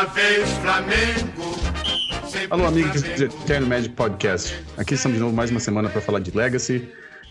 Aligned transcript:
uma 0.00 0.06
vez 0.14 0.48
Flamengo. 0.62 1.42
Alô, 2.48 2.64
amigos 2.64 3.02
do 3.02 3.24
Eterno 3.24 3.66
Magic 3.66 3.94
Podcast. 3.94 4.54
Aqui 4.78 4.94
estamos 4.94 5.18
de 5.18 5.22
novo 5.22 5.36
mais 5.36 5.50
uma 5.50 5.60
semana 5.60 5.90
para 5.90 6.00
falar 6.00 6.20
de 6.20 6.30
Legacy, 6.30 6.88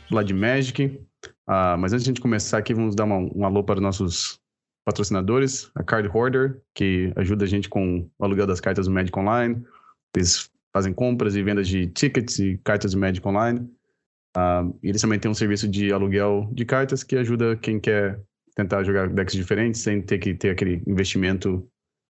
falar 0.08 0.22
de 0.22 0.36
Magic. 0.36 1.02
Ah, 1.48 1.76
mas 1.80 1.94
antes 1.94 2.04
de 2.04 2.10
a 2.10 2.12
gente 2.12 2.22
começar 2.22 2.60
aqui, 2.60 2.72
vamos 2.76 2.94
dar 2.94 3.06
uma, 3.06 3.18
um 3.18 3.44
alô 3.44 3.64
para 3.64 3.78
os 3.78 3.82
nossos 3.82 4.40
patrocinadores, 4.86 5.72
a 5.74 5.84
Card 5.84 6.10
Hoarder, 6.14 6.62
que 6.76 7.12
ajuda 7.16 7.46
a 7.46 7.48
gente 7.48 7.68
com 7.68 8.08
o 8.20 8.24
aluguel 8.24 8.46
das 8.46 8.62
cartas 8.62 8.86
do 8.86 8.94
Magic 8.94 9.18
Online. 9.18 9.66
Eles 10.16 10.52
fazem 10.72 10.94
compras 10.94 11.36
e 11.36 11.42
vendas 11.42 11.68
de 11.68 11.88
tickets 11.88 12.38
e 12.38 12.60
cartas 12.64 12.92
do 12.92 13.00
Magic 13.00 13.28
Online. 13.28 13.68
Ah, 14.38 14.64
e 14.84 14.90
eles 14.90 15.02
também 15.02 15.18
têm 15.18 15.32
um 15.32 15.34
serviço 15.34 15.68
de 15.68 15.92
aluguel 15.92 16.48
de 16.52 16.66
cartas 16.66 17.04
que 17.04 17.16
ajuda 17.16 17.58
quem 17.58 17.80
quer 17.80 18.22
tentar 18.56 18.84
jogar 18.84 19.10
decks 19.10 19.34
diferentes 19.34 19.82
sem 19.82 20.04
ter 20.04 20.20
que 20.20 20.36
ter 20.36 20.52
aquele 20.52 20.84
investimento 20.86 21.68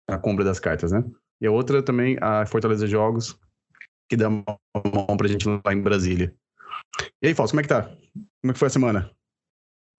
na 0.08 0.18
compra 0.18 0.44
das 0.44 0.60
cartas, 0.60 0.92
né? 0.92 1.04
E 1.40 1.46
a 1.46 1.50
outra 1.50 1.82
também, 1.82 2.16
a 2.20 2.46
Fortaleza 2.46 2.86
Jogos, 2.86 3.38
que 4.08 4.16
dá 4.16 4.28
uma 4.28 4.44
mão 4.74 5.16
pra 5.16 5.28
gente 5.28 5.46
lá 5.48 5.72
em 5.72 5.82
Brasília. 5.82 6.34
E 7.20 7.28
aí, 7.28 7.34
Fausto, 7.34 7.52
como 7.52 7.60
é 7.60 7.62
que 7.62 7.68
tá? 7.68 7.82
Como 7.82 8.50
é 8.50 8.52
que 8.52 8.58
foi 8.58 8.68
a 8.68 8.70
semana? 8.70 9.10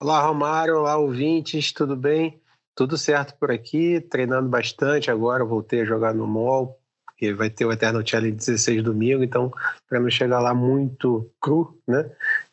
Olá, 0.00 0.20
Romário. 0.22 0.78
Olá, 0.78 0.96
ouvintes. 0.96 1.72
Tudo 1.72 1.96
bem? 1.96 2.40
Tudo 2.74 2.96
certo 2.96 3.36
por 3.38 3.50
aqui. 3.50 4.00
Treinando 4.00 4.48
bastante 4.48 5.10
agora. 5.10 5.44
Voltei 5.44 5.82
a 5.82 5.84
jogar 5.84 6.14
no 6.14 6.26
mall, 6.26 6.80
porque 7.06 7.34
vai 7.34 7.50
ter 7.50 7.66
o 7.66 7.72
Eternal 7.72 8.04
Challenge 8.04 8.36
16 8.36 8.82
domingo. 8.82 9.22
Então, 9.22 9.52
para 9.88 10.00
não 10.00 10.10
chegar 10.10 10.40
lá 10.40 10.54
muito 10.54 11.30
cru, 11.40 11.78
né? 11.86 12.10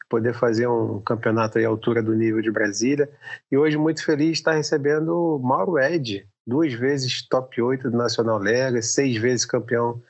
Poder 0.10 0.34
fazer 0.34 0.68
um 0.68 1.02
campeonato 1.02 1.58
à 1.58 1.68
altura 1.68 2.04
do 2.04 2.14
nível 2.14 2.42
de 2.42 2.52
Brasília. 2.52 3.10
E 3.52 3.58
hoje, 3.58 3.78
muito 3.78 4.04
feliz 4.04 4.28
de 4.28 4.34
estar 4.34 4.52
recebendo 4.52 5.10
o 5.10 5.40
Mauro 5.40 5.80
Ed, 5.80 6.28
duas 6.48 6.74
vezes 6.74 7.28
top 7.28 7.62
8 7.62 7.90
do 7.90 7.98
Nacional 7.98 8.38
Lega, 8.38 8.82
seis 8.82 9.18
vezes 9.18 9.46
campeão 9.46 10.02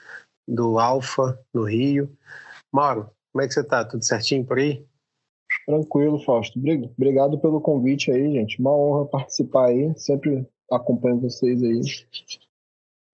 do 0.47 0.79
Alfa 0.79 1.39
no 1.53 1.63
Rio. 1.63 2.15
Mauro, 2.73 3.09
como 3.31 3.43
é 3.43 3.47
que 3.47 3.53
você 3.53 3.63
tá? 3.63 3.83
Tudo 3.85 4.03
certinho 4.03 4.45
por 4.45 4.59
aí? 4.59 4.85
Tranquilo, 5.65 6.19
Fausto. 6.23 6.59
Obrigado 6.59 7.39
pelo 7.39 7.61
convite 7.61 8.11
aí, 8.11 8.31
gente. 8.31 8.59
Uma 8.59 8.75
honra 8.75 9.05
participar 9.07 9.67
aí. 9.67 9.97
Sempre 9.97 10.47
acompanho 10.71 11.19
vocês 11.19 11.63
aí. 11.63 11.81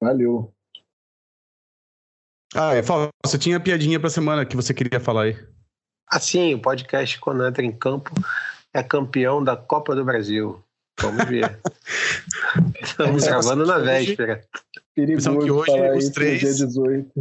Valeu. 0.02 0.54
Ah, 2.56 2.74
é, 2.74 2.82
Fausto, 2.82 3.10
você 3.26 3.38
tinha 3.38 3.60
piadinha 3.60 4.00
pra 4.00 4.10
semana 4.10 4.46
que 4.46 4.56
você 4.56 4.74
queria 4.74 5.00
falar 5.00 5.24
aí. 5.24 5.48
Assim, 6.08 6.56
o 6.56 6.62
podcast 6.62 7.20
Quando 7.20 7.46
Entra 7.46 7.64
em 7.64 7.72
Campo 7.72 8.12
é 8.74 8.82
campeão 8.82 9.44
da 9.44 9.56
Copa 9.56 9.96
do 9.96 10.04
Brasil. 10.04 10.64
Vamos 11.02 11.26
ver. 11.26 11.60
Estamos 12.82 13.26
gravando 13.26 13.66
na 13.66 13.78
véspera. 13.80 14.42
Observação 14.98 15.40
que 15.40 15.52
hoje 15.52 15.98
os 15.98 16.10
três. 16.10 16.40
Dia 16.40 16.68
18. 16.68 17.12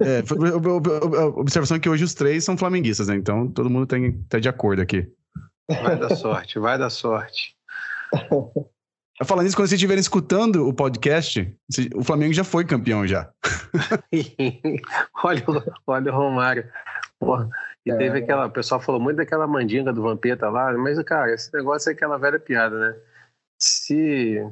É, 0.00 0.22
observação 1.36 1.80
que 1.80 1.88
hoje 1.88 2.04
os 2.04 2.14
três 2.14 2.44
são 2.44 2.56
flamenguistas, 2.56 3.08
né? 3.08 3.16
Então 3.16 3.48
todo 3.48 3.70
mundo 3.70 3.86
tem, 3.86 4.12
tá 4.28 4.38
de 4.38 4.48
acordo 4.48 4.82
aqui. 4.82 5.06
Vai 5.68 5.98
dar 5.98 6.14
sorte, 6.16 6.58
vai 6.58 6.78
dar 6.78 6.90
sorte. 6.90 7.56
Falando 9.24 9.44
nisso, 9.44 9.56
quando 9.56 9.68
vocês 9.68 9.78
estiverem 9.78 10.00
escutando 10.00 10.66
o 10.66 10.72
podcast, 10.72 11.52
o 11.94 12.04
Flamengo 12.04 12.32
já 12.32 12.44
foi 12.44 12.64
campeão 12.64 13.06
já. 13.06 13.30
olha, 15.24 15.44
olha 15.86 16.12
o 16.12 16.16
Romário. 16.16 16.64
Porra. 17.20 17.48
E 17.84 17.90
é, 17.90 17.96
teve 17.96 18.18
aquela. 18.18 18.46
O 18.46 18.50
pessoal 18.50 18.80
falou 18.80 19.00
muito 19.00 19.16
daquela 19.16 19.46
mandinga 19.46 19.92
do 19.92 20.02
Vampeta 20.02 20.48
lá, 20.48 20.72
mas, 20.76 21.02
cara, 21.02 21.32
esse 21.32 21.52
negócio 21.52 21.90
é 21.90 21.92
aquela 21.92 22.18
velha 22.18 22.38
piada, 22.38 22.78
né? 22.78 23.00
Se, 23.60 24.46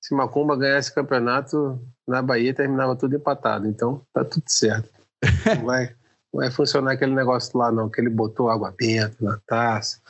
se 0.00 0.14
Macumba 0.14 0.56
ganhasse 0.56 0.94
campeonato, 0.94 1.80
na 2.06 2.22
Bahia 2.22 2.54
terminava 2.54 2.96
tudo 2.96 3.16
empatado. 3.16 3.66
Então, 3.66 4.02
tá 4.12 4.24
tudo 4.24 4.44
certo. 4.46 4.88
Não 5.58 5.66
vai, 5.66 5.86
não 6.32 6.40
vai 6.40 6.50
funcionar 6.50 6.92
aquele 6.92 7.12
negócio 7.12 7.58
lá, 7.58 7.72
não, 7.72 7.88
que 7.88 8.00
ele 8.00 8.10
botou 8.10 8.48
água 8.48 8.72
benta 8.78 9.16
na 9.20 9.40
taça, 9.46 10.00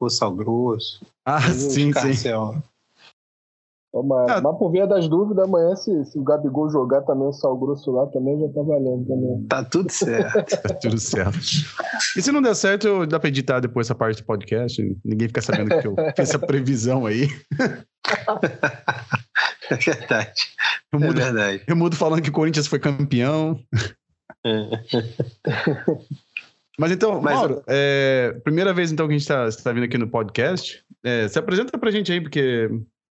o 0.00 0.08
sal 0.08 0.34
grosso. 0.34 1.04
Ah, 1.26 1.42
sim, 1.42 1.92
sim. 1.92 2.30
Mas, 4.04 4.30
ah. 4.30 4.40
mas 4.40 4.58
por 4.58 4.70
via 4.70 4.86
das 4.86 5.08
dúvidas, 5.08 5.44
amanhã, 5.44 5.74
se, 5.76 6.04
se, 6.04 6.18
o 6.18 6.22
Gabigol 6.22 6.70
jogar 6.70 7.02
também 7.02 7.26
o 7.26 7.32
sal 7.32 7.56
grosso 7.56 7.90
lá, 7.92 8.06
também 8.06 8.38
já 8.40 8.48
tá 8.48 8.62
valendo 8.62 9.06
também. 9.06 9.46
Tá 9.48 9.64
tudo 9.64 9.90
certo. 9.90 10.56
tá 10.62 10.74
tudo 10.74 10.98
certo. 10.98 11.38
E 12.16 12.22
se 12.22 12.32
não 12.32 12.42
der 12.42 12.54
certo, 12.54 13.06
dá 13.06 13.18
pra 13.18 13.28
editar 13.28 13.60
depois 13.60 13.86
essa 13.86 13.94
parte 13.94 14.22
do 14.22 14.26
podcast. 14.26 14.82
Ninguém 15.04 15.28
fica 15.28 15.40
sabendo 15.40 15.80
que 15.80 15.86
eu 15.86 15.94
fiz 15.94 16.28
essa 16.30 16.38
previsão 16.38 17.06
aí. 17.06 17.28
É 19.68 19.74
verdade. 19.74 20.42
Eu 20.92 21.00
mudo, 21.00 21.20
é 21.20 21.24
verdade. 21.24 21.62
Eu 21.66 21.74
mudo 21.74 21.96
falando 21.96 22.22
que 22.22 22.30
o 22.30 22.32
Corinthians 22.32 22.68
foi 22.68 22.78
campeão. 22.78 23.58
É. 24.44 24.70
Mas 26.78 26.92
então, 26.92 27.20
Mas, 27.20 27.34
Mauro, 27.34 27.62
é, 27.66 28.38
primeira 28.44 28.72
vez 28.72 28.92
então 28.92 29.08
que 29.08 29.14
a 29.14 29.18
gente 29.18 29.22
está 29.22 29.50
tá 29.64 29.72
vindo 29.72 29.84
aqui 29.84 29.98
no 29.98 30.08
podcast. 30.08 30.84
É, 31.02 31.26
se 31.26 31.38
apresenta 31.38 31.76
pra 31.78 31.90
gente 31.90 32.12
aí, 32.12 32.20
porque 32.20 32.68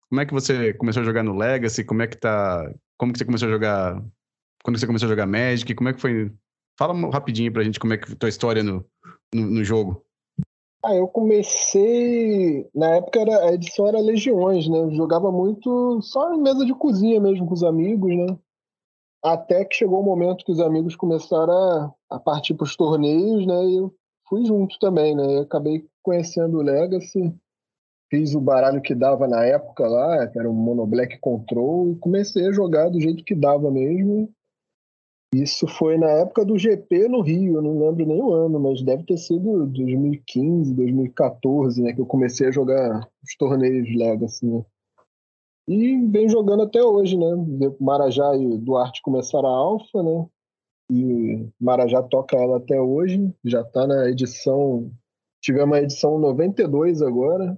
como 0.09 0.21
é 0.21 0.25
que 0.25 0.33
você 0.33 0.73
começou 0.73 1.01
a 1.01 1.05
jogar 1.05 1.23
no 1.23 1.35
Legacy? 1.35 1.83
Como 1.83 2.01
é 2.01 2.07
que 2.07 2.17
tá. 2.17 2.71
Como 2.97 3.11
que 3.11 3.19
você 3.19 3.25
começou 3.25 3.47
a 3.47 3.51
jogar. 3.51 4.03
Quando 4.63 4.79
você 4.79 4.87
começou 4.87 5.07
a 5.07 5.09
jogar 5.09 5.25
Magic? 5.25 5.73
Como 5.73 5.89
é 5.89 5.93
que 5.93 6.01
foi. 6.01 6.31
Fala 6.77 6.93
rapidinho 7.09 7.51
pra 7.51 7.63
gente 7.63 7.79
como 7.79 7.93
é 7.93 7.97
que 7.97 8.07
foi 8.07 8.15
a 8.15 8.19
tua 8.19 8.29
história 8.29 8.61
no, 8.61 8.85
no, 9.33 9.45
no 9.45 9.63
jogo. 9.63 10.03
Ah, 10.83 10.93
eu 10.93 11.07
comecei. 11.07 12.69
Na 12.75 12.97
época 12.97 13.21
era, 13.21 13.49
a 13.49 13.53
edição 13.53 13.87
era 13.87 13.99
Legiões, 13.99 14.67
né? 14.67 14.77
Eu 14.77 14.91
jogava 14.91 15.31
muito 15.31 16.01
só 16.01 16.33
em 16.33 16.41
mesa 16.41 16.65
de 16.65 16.73
cozinha 16.75 17.19
mesmo 17.19 17.47
com 17.47 17.53
os 17.53 17.63
amigos, 17.63 18.15
né? 18.15 18.37
Até 19.23 19.65
que 19.65 19.75
chegou 19.75 20.01
o 20.01 20.05
momento 20.05 20.45
que 20.45 20.51
os 20.51 20.59
amigos 20.59 20.95
começaram 20.95 21.51
a, 21.51 21.93
a 22.11 22.19
partir 22.19 22.53
para 22.53 22.65
os 22.65 22.75
torneios, 22.75 23.47
né? 23.47 23.65
E 23.65 23.77
eu 23.77 23.95
fui 24.29 24.45
junto 24.45 24.77
também, 24.77 25.15
né? 25.15 25.37
Eu 25.37 25.41
acabei 25.41 25.87
conhecendo 26.03 26.59
o 26.59 26.61
Legacy 26.61 27.33
fiz 28.09 28.35
o 28.35 28.41
baralho 28.41 28.81
que 28.81 28.93
dava 28.93 29.27
na 29.27 29.45
época 29.45 29.87
lá, 29.87 30.27
que 30.27 30.39
era 30.39 30.49
um 30.49 30.53
Mono 30.53 30.85
Black 30.85 31.19
Control, 31.19 31.91
e 31.91 31.95
comecei 31.97 32.47
a 32.47 32.51
jogar 32.51 32.89
do 32.89 32.99
jeito 32.99 33.23
que 33.23 33.35
dava 33.35 33.71
mesmo. 33.71 34.31
Isso 35.33 35.67
foi 35.67 35.97
na 35.97 36.09
época 36.09 36.45
do 36.45 36.57
GP 36.57 37.09
no 37.09 37.21
Rio, 37.21 37.55
eu 37.55 37.61
não 37.61 37.77
lembro 37.77 38.05
nem 38.05 38.21
o 38.21 38.31
ano, 38.31 38.57
mas 38.59 38.81
deve 38.81 39.03
ter 39.03 39.17
sido 39.17 39.65
2015, 39.67 40.73
2014, 40.73 41.81
né, 41.81 41.93
que 41.93 41.99
eu 41.99 42.05
comecei 42.05 42.47
a 42.47 42.51
jogar 42.51 43.05
os 43.21 43.35
torneios 43.37 43.93
Legacy, 43.93 44.45
né? 44.45 44.63
E 45.67 45.97
vem 46.07 46.29
jogando 46.29 46.63
até 46.63 46.81
hoje, 46.81 47.17
né? 47.17 47.25
Marajá 47.81 48.35
e 48.35 48.57
Duarte 48.59 49.01
começaram 49.01 49.49
a 49.49 49.57
Alpha, 49.57 50.03
né? 50.03 50.27
E 50.91 51.49
Marajá 51.59 52.03
toca 52.03 52.37
ela 52.37 52.57
até 52.57 52.79
hoje, 52.79 53.33
já 53.43 53.63
tá 53.63 53.87
na 53.87 54.07
edição. 54.07 54.91
Tivemos 55.41 55.75
a 55.75 55.81
edição 55.81 56.19
92 56.19 57.01
agora, 57.01 57.57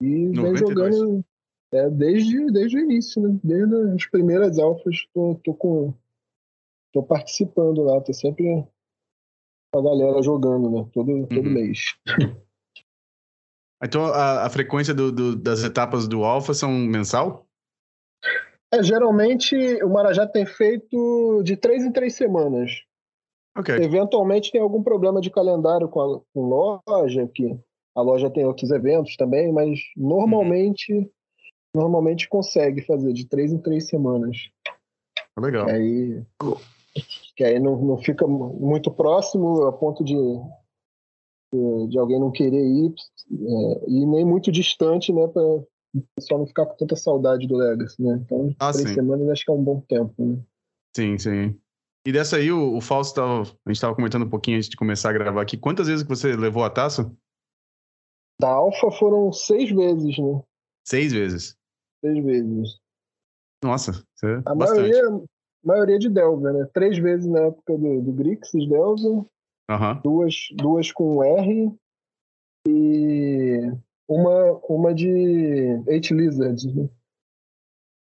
e 0.00 0.28
92. 0.28 0.42
vem 0.42 0.56
jogando 0.56 1.24
é, 1.72 1.90
desde, 1.90 2.50
desde 2.50 2.76
o 2.76 2.80
início, 2.80 3.22
né? 3.22 3.38
Desde 3.42 3.74
as 3.94 4.06
primeiras 4.06 4.58
alfas, 4.58 5.06
tô, 5.14 5.38
tô, 5.44 5.54
com, 5.54 5.94
tô 6.92 7.02
participando 7.02 7.82
lá, 7.82 8.00
tô 8.00 8.12
sempre 8.12 8.66
com 9.72 9.78
a 9.78 9.82
galera 9.82 10.22
jogando, 10.22 10.70
né? 10.70 10.88
Todo, 10.92 11.26
todo 11.26 11.46
uhum. 11.46 11.52
mês. 11.52 11.78
Então 13.82 14.04
a, 14.04 14.44
a 14.44 14.50
frequência 14.50 14.92
do, 14.92 15.10
do, 15.10 15.34
das 15.34 15.64
etapas 15.64 16.06
do 16.06 16.22
Alpha 16.22 16.52
são 16.52 16.70
mensal? 16.70 17.46
É, 18.72 18.82
geralmente 18.82 19.56
o 19.82 19.88
Marajá 19.88 20.26
tem 20.26 20.44
feito 20.44 21.42
de 21.42 21.56
três 21.56 21.82
em 21.82 21.90
três 21.90 22.14
semanas. 22.14 22.84
Okay. 23.58 23.76
Eventualmente 23.76 24.52
tem 24.52 24.60
algum 24.60 24.82
problema 24.82 25.20
de 25.20 25.30
calendário 25.30 25.88
com, 25.88 26.00
a, 26.00 26.20
com 26.32 26.80
loja, 26.86 27.26
que 27.34 27.58
a 27.94 28.02
loja 28.02 28.30
tem 28.30 28.44
outros 28.44 28.70
eventos 28.70 29.16
também, 29.16 29.52
mas 29.52 29.78
normalmente 29.96 30.92
uhum. 30.92 31.10
normalmente 31.74 32.28
consegue 32.28 32.82
fazer 32.82 33.12
de 33.12 33.26
três 33.26 33.52
em 33.52 33.58
três 33.58 33.88
semanas. 33.88 34.50
Legal. 35.38 35.66
Que 35.66 35.72
aí, 35.72 36.22
que 37.36 37.44
aí 37.44 37.58
não, 37.58 37.80
não 37.82 37.98
fica 37.98 38.26
muito 38.26 38.90
próximo 38.90 39.64
a 39.64 39.72
ponto 39.72 40.04
de, 40.04 40.16
de 41.88 41.98
alguém 41.98 42.20
não 42.20 42.30
querer 42.30 42.64
ir 42.64 42.94
é, 43.32 43.84
e 43.88 44.06
nem 44.06 44.24
muito 44.24 44.52
distante, 44.52 45.12
né, 45.12 45.26
para 45.28 45.42
o 45.42 46.04
pessoal 46.14 46.40
não 46.40 46.46
ficar 46.46 46.66
com 46.66 46.76
tanta 46.76 46.96
saudade 46.96 47.46
do 47.46 47.56
Legacy, 47.56 48.00
né? 48.02 48.20
Então, 48.24 48.54
ah, 48.60 48.72
três 48.72 48.88
sim. 48.88 48.94
semanas 48.94 49.28
acho 49.28 49.44
que 49.44 49.50
é 49.50 49.54
um 49.54 49.62
bom 49.62 49.80
tempo, 49.80 50.14
né? 50.18 50.38
Sim, 50.96 51.18
sim. 51.18 51.58
E 52.06 52.12
dessa 52.12 52.36
aí, 52.36 52.50
o, 52.50 52.76
o 52.76 52.80
Fausto, 52.80 53.16
tava, 53.16 53.42
a 53.42 53.44
gente 53.44 53.76
estava 53.76 53.94
comentando 53.94 54.24
um 54.24 54.30
pouquinho 54.30 54.56
antes 54.56 54.68
de 54.68 54.76
começar 54.76 55.10
a 55.10 55.12
gravar 55.12 55.42
aqui. 55.42 55.56
Quantas 55.56 55.86
vezes 55.86 56.02
que 56.02 56.08
você 56.08 56.34
levou 56.34 56.64
a 56.64 56.70
taça? 56.70 57.12
Da 58.40 58.48
Alfa 58.48 58.90
foram 58.90 59.30
seis 59.30 59.70
vezes, 59.70 60.16
né? 60.16 60.42
Seis 60.82 61.12
vezes? 61.12 61.54
Seis 62.02 62.24
vezes. 62.24 62.80
Nossa, 63.62 63.90
isso 63.90 64.26
é 64.26 64.42
a 64.46 64.54
bastante. 64.54 64.90
maioria, 64.90 65.26
maioria 65.62 65.98
de 65.98 66.08
Delver, 66.08 66.54
né? 66.54 66.66
Três 66.72 66.96
vezes 66.96 67.26
na 67.26 67.40
época 67.40 67.76
do, 67.76 68.00
do 68.00 68.12
Grixis 68.12 68.66
Delver. 68.66 69.26
Uhum. 69.70 70.00
Duas, 70.02 70.34
duas 70.54 70.90
com 70.90 71.22
R. 71.22 71.70
E 72.66 73.60
uma, 74.08 74.52
uma 74.66 74.94
de 74.94 75.10
Eight 75.86 76.14
Lizards, 76.14 76.64
né? 76.74 76.88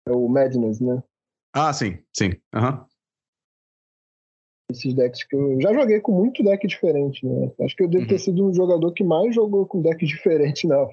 É 0.09 0.11
o 0.11 0.27
Madness, 0.27 0.81
né? 0.81 1.01
Ah, 1.53 1.71
sim, 1.71 2.03
sim. 2.13 2.31
Aham. 2.53 2.85
Esses 4.69 4.93
decks 4.93 5.23
que 5.23 5.35
eu 5.35 5.61
já 5.61 5.73
joguei 5.73 6.01
com 6.01 6.11
muito 6.11 6.43
deck 6.43 6.67
diferente, 6.67 7.25
né? 7.25 7.51
Acho 7.61 7.75
que 7.75 7.83
eu 7.83 7.87
devo 7.87 8.05
ter 8.05 8.15
Uhum. 8.15 8.19
sido 8.19 8.49
um 8.49 8.53
jogador 8.53 8.91
que 8.91 9.03
mais 9.03 9.33
jogou 9.33 9.65
com 9.65 9.81
deck 9.81 10.03
diferente, 10.05 10.67
não. 10.67 10.89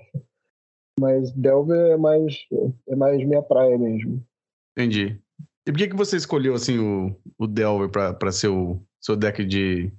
Mas 0.98 1.32
Delver 1.32 1.90
é 1.92 1.96
mais, 1.96 2.46
é 2.88 2.94
mais 2.94 3.24
minha 3.26 3.42
praia 3.42 3.76
mesmo. 3.76 4.24
Entendi. 4.78 5.20
E 5.66 5.72
por 5.72 5.78
que, 5.78 5.88
que 5.88 5.96
você 5.96 6.16
escolheu 6.16 6.54
assim 6.54 6.78
o, 6.78 7.16
o 7.36 7.46
Delver 7.48 7.90
pra 7.90 8.30
ser 8.30 8.48
o 8.48 8.80
seu 9.00 9.16
deck 9.16 9.44
de. 9.44 9.92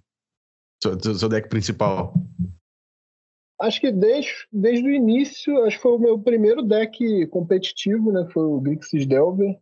Seu, 0.81 0.97
seu- 1.01 1.15
seu 1.15 1.29
deck 1.29 1.49
principal? 1.49 2.13
Acho 3.59 3.79
que 3.81 3.91
desde, 3.91 4.31
desde 4.51 4.87
o 4.87 4.93
início, 4.93 5.63
acho 5.63 5.77
que 5.77 5.81
foi 5.83 5.93
o 5.93 5.99
meu 5.99 6.19
primeiro 6.19 6.61
deck 6.61 7.27
competitivo, 7.27 8.11
né? 8.11 8.25
Foi 8.31 8.43
o 8.43 8.59
Grixis 8.61 9.05
Delver. 9.05 9.57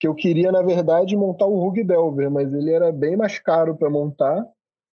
Que 0.00 0.06
eu 0.08 0.14
queria, 0.14 0.50
na 0.52 0.62
verdade, 0.62 1.16
montar 1.16 1.46
o 1.46 1.58
Rug 1.58 1.82
Delver, 1.84 2.30
mas 2.30 2.52
ele 2.52 2.72
era 2.72 2.90
bem 2.92 3.16
mais 3.16 3.38
caro 3.38 3.76
para 3.76 3.88
montar. 3.90 4.44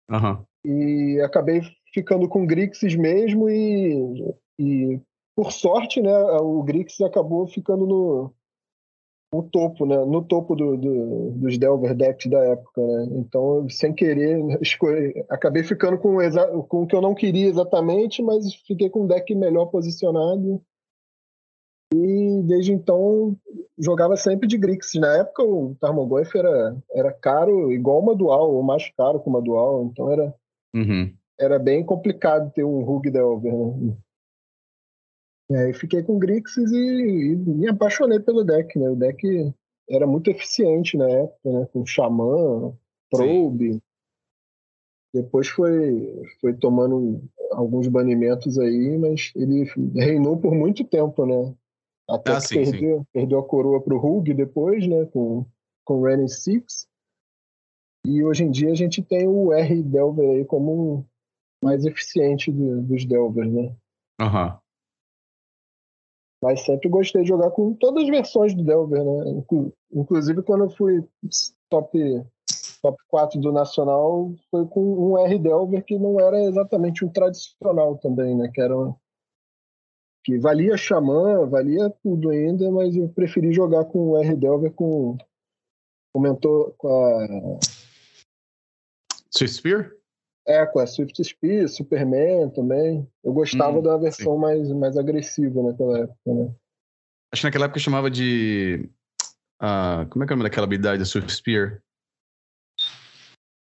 Aham. 0.09 0.43
E 0.65 1.19
acabei 1.21 1.61
ficando 1.93 2.27
com 2.27 2.43
o 2.43 2.47
Grixis 2.47 2.95
mesmo 2.95 3.49
e, 3.49 4.35
e 4.59 4.99
por 5.35 5.51
sorte, 5.51 6.01
né, 6.01 6.11
o 6.41 6.61
Grixis 6.63 7.01
acabou 7.01 7.47
ficando 7.47 7.85
no, 7.87 8.33
no 9.33 9.43
topo, 9.43 9.85
né, 9.85 9.97
no 10.03 10.21
topo 10.21 10.55
do, 10.55 10.75
do- 10.75 11.31
dos 11.31 11.57
Delver 11.57 11.95
decks 11.95 12.29
da 12.29 12.39
época, 12.43 12.81
né? 12.81 13.07
Então, 13.19 13.67
sem 13.69 13.93
querer, 13.93 14.37
escolhi, 14.61 15.13
acabei 15.29 15.63
ficando 15.63 15.97
com, 15.97 16.17
com 16.67 16.83
o 16.83 16.87
que 16.87 16.95
eu 16.95 17.01
não 17.01 17.15
queria 17.15 17.47
exatamente, 17.47 18.21
mas 18.21 18.53
fiquei 18.67 18.89
com 18.89 19.03
um 19.03 19.07
deck 19.07 19.33
melhor 19.33 19.67
posicionado. 19.67 20.61
E 21.93 22.41
desde 22.43 22.71
então 22.71 23.35
jogava 23.77 24.15
sempre 24.15 24.47
de 24.47 24.57
Grixis. 24.57 25.01
Na 25.01 25.17
época 25.17 25.43
o 25.43 25.75
Tarmogoyf 25.79 26.37
era, 26.37 26.77
era 26.91 27.11
caro, 27.11 27.71
igual 27.71 27.99
uma 27.99 28.15
dual, 28.15 28.53
ou 28.53 28.61
mais 28.61 28.89
caro 28.95 29.19
que 29.19 29.29
uma 29.29 29.41
dual, 29.41 29.85
então 29.85 30.11
era 30.11 30.33
Uhum. 30.75 31.11
era 31.39 31.57
bem 31.57 31.83
complicado 31.83 32.51
ter 32.51 32.63
um 32.63 32.83
Rug 32.83 33.09
Delver, 33.09 33.51
né? 33.51 33.97
E 35.49 35.55
aí 35.55 35.73
fiquei 35.73 36.03
com 36.03 36.19
Grixis 36.19 36.71
e, 36.71 37.31
e 37.31 37.35
me 37.35 37.67
apaixonei 37.67 38.19
pelo 38.19 38.43
deck, 38.43 38.77
né? 38.77 38.87
O 38.87 38.95
deck 38.95 39.51
era 39.89 40.05
muito 40.05 40.29
eficiente 40.29 40.95
na 40.95 41.09
época, 41.09 41.51
né? 41.51 41.67
Com 41.73 41.83
Xamã, 41.83 42.71
Probe. 43.09 43.81
Depois 45.11 45.47
foi, 45.47 46.23
foi 46.39 46.53
tomando 46.53 47.23
alguns 47.51 47.87
banimentos 47.87 48.59
aí, 48.59 48.95
mas 48.99 49.31
ele 49.35 49.63
reinou 49.95 50.37
por 50.37 50.53
muito 50.53 50.83
tempo, 50.83 51.25
né? 51.25 51.55
Até 52.09 52.31
Ah, 52.33 52.39
sim, 52.39 52.65
sim. 52.65 52.71
perdeu, 52.71 53.05
perdeu 53.13 53.39
a 53.39 53.43
coroa 53.47 53.81
pro 53.81 53.97
Rug 53.99 54.33
depois, 54.33 54.87
né? 54.87 55.05
Com, 55.05 55.45
com 55.85 56.01
Renin 56.01 56.27
Six. 56.27 56.87
E 58.05 58.23
hoje 58.23 58.43
em 58.43 58.51
dia 58.51 58.71
a 58.71 58.75
gente 58.75 59.03
tem 59.03 59.27
o 59.27 59.53
R 59.53 59.83
Delver 59.83 60.29
aí 60.29 60.45
como 60.45 60.93
um 60.97 61.05
mais 61.63 61.85
eficiente 61.85 62.51
do- 62.51 62.81
dos 62.81 63.05
Delvers, 63.05 63.51
né? 63.51 63.75
Aham. 64.19 64.57
Mas 66.41 66.63
sempre 66.63 66.87
gostei 66.87 67.21
de 67.23 67.27
jogar 67.27 67.51
com 67.51 67.73
todas 67.73 68.03
as 68.03 68.09
versões 68.09 68.55
do 68.55 68.63
Delver, 68.63 69.03
né? 69.03 69.29
Inclu- 69.31 69.73
Inclusive 69.91 70.41
quando 70.41 70.63
eu 70.63 70.69
fui 70.69 71.03
top, 71.69 72.23
top 72.81 72.97
4 73.09 73.39
do 73.41 73.51
Nacional, 73.51 74.31
foi 74.49 74.65
com 74.67 74.81
um 74.81 75.17
R 75.17 75.37
Delver 75.37 75.83
que 75.83 75.99
não 75.99 76.17
era 76.19 76.39
exatamente 76.45 77.03
um 77.03 77.09
tradicional 77.09 77.97
também, 77.97 78.35
né? 78.37 78.49
Que 78.53 78.61
era 78.61 78.77
um- 78.77 78.95
que 80.29 80.37
valia 80.37 80.77
Xamã, 80.77 81.45
valia 81.47 81.89
tudo 82.03 82.29
ainda, 82.29 82.69
mas 82.71 82.95
eu 82.95 83.09
preferi 83.09 83.51
jogar 83.51 83.85
com 83.85 84.11
o 84.11 84.17
R 84.17 84.35
Delver 84.35 84.71
com 84.71 85.17
comentou 86.13 86.73
com 86.77 86.87
a 86.87 87.59
Swift 89.31 89.57
Spear? 89.57 89.91
É, 90.47 90.65
com 90.65 90.79
a 90.79 90.87
Swift 90.87 91.23
Spear, 91.23 91.67
Superman 91.67 92.49
também. 92.51 93.07
Eu 93.23 93.33
gostava 93.33 93.79
Hum, 93.79 93.83
da 93.83 93.97
versão 93.97 94.37
mais, 94.37 94.71
mais 94.71 94.97
agressiva 94.97 95.61
naquela 95.63 95.99
época, 95.99 96.33
né? 96.33 96.53
Acho 97.31 97.41
que 97.41 97.47
naquela 97.47 97.65
época 97.65 97.79
chamava 97.79 98.09
de. 98.09 98.89
ah, 99.59 100.07
como 100.09 100.23
é 100.23 100.27
que 100.27 100.33
é 100.33 100.35
o 100.35 100.37
nome 100.37 100.49
daquela 100.49 100.65
habilidade 100.65 100.99
da 100.99 101.05
Swift 101.05 101.31
Spear? 101.31 101.81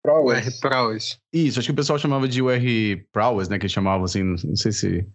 O 0.06 0.32
R 0.32 0.42
Prowess. 0.42 0.60
Prowess. 0.60 1.20
Isso, 1.32 1.60
acho 1.60 1.68
que 1.68 1.72
o 1.72 1.76
pessoal 1.76 1.98
chamava 1.98 2.28
de 2.28 2.42
UR 2.42 2.60
Prowess, 3.14 3.50
né? 3.50 3.58
Que 3.58 3.66
eles 3.66 3.72
chamavam 3.72 4.04
assim, 4.04 4.24
não 4.24 4.56
sei 4.56 4.72
se. 4.74 5.08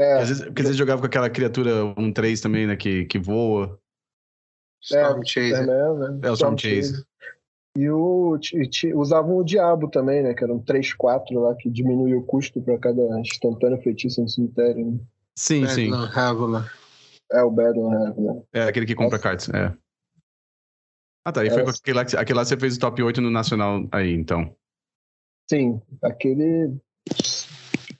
É, 0.00 0.14
Às 0.14 0.28
vezes, 0.28 0.44
porque 0.44 0.62
às 0.62 0.68
vezes 0.68 0.78
jogava 0.78 1.00
com 1.02 1.06
aquela 1.06 1.28
criatura 1.28 1.70
1-3 1.98 2.40
também, 2.40 2.66
né? 2.66 2.74
Que, 2.74 3.04
que 3.04 3.18
voa. 3.18 3.78
Storm 4.82 5.22
Chaser. 5.26 5.58
Superman, 5.58 5.98
né? 5.98 6.20
É 6.22 6.30
o 6.30 6.34
Storm 6.34 6.56
Chaser. 6.56 7.04
E 7.76 7.88
o, 7.90 8.38
usavam 8.94 9.36
o 9.36 9.44
Diabo 9.44 9.88
também, 9.90 10.22
né? 10.22 10.32
Que 10.32 10.42
eram 10.42 10.58
3, 10.58 10.94
4 10.94 11.38
lá, 11.38 11.54
que 11.54 11.68
diminuía 11.68 12.16
o 12.16 12.24
custo 12.24 12.62
para 12.62 12.78
cada 12.78 13.20
instantâneo 13.20 13.80
feitiço 13.82 14.22
no 14.22 14.28
cemitério. 14.28 14.86
Né? 14.90 14.98
Sim, 15.36 15.66
sim. 15.68 15.90
Bedlam 15.90 16.06
Raveler. 16.06 16.72
É 17.32 17.42
o 17.42 17.50
Battle 17.50 17.92
Heavy, 17.92 18.20
né? 18.22 18.42
É 18.52 18.62
aquele 18.62 18.86
que 18.86 18.94
compra 18.94 19.18
cards, 19.18 19.48
é. 19.50 19.72
Ah, 21.24 21.30
tá. 21.30 21.44
E 21.44 21.48
É. 21.48 21.50
foi 21.50 21.62
com 21.62 21.70
aquele 21.70 21.96
lá, 21.96 22.04
que, 22.04 22.16
aquele 22.16 22.36
lá 22.38 22.44
você 22.44 22.56
fez 22.56 22.76
o 22.76 22.80
top 22.80 23.02
8 23.02 23.20
no 23.20 23.30
Nacional 23.30 23.86
aí, 23.92 24.12
então. 24.14 24.56
Sim, 25.48 25.80
aquele. 26.02 26.74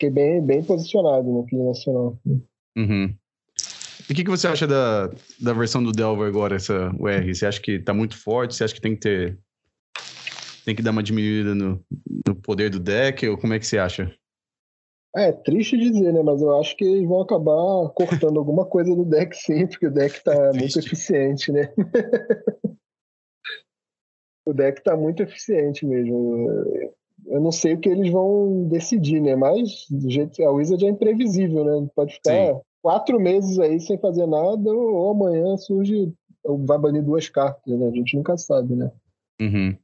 Fiquei 0.01 0.11
bem, 0.11 0.41
bem 0.41 0.65
posicionado 0.65 1.31
naquele 1.31 1.63
nacional. 1.63 2.19
Uhum. 2.75 3.15
E 4.09 4.13
o 4.13 4.17
que, 4.17 4.25
que 4.25 4.31
você 4.31 4.49
acha 4.49 4.67
da, 4.67 5.11
da 5.39 5.53
versão 5.53 5.83
do 5.83 5.93
Delver 5.93 6.27
agora, 6.27 6.57
essa 6.57 6.91
UR? 6.99 7.35
Você 7.35 7.45
acha 7.45 7.61
que 7.61 7.79
tá 7.79 7.93
muito 7.93 8.17
forte? 8.17 8.55
Você 8.55 8.65
acha 8.65 8.73
que 8.75 8.81
tem 8.81 8.95
que 8.95 9.01
ter. 9.03 9.39
Tem 10.65 10.75
que 10.75 10.81
dar 10.81 10.93
uma 10.93 11.03
diminuída 11.03 11.55
no, 11.55 11.85
no 12.27 12.35
poder 12.35 12.71
do 12.71 12.81
deck? 12.81 13.29
Ou 13.29 13.37
como 13.37 13.53
é 13.53 13.59
que 13.59 13.67
você 13.67 13.77
acha? 13.77 14.11
É, 15.15 15.33
triste 15.33 15.77
dizer, 15.77 16.15
né? 16.15 16.23
Mas 16.23 16.41
eu 16.41 16.59
acho 16.59 16.75
que 16.79 16.85
eles 16.85 17.07
vão 17.07 17.21
acabar 17.21 17.91
cortando 17.91 18.39
alguma 18.39 18.65
coisa 18.65 18.97
do 18.97 19.05
deck 19.05 19.37
sim, 19.37 19.67
porque 19.67 19.87
o 19.87 19.93
deck 19.93 20.25
tá 20.25 20.33
muito 20.57 20.73
Triste. 20.73 20.87
eficiente, 20.87 21.53
né? 21.53 21.71
o 24.49 24.55
deck 24.55 24.83
tá 24.83 24.97
muito 24.97 25.23
eficiente 25.23 25.85
mesmo. 25.85 26.49
Eu 27.31 27.41
não 27.41 27.53
sei 27.53 27.75
o 27.75 27.79
que 27.79 27.89
eles 27.89 28.11
vão 28.11 28.65
decidir, 28.69 29.21
né? 29.21 29.37
Mas 29.37 29.87
do 29.89 30.11
jeito 30.11 30.43
a 30.43 30.51
Wizard 30.51 30.85
é 30.85 30.89
imprevisível, 30.89 31.65
né? 31.65 31.89
Pode 31.95 32.15
ficar 32.15 32.33
Sim. 32.33 32.61
quatro 32.83 33.21
meses 33.21 33.57
aí 33.61 33.79
sem 33.79 33.97
fazer 33.99 34.27
nada, 34.27 34.69
ou 34.69 35.13
amanhã 35.13 35.57
surge. 35.57 36.13
ou 36.43 36.59
Vai 36.67 36.77
banir 36.77 37.05
duas 37.05 37.29
cartas, 37.29 37.79
né? 37.79 37.87
A 37.87 37.93
gente 37.93 38.17
nunca 38.17 38.37
sabe, 38.37 38.75
né? 38.75 38.91
Uhum. 39.41 39.77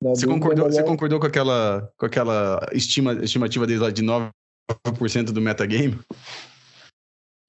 Você, 0.00 0.26
concordou, 0.26 0.70
você 0.70 0.80
é- 0.80 0.84
concordou 0.84 1.18
com 1.18 1.26
aquela, 1.26 1.92
com 1.98 2.06
aquela 2.06 2.60
estima, 2.72 3.14
estimativa 3.14 3.66
deles 3.66 3.82
lá 3.82 3.90
de 3.90 4.02
9% 4.02 5.32
do 5.32 5.40
metagame? 5.40 5.98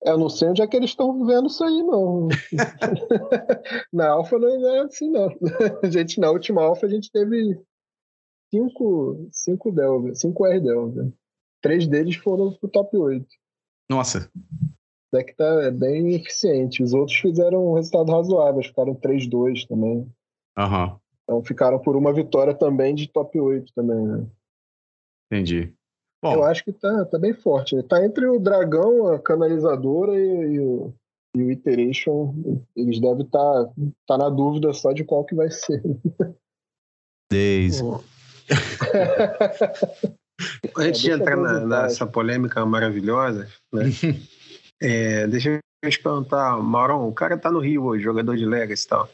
Eu 0.03 0.17
não 0.17 0.29
sei 0.29 0.50
onde 0.50 0.62
é 0.62 0.67
que 0.67 0.75
eles 0.75 0.89
estão 0.89 1.25
vendo 1.25 1.48
isso 1.48 1.63
aí, 1.63 1.83
não. 1.83 2.27
na 3.93 4.10
Alpha 4.10 4.38
não 4.39 4.50
é 4.50 4.79
assim, 4.81 5.10
não. 5.10 5.29
A 5.83 5.89
gente, 5.89 6.19
na 6.19 6.31
última 6.31 6.63
Alpha, 6.63 6.88
a 6.88 6.89
gente 6.89 7.12
teve 7.12 7.60
cinco, 8.53 9.27
cinco 9.31 9.72
Delver, 9.72 10.15
cinco 10.15 10.45
R 10.45 10.60
Delver. 10.60 11.12
Três 11.62 11.88
deles 11.88 12.15
foram 12.17 12.51
pro 12.53 12.69
top 12.69 12.95
8. 12.95 13.25
Nossa. 13.89 14.29
O 14.36 15.15
deck 15.15 15.36
tá 15.36 15.63
é 15.63 15.72
bem 15.72 16.13
eficiente. 16.13 16.83
Os 16.83 16.93
outros 16.93 17.17
fizeram 17.17 17.72
um 17.72 17.74
resultado 17.74 18.12
razoável, 18.12 18.62
ficaram 18.62 18.93
3-2 18.95 19.67
também. 19.67 20.07
Aham. 20.57 21.00
Então 21.24 21.43
ficaram 21.43 21.79
por 21.79 21.95
uma 21.95 22.13
vitória 22.13 22.53
também 22.53 22.93
de 22.93 23.07
top 23.07 23.39
8 23.39 23.72
também, 23.74 24.05
né? 24.05 24.27
Entendi. 25.31 25.74
Eu 26.22 26.38
Bom, 26.38 26.43
acho 26.43 26.63
que 26.63 26.72
tá, 26.72 27.05
tá 27.05 27.17
bem 27.17 27.33
forte. 27.33 27.81
Tá 27.83 28.05
entre 28.05 28.27
o 28.27 28.39
Dragão, 28.39 29.07
a 29.07 29.19
Canalizadora 29.19 30.15
e, 30.15 30.55
e 30.55 30.60
o, 30.60 30.93
e 31.36 31.43
o 31.43 31.51
Iteration. 31.51 32.33
Eles 32.75 33.00
devem 33.00 33.25
estar 33.25 33.65
tá, 33.65 33.74
tá 34.07 34.17
na 34.17 34.29
dúvida 34.29 34.72
só 34.74 34.91
de 34.91 35.03
qual 35.03 35.25
que 35.25 35.36
vai 35.36 35.50
ser. 35.50 35.81
10. 37.31 37.81
Antes 40.78 41.02
de 41.02 41.12
entrar 41.12 41.38
na- 41.38 41.66
nessa 41.66 42.06
polêmica 42.06 42.66
maravilhosa, 42.66 43.48
né? 43.72 43.84
é, 44.82 45.28
deixa 45.28 45.60
eu 45.84 45.90
te 45.90 46.00
perguntar, 46.00 46.58
Maurão, 46.58 47.08
o 47.08 47.14
cara 47.14 47.38
tá 47.38 47.52
no 47.52 47.60
Rio 47.60 47.86
hoje, 47.86 48.04
jogador 48.04 48.36
de 48.36 48.46
Legacy 48.46 48.86
e 48.86 48.88
tal. 48.88 49.10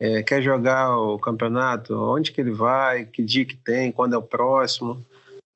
É, 0.00 0.22
quer 0.22 0.42
jogar 0.42 0.96
o 0.96 1.18
campeonato? 1.18 1.94
Onde 1.94 2.32
que 2.32 2.40
ele 2.40 2.52
vai? 2.52 3.04
Que 3.04 3.22
dia 3.22 3.44
que 3.44 3.56
tem? 3.56 3.92
Quando 3.92 4.14
é 4.14 4.18
o 4.18 4.22
próximo? 4.22 5.04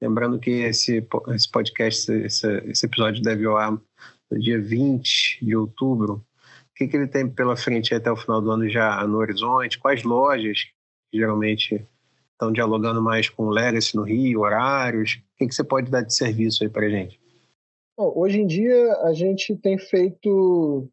Lembrando 0.03 0.39
que 0.39 0.51
esse, 0.51 1.07
esse 1.29 1.51
podcast, 1.51 2.13
esse, 2.13 2.47
esse 2.67 2.85
episódio 2.85 3.23
deve 3.23 3.47
ao 3.47 3.57
ar 3.57 3.73
no 3.73 4.39
dia 4.39 4.61
20 4.61 5.39
de 5.43 5.57
outubro. 5.57 6.17
O 6.17 6.75
que, 6.77 6.87
que 6.87 6.97
ele 6.97 7.07
tem 7.07 7.27
pela 7.27 7.57
frente 7.57 7.95
até 7.95 8.13
o 8.13 8.17
final 8.17 8.43
do 8.43 8.51
ano 8.51 8.69
já 8.69 9.07
no 9.07 9.17
horizonte? 9.17 9.79
Quais 9.79 10.03
lojas 10.03 10.65
que 11.11 11.19
geralmente 11.19 11.87
estão 12.35 12.53
dialogando 12.53 13.01
mais 13.01 13.29
com 13.29 13.45
o 13.45 13.51
Legacy 13.51 13.97
no 13.97 14.03
Rio, 14.03 14.41
horários? 14.41 15.15
O 15.15 15.39
que, 15.39 15.49
que 15.49 15.55
você 15.55 15.65
pode 15.65 15.91
dar 15.91 16.03
de 16.03 16.15
serviço 16.15 16.63
aí 16.63 16.69
pra 16.69 16.89
gente? 16.89 17.21
Bom, 17.97 18.13
hoje 18.17 18.41
em 18.41 18.47
dia, 18.47 18.93
a 19.03 19.13
gente 19.13 19.57
tem 19.57 19.79
feito 19.79 20.89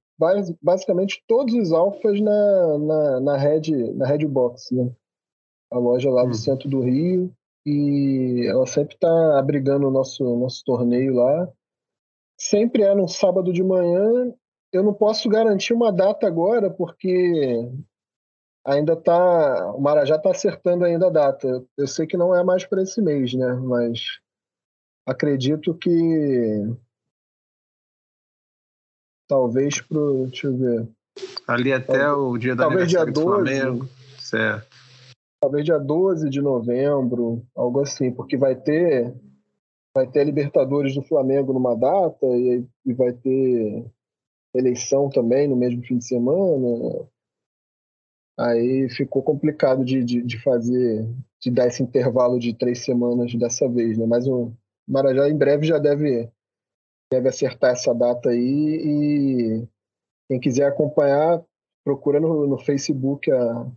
basicamente 0.62 1.24
todos 1.28 1.54
os 1.56 1.72
alfas 1.72 2.22
na, 2.22 2.78
na, 2.78 3.20
na, 3.20 3.38
Red, 3.38 3.94
na 3.96 4.06
Red 4.06 4.26
Box, 4.28 4.74
né? 4.74 4.92
A 5.72 5.80
loja 5.80 6.12
lá 6.12 6.24
do 6.24 6.30
hum. 6.30 6.34
centro 6.34 6.70
do 6.70 6.82
Rio. 6.82 7.34
E 7.66 8.46
ela 8.48 8.66
sempre 8.66 8.96
está 8.96 9.40
abrigando 9.40 9.88
o 9.88 9.92
nosso, 9.92 10.24
nosso 10.36 10.64
torneio 10.64 11.16
lá. 11.16 11.50
Sempre 12.40 12.84
é 12.84 12.94
no 12.94 13.08
sábado 13.08 13.52
de 13.54 13.64
manhã. 13.64 14.34
Eu 14.74 14.84
não 14.84 14.94
posso 14.94 15.30
garantir 15.30 15.74
uma 15.74 15.92
data 15.92 16.26
agora, 16.28 16.70
porque 16.70 17.70
ainda 18.66 18.96
tá. 18.96 19.72
O 19.74 19.82
Marajá 19.82 20.16
está 20.16 20.32
acertando 20.32 20.86
ainda 20.86 21.08
a 21.08 21.12
data. 21.12 21.64
Eu 21.78 21.88
sei 21.88 22.06
que 22.06 22.18
não 22.18 22.36
é 22.36 22.44
mais 22.44 22.66
para 22.66 22.82
esse 22.82 23.02
mês, 23.02 23.34
né? 23.34 23.54
Mas 23.54 24.20
acredito 25.06 25.74
que 25.74 26.76
talvez 29.28 29.82
pro. 29.82 30.28
Deixa 30.28 30.48
eu 30.48 30.58
ver. 30.58 30.90
Ali 31.48 31.74
até 31.74 32.00
talvez, 32.00 32.18
o 32.18 32.38
dia 32.38 32.56
da 32.56 32.68
talvez 32.68 32.90
dia 32.90 33.06
12, 33.06 33.22
Flamengo. 33.22 33.90
Certo. 34.20 34.78
Talvez 35.42 35.66
dia 35.66 35.80
12 35.80 36.30
de 36.30 36.42
novembro, 36.42 37.44
algo 37.56 37.82
assim, 37.82 38.12
porque 38.12 38.38
vai 38.38 38.56
ter 38.56 39.14
vai 39.94 40.08
ter 40.08 40.22
a 40.22 40.24
Libertadores 40.24 40.96
do 40.96 41.02
Flamengo 41.02 41.52
numa 41.52 41.76
data 41.76 42.26
e, 42.26 42.66
e 42.86 42.94
vai 42.94 43.12
ter 43.12 43.86
eleição 44.54 45.10
também 45.10 45.48
no 45.48 45.56
mesmo 45.56 45.84
fim 45.84 45.98
de 45.98 46.06
semana. 46.06 47.10
Aí 48.42 48.90
ficou 48.90 49.22
complicado 49.22 49.86
de, 49.86 50.04
de, 50.04 50.24
de, 50.24 50.42
fazer, 50.42 51.08
de 51.40 51.52
dar 51.52 51.68
esse 51.68 51.84
intervalo 51.84 52.40
de 52.40 52.56
três 52.56 52.84
semanas 52.84 53.36
dessa 53.36 53.70
vez, 53.70 54.00
né? 54.00 54.06
Mas 54.08 54.28
o 54.28 54.52
Marajá 54.88 55.30
em 55.30 55.38
breve 55.38 55.68
já 55.68 55.78
deve, 55.78 56.28
deve 57.12 57.30
acertar 57.30 57.72
essa 57.72 57.94
data 57.94 58.30
aí 58.30 58.40
e 58.40 59.68
quem 60.28 60.40
quiser 60.40 60.66
acompanhar, 60.66 61.44
procura 61.84 62.20
no, 62.20 62.48
no 62.48 62.58
Facebook 62.58 63.32
a, 63.32 63.72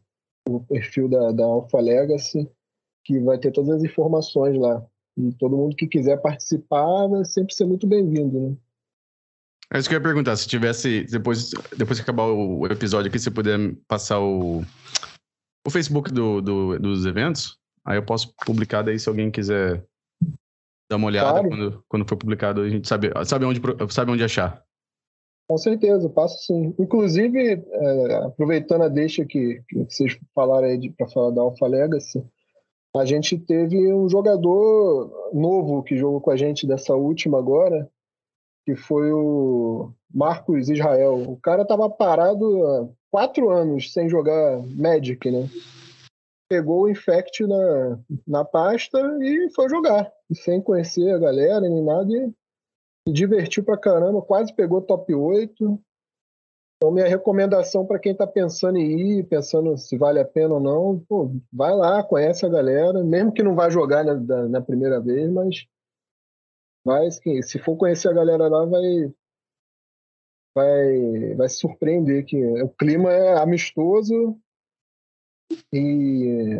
o 0.48 0.60
perfil 0.60 1.10
da, 1.10 1.30
da 1.32 1.44
Alpha 1.44 1.78
Legacy, 1.78 2.50
que 3.04 3.20
vai 3.20 3.38
ter 3.38 3.52
todas 3.52 3.70
as 3.70 3.84
informações 3.84 4.56
lá. 4.58 4.82
E 5.18 5.30
todo 5.34 5.58
mundo 5.58 5.76
que 5.76 5.86
quiser 5.86 6.22
participar 6.22 7.06
vai 7.06 7.24
sempre 7.26 7.54
ser 7.54 7.66
muito 7.66 7.86
bem-vindo, 7.86 8.40
né? 8.40 8.56
É 9.74 9.78
isso 9.78 9.88
que 9.88 9.94
eu 9.94 9.98
ia 9.98 10.02
perguntar. 10.02 10.36
Se 10.36 10.46
tivesse, 10.46 11.04
depois, 11.10 11.50
depois 11.76 11.98
que 11.98 12.02
acabar 12.02 12.26
o 12.26 12.64
episódio 12.66 13.08
aqui, 13.08 13.18
você 13.18 13.30
puder 13.30 13.58
passar 13.88 14.20
o, 14.20 14.60
o 15.66 15.70
Facebook 15.70 16.12
do, 16.12 16.40
do, 16.40 16.78
dos 16.78 17.04
eventos, 17.04 17.58
aí 17.84 17.98
eu 17.98 18.04
posso 18.04 18.32
publicar 18.46 18.82
daí 18.82 19.00
se 19.00 19.08
alguém 19.08 19.32
quiser 19.32 19.84
dar 20.88 20.96
uma 20.96 21.08
olhada 21.08 21.30
claro. 21.32 21.48
quando, 21.48 21.84
quando 21.88 22.08
for 22.08 22.16
publicado, 22.16 22.60
a 22.60 22.68
gente 22.68 22.86
sabe, 22.86 23.10
sabe, 23.24 23.44
onde, 23.46 23.60
sabe 23.90 24.12
onde 24.12 24.22
achar. 24.22 24.62
Com 25.48 25.58
certeza, 25.58 26.08
passo 26.08 26.38
sim. 26.46 26.72
Inclusive, 26.78 27.64
é, 27.68 28.14
aproveitando 28.26 28.82
a 28.82 28.88
deixa 28.88 29.24
que, 29.24 29.60
que 29.68 29.84
vocês 29.84 30.16
falaram 30.34 30.68
aí 30.68 30.90
para 30.92 31.08
falar 31.08 31.32
da 31.32 31.42
Alpha 31.42 31.66
Legacy, 31.66 32.24
a 32.96 33.04
gente 33.04 33.36
teve 33.38 33.92
um 33.92 34.08
jogador 34.08 35.30
novo 35.34 35.82
que 35.82 35.96
jogou 35.96 36.20
com 36.20 36.30
a 36.30 36.36
gente 36.36 36.64
dessa 36.64 36.94
última 36.94 37.38
agora, 37.38 37.90
que 38.64 38.74
foi 38.74 39.12
o 39.12 39.92
Marcos 40.12 40.68
Israel. 40.68 41.22
O 41.22 41.36
cara 41.36 41.62
estava 41.62 41.88
parado 41.90 42.66
há 42.66 42.88
quatro 43.10 43.50
anos 43.50 43.92
sem 43.92 44.08
jogar 44.08 44.62
Magic, 44.66 45.30
né? 45.30 45.48
Pegou 46.48 46.82
o 46.82 46.88
Infect 46.88 47.46
na, 47.46 47.98
na 48.26 48.44
pasta 48.44 48.98
e 49.20 49.50
foi 49.54 49.68
jogar, 49.68 50.10
sem 50.32 50.60
conhecer 50.60 51.10
a 51.10 51.18
galera 51.18 51.60
nem 51.60 51.82
nada, 51.82 52.10
e 52.12 52.32
se 53.08 53.12
divertiu 53.12 53.64
pra 53.64 53.76
caramba, 53.76 54.22
quase 54.22 54.54
pegou 54.54 54.80
top 54.80 55.14
8. 55.14 55.80
Então, 56.76 56.92
minha 56.92 57.08
recomendação 57.08 57.86
para 57.86 57.98
quem 57.98 58.12
está 58.12 58.26
pensando 58.26 58.78
em 58.78 59.18
ir, 59.18 59.24
pensando 59.24 59.76
se 59.78 59.96
vale 59.96 60.20
a 60.20 60.24
pena 60.24 60.54
ou 60.54 60.60
não, 60.60 61.02
pô, 61.08 61.30
vai 61.52 61.74
lá, 61.74 62.02
conhece 62.02 62.44
a 62.44 62.48
galera, 62.48 63.02
mesmo 63.02 63.32
que 63.32 63.42
não 63.42 63.54
vá 63.54 63.70
jogar 63.70 64.04
na, 64.04 64.48
na 64.48 64.60
primeira 64.60 65.00
vez, 65.00 65.30
mas 65.30 65.66
vai, 66.84 67.10
se 67.10 67.58
for 67.58 67.76
conhecer 67.76 68.08
a 68.08 68.12
galera 68.12 68.48
lá, 68.48 68.64
vai, 68.66 69.12
vai, 70.54 71.34
vai 71.34 71.48
se 71.48 71.58
surpreender 71.58 72.24
que 72.24 72.36
o 72.62 72.68
clima 72.68 73.10
é 73.10 73.38
amistoso 73.40 74.38
e 75.72 76.58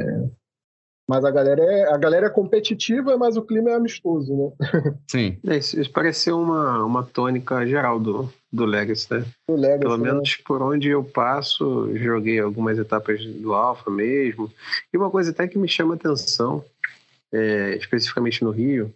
mas 1.07 1.23
a 1.23 1.31
galera 1.31 1.62
é, 1.62 1.93
a 1.93 1.99
galera 1.99 2.26
é 2.26 2.31
competitiva, 2.31 3.16
mas 3.19 3.37
o 3.37 3.43
clima 3.43 3.71
é 3.71 3.75
amistoso, 3.75 4.35
né? 4.35 4.52
Sim. 5.11 5.38
É, 5.47 5.59
isso, 5.59 5.78
isso 5.78 5.90
parece 5.90 6.21
ser 6.21 6.33
uma, 6.33 6.83
uma 6.83 7.02
tônica 7.02 7.66
geral 7.66 8.00
do, 8.00 8.33
do 8.50 8.64
Legacy, 8.64 9.12
né? 9.12 9.26
Do 9.47 9.54
Legacy, 9.54 9.81
Pelo 9.81 9.99
né? 9.99 10.04
menos 10.04 10.37
por 10.37 10.62
onde 10.62 10.88
eu 10.88 11.04
passo, 11.04 11.95
joguei 11.99 12.40
algumas 12.40 12.78
etapas 12.78 13.23
do 13.23 13.52
Alpha 13.52 13.90
mesmo. 13.90 14.50
E 14.93 14.97
uma 14.97 15.11
coisa 15.11 15.31
até 15.31 15.47
que 15.47 15.59
me 15.59 15.69
chama 15.69 15.95
atenção, 15.95 16.64
é, 17.31 17.76
especificamente 17.76 18.43
no 18.43 18.50
Rio, 18.50 18.93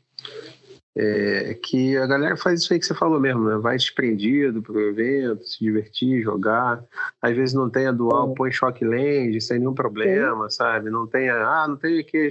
é 1.00 1.54
que 1.54 1.96
a 1.96 2.06
galera 2.08 2.36
faz 2.36 2.60
isso 2.60 2.72
aí 2.72 2.80
que 2.80 2.84
você 2.84 2.94
falou 2.94 3.20
mesmo, 3.20 3.48
né? 3.48 3.56
Vai 3.58 3.76
desprendido 3.76 4.60
pro 4.60 4.80
evento, 4.80 5.44
se 5.44 5.60
divertir, 5.60 6.22
jogar. 6.22 6.84
Às 7.22 7.36
vezes 7.36 7.54
não 7.54 7.70
tem 7.70 7.86
a 7.86 7.92
dual, 7.92 8.32
é. 8.32 8.34
põe 8.34 8.50
choque 8.50 8.84
land 8.84 9.40
sem 9.40 9.60
nenhum 9.60 9.74
problema, 9.74 10.46
é. 10.46 10.50
sabe? 10.50 10.90
Não 10.90 11.06
tem 11.06 11.28
a, 11.28 11.62
ah, 11.62 11.68
não 11.68 11.76
tem 11.76 12.00
aqui 12.00 12.28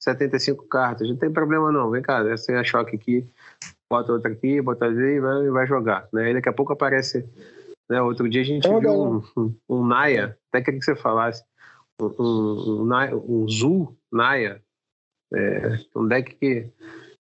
75 0.00 0.66
cartas, 0.66 1.06
não 1.06 1.16
tem 1.16 1.30
problema 1.30 1.70
não. 1.70 1.90
Vem 1.90 2.00
cá, 2.00 2.26
essa 2.26 2.52
é 2.52 2.58
a 2.58 2.64
choque 2.64 2.96
aqui, 2.96 3.28
bota 3.90 4.12
outra 4.12 4.32
aqui, 4.32 4.62
bota 4.62 4.86
ali 4.86 5.16
e 5.16 5.20
vai, 5.20 5.50
vai 5.50 5.66
jogar, 5.66 6.08
né? 6.10 6.30
E 6.30 6.34
daqui 6.34 6.48
a 6.48 6.54
pouco 6.54 6.72
aparece, 6.72 7.28
né? 7.86 8.00
Outro 8.00 8.30
dia 8.30 8.40
a 8.40 8.44
gente 8.44 8.66
é, 8.66 8.80
viu 8.80 8.92
um, 8.92 9.22
um, 9.36 9.54
um, 9.68 9.86
Naya, 9.86 10.38
até 10.48 10.64
queria 10.64 10.80
que 10.80 10.86
você 10.86 10.96
falasse, 10.96 11.44
um, 12.00 12.06
um, 12.18 12.82
um, 12.82 13.42
um 13.42 13.48
Zul 13.48 13.94
Naya, 14.10 14.62
é, 15.34 15.80
um 15.94 16.08
deck 16.08 16.34
que 16.36 16.72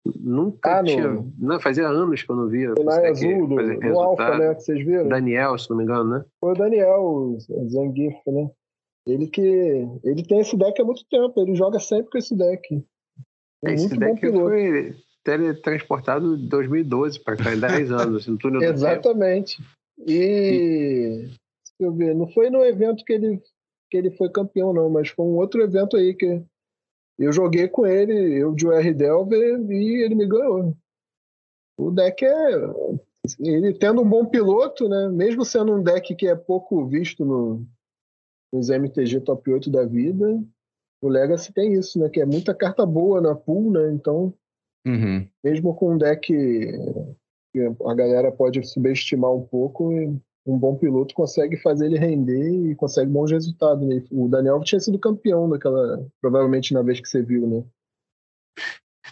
Nunca 0.05 0.81
ah, 0.81 0.85
tinha. 0.85 1.09
No... 1.09 1.33
Não, 1.39 1.61
fazia 1.61 1.87
anos 1.87 2.23
que 2.23 2.31
eu 2.31 2.37
não 2.37 2.49
via. 2.49 2.73
O 2.79 2.85
Nai 2.85 3.09
Azul, 3.09 3.47
do, 3.47 3.81
do 3.81 4.01
Alpha, 4.01 4.39
né? 4.39 4.55
Que 4.55 4.63
vocês 4.63 4.85
viram? 4.85 5.09
Daniel, 5.09 5.59
se 5.59 5.69
não 5.69 5.77
me 5.77 5.85
engano, 5.85 6.11
né? 6.11 6.25
Foi 6.41 6.53
o 6.53 6.57
Daniel, 6.57 7.03
o 7.03 7.39
Zangief, 7.69 8.17
né? 8.27 8.51
Ele 9.07 9.27
que. 9.27 9.43
Ele 10.03 10.23
tem 10.23 10.41
esse 10.41 10.57
deck 10.57 10.81
há 10.81 10.85
muito 10.85 11.05
tempo, 11.11 11.41
ele 11.41 11.55
joga 11.55 11.79
sempre 11.79 12.11
com 12.11 12.19
esse 12.19 12.35
deck. 12.35 12.83
É 13.65 13.75
esse 13.75 13.97
deck 13.97 14.21
foi 14.31 14.97
teletransportado 15.23 16.35
em 16.35 16.49
2012 16.49 17.21
para 17.21 17.37
cá, 17.37 17.55
em 17.55 17.61
10 17.61 17.93
anos, 17.93 18.27
no 18.27 18.39
túnel 18.39 18.63
Exatamente. 18.63 19.63
E, 20.07 20.13
e. 20.13 21.09
Deixa 21.27 21.81
eu 21.81 21.93
ver, 21.93 22.15
não 22.15 22.29
foi 22.29 22.49
no 22.49 22.65
evento 22.65 23.05
que 23.05 23.13
ele, 23.13 23.43
que 23.91 23.97
ele 23.97 24.11
foi 24.13 24.31
campeão, 24.31 24.73
não, 24.73 24.89
mas 24.89 25.09
foi 25.11 25.27
um 25.27 25.37
outro 25.37 25.63
evento 25.63 25.97
aí 25.97 26.15
que 26.15 26.43
eu 27.25 27.33
joguei 27.33 27.69
com 27.69 27.87
ele, 27.87 28.13
eu 28.35 28.55
de 28.55 28.67
UR 28.67 28.95
Delver, 28.95 29.61
e 29.71 30.03
ele 30.03 30.15
me 30.15 30.27
ganhou. 30.27 30.77
O 31.79 31.91
deck 31.91 32.25
é. 32.25 32.51
Ele 33.39 33.75
tendo 33.75 34.01
um 34.01 34.09
bom 34.09 34.25
piloto, 34.25 34.89
né? 34.89 35.09
Mesmo 35.09 35.45
sendo 35.45 35.75
um 35.75 35.83
deck 35.83 36.15
que 36.15 36.27
é 36.27 36.35
pouco 36.35 36.87
visto 36.87 37.25
no, 37.25 37.67
nos 38.53 38.71
MTG 38.71 39.21
top 39.21 39.53
8 39.53 39.71
da 39.71 39.85
vida, 39.85 40.43
o 41.03 41.09
Legacy 41.09 41.53
tem 41.53 41.75
isso, 41.75 41.99
né? 41.99 42.09
Que 42.09 42.21
é 42.21 42.27
muita 42.27 42.55
carta 42.55 42.85
boa 42.87 43.21
na 43.21 43.35
pool, 43.35 43.71
né? 43.71 43.93
Então, 43.93 44.33
uhum. 44.87 45.29
mesmo 45.45 45.75
com 45.75 45.95
um 45.95 45.99
deck 45.99 46.33
que 47.53 47.61
a 47.85 47.95
galera 47.95 48.33
pode 48.33 48.67
subestimar 48.67 49.33
um 49.33 49.45
pouco, 49.45 49.93
um 50.47 50.59
bom 50.59 50.77
piloto 50.77 51.15
consegue 51.15 51.57
fazer 51.57 51.87
ele 51.87 51.99
render 51.99 52.71
e 52.71 52.75
consegue 52.75 53.11
bons 53.11 53.31
resultados. 53.31 53.87
Né? 53.87 54.03
O 54.11 54.29
Daniel 54.29 54.61
tinha 54.63 54.81
sido 54.81 54.99
campeão 54.99 55.49
daquela, 55.49 56.07
provavelmente 56.21 56.73
na 56.73 56.83
vez 56.83 57.01
que 57.01 57.09
você 57.09 57.23
viu, 57.23 57.47
né? 57.47 57.65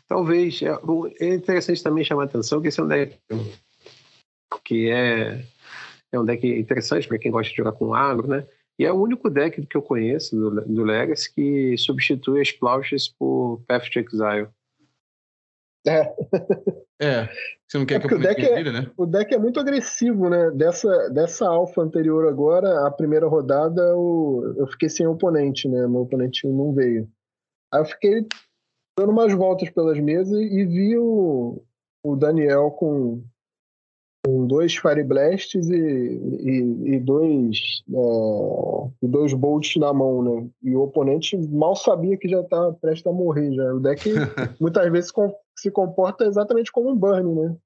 Talvez. 0.07 0.61
É, 0.63 0.71
é 1.21 1.35
interessante 1.35 1.83
também 1.83 2.05
chamar 2.05 2.23
a 2.23 2.27
atenção 2.27 2.61
que 2.63 2.69
esse 2.69 2.81
é 2.81 2.83
um 2.83 2.89
deck 2.89 3.19
que 4.65 4.91
é, 4.91 5.45
é 6.13 6.21
um 6.21 6.25
deck 6.25 6.47
interessante 6.47 7.09
para 7.09 7.19
quem 7.19 7.31
gosta 7.31 7.51
de 7.51 7.57
jogar 7.57 7.73
com 7.73 7.95
agro, 7.95 8.29
né? 8.29 8.47
E 8.79 8.85
é 8.85 8.93
o 8.93 9.01
único 9.01 9.29
deck 9.29 9.67
que 9.67 9.77
eu 9.77 9.83
conheço 9.83 10.37
do, 10.37 10.61
do 10.63 10.85
Legacy 10.85 11.35
que 11.35 11.77
substitui 11.77 12.41
as 12.41 12.53
Plouches 12.53 13.09
por 13.09 13.61
Path 13.67 13.89
to 13.91 13.99
Exile. 13.99 14.49
É. 15.89 16.15
É. 17.01 17.29
Você 17.67 17.79
não 17.79 17.87
quer 17.87 17.97
é 17.97 18.01
que 18.01 18.13
eu 18.13 18.19
o 18.19 18.21
deck, 18.21 18.45
é, 18.45 18.73
né? 18.73 18.91
o 18.97 19.07
deck 19.07 19.35
é 19.35 19.39
muito 19.39 19.61
agressivo, 19.61 20.29
né? 20.29 20.51
Dessa, 20.51 21.11
dessa 21.11 21.47
alfa 21.47 21.83
anterior 21.83 22.27
agora, 22.27 22.87
a 22.87 22.91
primeira 22.91 23.29
rodada, 23.29 23.95
o, 23.97 24.55
eu 24.57 24.67
fiquei 24.69 24.89
sem 24.89 25.07
oponente, 25.07 25.69
né? 25.69 25.87
Meu 25.87 26.01
oponente 26.01 26.47
não 26.47 26.73
veio. 26.73 27.09
Aí 27.73 27.81
eu 27.81 27.85
fiquei 27.85 28.27
dando 28.99 29.13
umas 29.13 29.33
voltas 29.33 29.71
pelas 29.71 30.01
mesas 30.01 30.41
e 30.41 30.65
vi 30.65 30.99
o, 30.99 31.63
o 32.03 32.17
Daniel 32.17 32.71
com 32.71 33.23
dois 34.49 34.75
Fire 34.75 35.05
Blasts 35.05 35.69
e, 35.69 35.77
e, 35.77 36.95
e 36.95 37.01
dois, 37.01 37.83
é, 37.89 39.07
dois 39.07 39.33
Bolts 39.35 39.77
na 39.77 39.93
mão, 39.93 40.23
né? 40.23 40.49
E 40.63 40.75
o 40.75 40.83
oponente 40.83 41.37
mal 41.49 41.77
sabia 41.77 42.17
que 42.17 42.29
já 42.29 42.41
estava 42.41 42.73
prestes 42.73 43.07
a 43.07 43.13
morrer 43.13 43.53
já. 43.55 43.75
O 43.75 43.81
deck 43.81 44.09
muitas 44.61 44.91
vezes 44.91 45.13
se 45.57 45.71
comporta 45.71 46.25
exatamente 46.25 46.73
como 46.73 46.91
um 46.91 46.97
Burn, 46.97 47.35
né? 47.35 47.57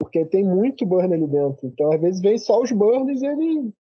Porque 0.00 0.24
tem 0.24 0.42
muito 0.42 0.86
burn 0.86 1.12
ali 1.12 1.26
dentro. 1.26 1.66
Então, 1.66 1.92
às 1.92 2.00
vezes, 2.00 2.22
vem 2.22 2.38
só 2.38 2.62
os 2.62 2.72
burns 2.72 3.20
e 3.20 3.26
ele 3.26 3.72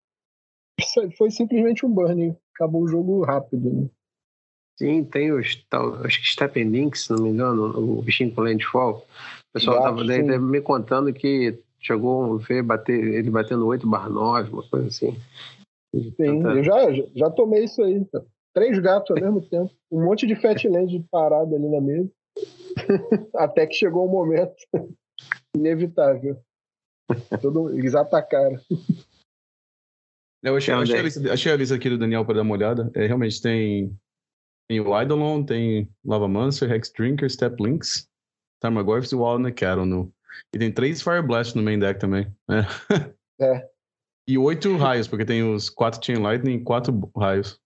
foi 1.17 1.31
simplesmente 1.31 1.87
um 1.87 1.91
burn. 1.91 2.37
Acabou 2.55 2.83
o 2.83 2.89
jogo 2.89 3.23
rápido. 3.23 3.73
Né? 3.73 3.89
Sim, 4.77 5.05
tem 5.05 5.33
os. 5.33 5.65
Tal, 5.71 5.95
acho 6.05 6.21
que 6.21 6.29
Stephen 6.29 6.71
Link, 6.71 6.99
se 6.99 7.11
não 7.13 7.23
me 7.23 7.31
engano, 7.31 7.67
o 7.67 8.03
bichinho 8.03 8.35
com 8.35 8.41
Landfall. 8.41 8.99
O 8.99 9.53
pessoal 9.53 9.79
estava 9.79 10.39
me 10.41 10.61
contando 10.61 11.13
que 11.13 11.59
chegou 11.81 12.35
a 12.35 12.39
ver 12.39 12.63
bater, 12.63 12.99
ele 12.99 13.31
batendo 13.31 13.67
8 13.67 13.89
barra 13.89 14.09
9, 14.09 14.51
uma 14.51 14.69
coisa 14.69 14.89
assim. 14.89 15.17
Sim, 15.95 16.43
eu 16.43 16.63
já, 16.63 16.77
já 17.15 17.31
tomei 17.31 17.65
isso 17.65 17.83
aí. 17.83 18.05
Tá? 18.05 18.23
Três 18.55 18.79
gatos 18.79 19.11
ao 19.11 19.17
mesmo 19.23 19.41
tempo. 19.49 19.73
Um 19.91 20.05
monte 20.05 20.27
de 20.27 20.37
Fatland 20.37 21.05
parado 21.11 21.55
ali 21.55 21.69
na 21.69 21.81
mesa. 21.81 22.11
Até 23.35 23.67
que 23.67 23.75
chegou 23.75 24.05
o 24.05 24.09
um 24.09 24.13
momento 24.13 24.57
inevitável. 25.57 26.39
Todo, 27.41 27.71
eles 27.71 27.95
atacaram. 27.95 28.61
Eu 30.43 30.57
achei, 30.57 30.73
achei, 30.73 30.99
a 30.99 31.03
lista, 31.03 31.33
achei 31.33 31.53
a 31.53 31.57
lista 31.57 31.75
aqui 31.75 31.89
do 31.89 31.99
Daniel 31.99 32.25
para 32.25 32.37
dar 32.37 32.43
uma 32.43 32.55
olhada. 32.55 32.91
É, 32.95 33.07
realmente 33.07 33.41
tem, 33.41 33.97
tem 34.69 34.81
o 34.81 34.99
Eidolon, 34.99 35.43
tem 35.43 35.89
Lava 36.05 36.29
Monster, 36.29 36.71
Hex 36.71 36.93
Drinker, 36.93 37.31
Step 37.31 37.61
Links, 37.63 38.07
Tarmogoyfs 38.61 39.11
e 39.11 39.15
o 39.17 39.21
Walnut 39.21 39.55
Cattle 39.55 39.87
no, 39.87 40.13
e 40.54 40.59
tem 40.59 40.73
três 40.73 41.02
Fire 41.02 41.23
Blast 41.23 41.57
no 41.57 41.62
main 41.62 41.78
deck 41.78 42.00
também. 42.00 42.26
É. 42.50 42.62
é. 43.45 43.71
E 44.28 44.37
oito 44.37 44.76
raios, 44.76 45.09
porque 45.09 45.25
tem 45.25 45.42
os 45.42 45.71
quatro 45.71 46.04
Chain 46.04 46.23
Lightning 46.23 46.57
e 46.57 46.64
quatro 46.64 47.11
raios. 47.16 47.61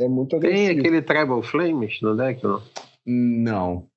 É 0.00 0.08
muito 0.08 0.36
agressivo. 0.36 0.66
Tem 0.66 0.78
aquele 0.78 1.02
Tribal 1.02 1.42
Flames 1.42 2.00
no 2.00 2.16
deck, 2.16 2.42
não? 2.42 2.62
Não. 3.06 3.90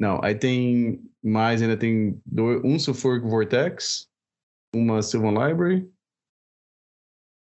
Não, 0.00 0.22
aí 0.22 0.34
tem 0.34 1.02
mais, 1.22 1.60
ainda 1.60 1.76
tem 1.76 2.22
dois, 2.24 2.62
um 2.64 2.78
Sulfuric 2.78 3.26
Vortex, 3.26 4.08
uma 4.74 5.02
Sylvan 5.02 5.32
Library. 5.32 5.90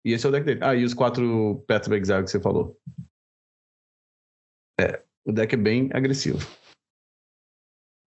E 0.03 0.13
esse 0.13 0.25
é 0.25 0.29
o 0.29 0.31
deck 0.31 0.45
dele. 0.45 0.59
Ah, 0.63 0.75
e 0.75 0.83
os 0.83 0.93
quatro 0.93 1.63
Path 1.67 1.87
of 1.87 1.95
Exile 1.95 2.23
que 2.23 2.31
você 2.31 2.41
falou. 2.41 2.79
É, 4.79 5.03
o 5.25 5.31
deck 5.31 5.53
é 5.53 5.57
bem 5.57 5.89
agressivo. 5.93 6.39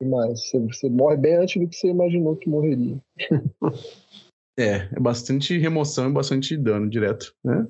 Mas 0.05 0.49
você, 0.49 0.59
você 0.59 0.89
morre 0.89 1.17
bem 1.17 1.37
antes 1.37 1.61
do 1.61 1.69
que 1.69 1.77
você 1.77 1.89
imaginou 1.89 2.37
que 2.37 2.49
morreria. 2.49 3.01
é, 4.59 4.89
é 4.93 5.01
bastante 5.01 5.57
remoção 5.59 6.11
e 6.11 6.13
bastante 6.13 6.57
dano 6.57 6.89
direto, 6.89 7.35
né? 7.45 7.67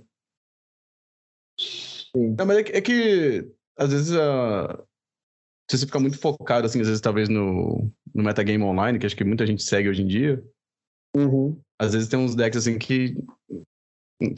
Sim. 1.59 2.35
Não, 2.39 2.47
mas 2.47 2.59
é 2.59 2.62
que, 2.62 2.73
é 2.73 2.81
que 2.81 3.53
às 3.79 3.91
vezes 3.91 4.11
uh, 4.11 4.83
se 5.71 5.79
você 5.79 5.87
ficar 5.87 6.01
muito 6.01 6.19
focado, 6.19 6.67
assim, 6.67 6.81
às 6.81 6.87
vezes 6.87 7.01
talvez 7.01 7.29
no, 7.29 7.91
no 8.15 8.23
metagame 8.23 8.62
online, 8.62 8.99
que 8.99 9.07
acho 9.07 9.17
que 9.17 9.25
muita 9.25 9.47
gente 9.47 9.62
segue 9.62 9.89
hoje 9.89 10.03
em 10.03 10.07
dia, 10.07 10.45
uhum. 11.17 11.59
às 11.79 11.93
vezes 11.95 12.09
tem 12.09 12.19
uns 12.19 12.35
decks 12.35 12.59
assim 12.59 12.79
que. 12.79 13.15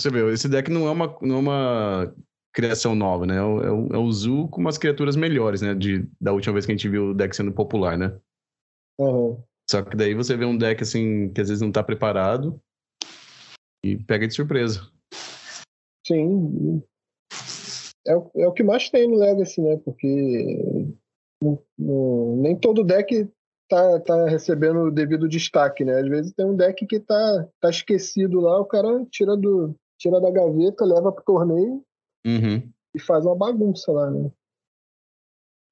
Você 0.00 0.08
vê, 0.10 0.32
esse 0.32 0.48
deck 0.48 0.70
não 0.70 0.86
é 0.86 0.90
uma, 0.90 1.18
não 1.20 1.36
é 1.36 1.38
uma 1.38 2.14
criação 2.54 2.94
nova, 2.94 3.26
né? 3.26 3.36
É 3.36 3.42
o, 3.42 3.62
é 3.62 3.70
o, 3.70 3.86
é 3.94 3.98
o 3.98 4.12
Zoo 4.12 4.48
com 4.48 4.60
umas 4.60 4.78
criaturas 4.78 5.16
melhores, 5.16 5.60
né? 5.60 5.74
De, 5.74 6.08
da 6.20 6.32
última 6.32 6.52
vez 6.52 6.64
que 6.64 6.72
a 6.72 6.74
gente 6.74 6.88
viu 6.88 7.10
o 7.10 7.14
deck 7.14 7.34
sendo 7.34 7.52
popular, 7.52 7.98
né? 7.98 8.16
Uhum. 8.98 9.42
Só 9.68 9.82
que 9.82 9.96
daí 9.96 10.14
você 10.14 10.36
vê 10.36 10.44
um 10.44 10.56
deck 10.56 10.82
assim 10.82 11.32
que 11.32 11.40
às 11.40 11.48
vezes 11.48 11.60
não 11.60 11.72
tá 11.72 11.82
preparado 11.82 12.60
e 13.84 13.96
pega 13.96 14.28
de 14.28 14.34
surpresa. 14.34 14.88
Sim. 16.06 16.82
É, 18.06 18.16
o, 18.16 18.30
é 18.36 18.46
o 18.46 18.52
que 18.52 18.62
mais 18.62 18.88
tem 18.88 19.08
no 19.08 19.18
Legacy, 19.18 19.60
né? 19.60 19.76
Porque 19.78 20.86
no, 21.42 21.60
no, 21.76 22.36
nem 22.40 22.56
todo 22.56 22.84
deck 22.84 23.28
tá, 23.68 23.98
tá 24.00 24.28
recebendo 24.28 24.82
o 24.82 24.90
devido 24.92 25.28
destaque, 25.28 25.84
né? 25.84 25.98
Às 25.98 26.08
vezes 26.08 26.32
tem 26.34 26.46
um 26.46 26.56
deck 26.56 26.86
que 26.86 27.00
tá, 27.00 27.48
tá 27.60 27.68
esquecido 27.68 28.40
lá, 28.40 28.60
o 28.60 28.66
cara 28.66 29.04
tira, 29.10 29.36
do, 29.36 29.74
tira 29.98 30.20
da 30.20 30.30
gaveta, 30.30 30.84
leva 30.84 31.10
pro 31.10 31.24
torneio 31.24 31.82
uhum. 32.26 32.70
e 32.94 33.00
faz 33.00 33.24
uma 33.24 33.36
bagunça 33.36 33.92
lá, 33.92 34.10
né? 34.10 34.30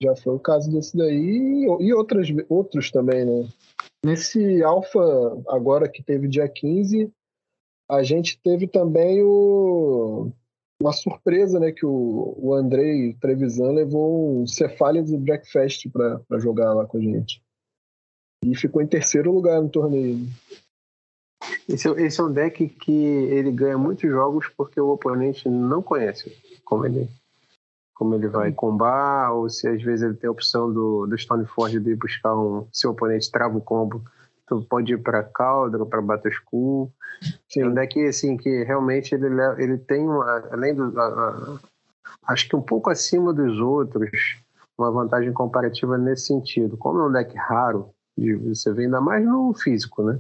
Já 0.03 0.17
foi 0.17 0.35
o 0.35 0.41
caso 0.41 0.71
desse 0.71 0.97
daí 0.97 1.65
e 1.81 1.95
outras, 1.95 2.27
outros 2.49 2.91
também, 2.91 3.25
né? 3.25 3.49
Nesse 4.05 4.63
Alpha, 4.63 5.01
agora 5.49 5.89
que 5.89 6.03
teve 6.03 6.27
dia 6.27 6.49
15, 6.49 7.13
a 7.89 8.03
gente 8.03 8.41
teve 8.43 8.67
também 8.67 9.23
o, 9.23 10.33
uma 10.81 10.93
surpresa, 10.93 11.61
né? 11.61 11.71
Que 11.71 11.87
o, 11.87 12.35
o 12.37 12.53
Andrei 12.53 13.15
Trevisan 13.15 13.71
levou 13.71 14.43
um 14.43 14.47
Cephalids 14.47 15.15
Breakfast 15.15 15.89
para 15.91 16.39
jogar 16.41 16.75
lá 16.75 16.85
com 16.85 16.99
a 16.99 17.01
gente. 17.01 17.41
E 18.45 18.57
ficou 18.57 18.83
em 18.83 18.89
terceiro 18.89 19.31
lugar 19.31 19.63
no 19.63 19.69
torneio. 19.69 20.19
Esse, 21.69 21.89
esse 21.89 22.21
é 22.21 22.25
um 22.25 22.33
deck 22.33 22.69
que 22.69 22.93
ele 22.93 23.51
ganha 23.51 23.79
muitos 23.79 24.09
jogos 24.09 24.49
porque 24.57 24.81
o 24.81 24.91
oponente 24.91 25.49
não 25.49 25.83
conhece 25.83 26.33
como 26.65 26.87
ele, 26.87 27.09
como 27.95 28.15
ele 28.15 28.29
vai 28.29 28.53
combar, 28.53 29.33
ou 29.33 29.49
se 29.49 29.69
às 29.69 29.83
vezes 29.83 30.03
ele 30.03 30.15
tem 30.15 30.29
a 30.29 30.33
opção 30.33 30.73
do, 30.73 31.07
do 31.07 31.19
Stoneforge 31.19 31.79
de 31.81 31.95
buscar 31.95 32.37
um. 32.37 32.67
Se 32.73 32.87
o 32.87 32.91
oponente 32.91 33.31
trava 33.31 33.59
o 33.59 33.61
combo, 33.61 34.03
tu 34.47 34.63
pode 34.63 34.93
ir 34.93 34.99
para 34.99 35.23
Caldra, 35.23 35.85
para 35.85 36.01
Battle 36.01 36.33
School. 36.33 36.93
Sim. 37.49 37.63
É 37.63 37.67
um 37.67 37.75
deck 37.75 38.07
assim, 38.07 38.37
que 38.37 38.65
realmente 38.65 39.15
ele, 39.15 39.27
ele 39.59 39.79
tem, 39.79 40.09
uma, 40.09 40.49
além 40.51 40.75
do. 40.75 40.99
A, 40.99 41.05
a, 41.05 41.59
acho 42.29 42.49
que 42.49 42.57
um 42.57 42.63
pouco 42.63 42.91
acima 42.91 43.33
dos 43.33 43.59
outros, 43.61 44.11
uma 44.79 44.91
vantagem 44.91 45.33
comparativa 45.33 45.99
nesse 45.99 46.27
sentido. 46.27 46.77
Como 46.77 47.01
é 47.01 47.07
um 47.07 47.13
deck 47.13 47.37
raro, 47.37 47.91
você 48.17 48.73
vê 48.73 48.85
ainda 48.85 49.01
mais 49.01 49.25
no 49.25 49.55
físico, 49.55 50.03
né? 50.03 50.19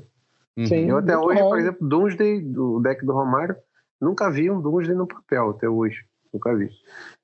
Sim, 0.66 0.90
eu 0.90 0.98
até 0.98 1.16
hoje, 1.16 1.38
raro. 1.38 1.50
por 1.50 1.58
exemplo, 1.58 1.88
Doomsday, 1.88 2.42
do 2.42 2.80
deck 2.80 3.04
do 3.04 3.12
Romário, 3.12 3.56
nunca 4.00 4.30
vi 4.30 4.50
um 4.50 4.60
Doomsday 4.60 4.94
no 4.94 5.06
papel 5.06 5.50
até 5.50 5.68
hoje. 5.68 6.04
Nunca 6.32 6.54
vi. 6.54 6.70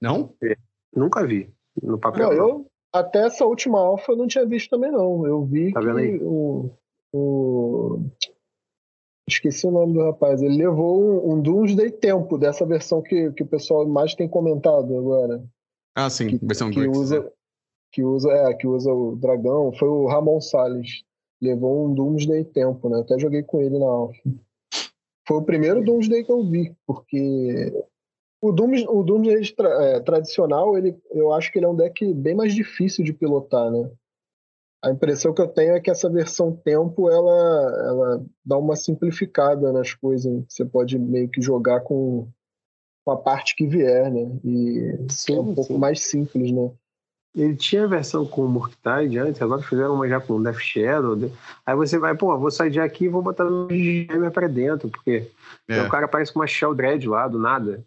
Não? 0.00 0.34
É, 0.42 0.56
nunca 0.94 1.26
vi. 1.26 1.52
No 1.82 1.98
papel. 1.98 2.28
Não, 2.28 2.32
eu 2.32 2.66
até 2.92 3.26
essa 3.26 3.44
última 3.44 3.78
alfa 3.78 4.12
eu 4.12 4.16
não 4.16 4.26
tinha 4.26 4.46
visto 4.46 4.70
também, 4.70 4.90
não. 4.90 5.26
Eu 5.26 5.44
vi 5.44 5.72
tá 5.72 5.80
que 5.80 6.18
o, 6.22 6.70
o. 7.12 8.00
Esqueci 9.28 9.66
o 9.66 9.70
nome 9.70 9.92
do 9.92 10.04
rapaz. 10.04 10.40
Ele 10.40 10.56
levou 10.56 11.28
um, 11.28 11.34
um 11.34 11.42
Doomsday 11.42 11.90
Tempo 11.90 12.38
dessa 12.38 12.64
versão 12.64 13.02
que, 13.02 13.30
que 13.32 13.42
o 13.42 13.46
pessoal 13.46 13.86
mais 13.86 14.14
tem 14.14 14.26
comentado 14.26 14.96
agora. 14.96 15.44
Ah, 15.94 16.08
sim, 16.08 16.28
que, 16.28 16.46
versão 16.46 16.70
que 16.70 16.86
usa 16.86 17.30
que 17.92 18.02
usa, 18.04 18.30
é, 18.30 18.54
que 18.54 18.66
usa 18.66 18.92
o 18.92 19.16
dragão. 19.16 19.72
Foi 19.72 19.88
o 19.88 20.06
Ramon 20.06 20.40
Salles. 20.40 21.02
Levou 21.40 21.86
um 21.86 21.94
Doomsday 21.94 22.44
Tempo, 22.44 22.88
né? 22.88 23.00
Até 23.00 23.18
joguei 23.18 23.42
com 23.42 23.60
ele 23.60 23.78
na 23.78 23.86
Alpha. 23.86 24.20
Foi 25.26 25.36
o 25.36 25.44
primeiro 25.44 25.84
Doomsday 25.84 26.24
que 26.24 26.32
eu 26.32 26.42
vi, 26.42 26.74
porque 26.86 27.72
o 28.40 28.52
Doom, 28.52 28.84
o 28.88 29.02
Doom 29.02 29.22
tra, 29.56 29.68
é, 29.84 30.00
tradicional, 30.00 30.78
ele, 30.78 30.96
eu 31.10 31.32
acho 31.32 31.52
que 31.52 31.58
ele 31.58 31.66
é 31.66 31.68
um 31.68 31.76
deck 31.76 32.14
bem 32.14 32.34
mais 32.34 32.54
difícil 32.54 33.04
de 33.04 33.12
pilotar, 33.12 33.70
né? 33.70 33.90
A 34.82 34.90
impressão 34.90 35.34
que 35.34 35.42
eu 35.42 35.48
tenho 35.48 35.74
é 35.74 35.80
que 35.80 35.90
essa 35.90 36.08
versão 36.08 36.54
tempo 36.54 37.10
ela, 37.10 37.88
ela 37.88 38.26
dá 38.44 38.56
uma 38.56 38.76
simplificada 38.76 39.72
nas 39.72 39.92
coisas. 39.92 40.44
Você 40.48 40.64
pode 40.64 40.96
meio 40.96 41.28
que 41.28 41.42
jogar 41.42 41.80
com, 41.80 42.28
com 43.04 43.10
a 43.10 43.16
parte 43.16 43.56
que 43.56 43.66
vier, 43.66 44.08
né? 44.10 44.38
E 44.44 45.06
sim, 45.10 45.34
é 45.34 45.40
um 45.40 45.52
pouco 45.52 45.72
sim. 45.72 45.78
mais 45.78 46.00
simples, 46.02 46.52
né? 46.52 46.70
Ele 47.38 47.54
tinha 47.54 47.84
a 47.84 47.86
versão 47.86 48.26
com 48.26 48.44
o 48.44 48.48
Murktide 48.48 49.16
antes, 49.16 49.40
agora 49.40 49.62
fizeram 49.62 49.94
uma 49.94 50.08
já 50.08 50.20
com 50.20 50.42
Death 50.42 50.58
Shadow. 50.58 51.16
Aí 51.64 51.76
você 51.76 51.96
vai, 51.96 52.16
pô, 52.16 52.36
vou 52.36 52.50
sair 52.50 52.70
de 52.70 52.80
aqui 52.80 53.04
e 53.04 53.08
vou 53.08 53.22
botar 53.22 53.44
no 53.44 53.68
GM 53.68 54.28
pra 54.32 54.48
dentro, 54.48 54.88
porque 54.88 55.30
é. 55.68 55.82
o 55.82 55.88
cara 55.88 56.08
parece 56.08 56.32
com 56.32 56.40
uma 56.40 56.48
Shell 56.48 56.74
Dread 56.74 57.08
lá, 57.08 57.28
do 57.28 57.38
nada. 57.38 57.84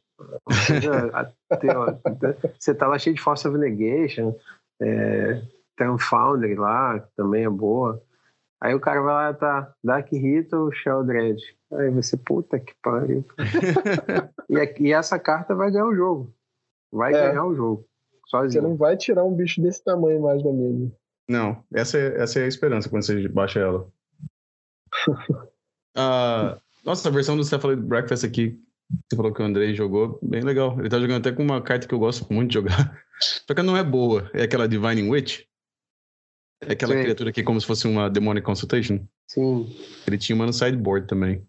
você 2.57 2.73
tá 2.73 2.87
lá 2.87 2.97
cheio 2.97 3.13
de 3.13 3.21
Force 3.21 3.45
of 3.45 3.57
Negation, 3.57 4.33
é, 4.81 5.41
Foundry 5.99 6.55
lá, 6.55 6.99
que 6.99 7.13
também 7.17 7.43
é 7.43 7.49
boa. 7.49 8.01
Aí 8.61 8.73
o 8.73 8.79
cara 8.79 9.01
vai 9.01 9.13
lá, 9.13 9.33
tá, 9.33 9.73
Dark 9.83 10.09
Hit 10.13 10.55
ou 10.55 10.71
Shell 10.71 11.03
Dread? 11.03 11.41
Aí 11.73 11.89
você, 11.89 12.15
puta 12.15 12.57
que 12.57 12.73
pariu. 12.81 13.25
e, 14.49 14.87
e, 14.87 14.93
essa 14.93 15.19
carta 15.19 15.53
vai 15.53 15.71
ganhar 15.71 15.87
o 15.87 15.95
jogo. 15.95 16.33
Vai 16.89 17.13
é. 17.13 17.27
ganhar 17.27 17.45
o 17.45 17.55
jogo. 17.55 17.90
Sozinho. 18.31 18.63
Você 18.63 18.67
não 18.67 18.75
vai 18.75 18.97
tirar 18.97 19.23
um 19.23 19.35
bicho 19.35 19.61
desse 19.61 19.83
tamanho 19.83 20.21
mais 20.21 20.41
da 20.43 20.51
mesa. 20.51 20.91
Não, 21.29 21.63
essa 21.73 21.97
é, 21.97 22.21
essa 22.21 22.39
é 22.39 22.45
a 22.45 22.47
esperança 22.47 22.89
quando 22.89 23.03
você 23.03 23.27
baixa 23.27 23.59
ela. 23.59 23.87
uh, 25.97 26.59
nossa, 26.83 27.07
a 27.07 27.11
versão 27.11 27.37
do 27.37 27.43
Cephalid 27.43 27.81
Breakfast 27.81 28.25
aqui 28.25 28.59
você 28.91 29.15
falou 29.15 29.33
que 29.33 29.41
o 29.41 29.45
Andrei 29.45 29.73
jogou, 29.73 30.19
bem 30.21 30.41
legal. 30.41 30.77
Ele 30.79 30.89
tá 30.89 30.99
jogando 30.99 31.19
até 31.19 31.31
com 31.31 31.43
uma 31.43 31.61
carta 31.61 31.87
que 31.87 31.93
eu 31.93 31.99
gosto 31.99 32.31
muito 32.31 32.49
de 32.49 32.55
jogar. 32.55 33.03
Só 33.47 33.53
que 33.53 33.61
não 33.61 33.77
é 33.77 33.83
boa. 33.83 34.29
É 34.33 34.43
aquela 34.43 34.67
Divine 34.67 35.09
Witch. 35.09 35.43
É 36.61 36.73
aquela 36.73 36.93
Sim. 36.93 37.03
criatura 37.03 37.31
que 37.31 37.41
é 37.41 37.43
como 37.43 37.59
se 37.59 37.67
fosse 37.67 37.87
uma 37.87 38.09
Demonic 38.09 38.45
Consultation. 38.45 39.05
Sim. 39.27 39.67
Ele 40.05 40.17
tinha 40.17 40.35
uma 40.35 40.45
no 40.45 40.53
sideboard 40.53 41.07
também. 41.07 41.45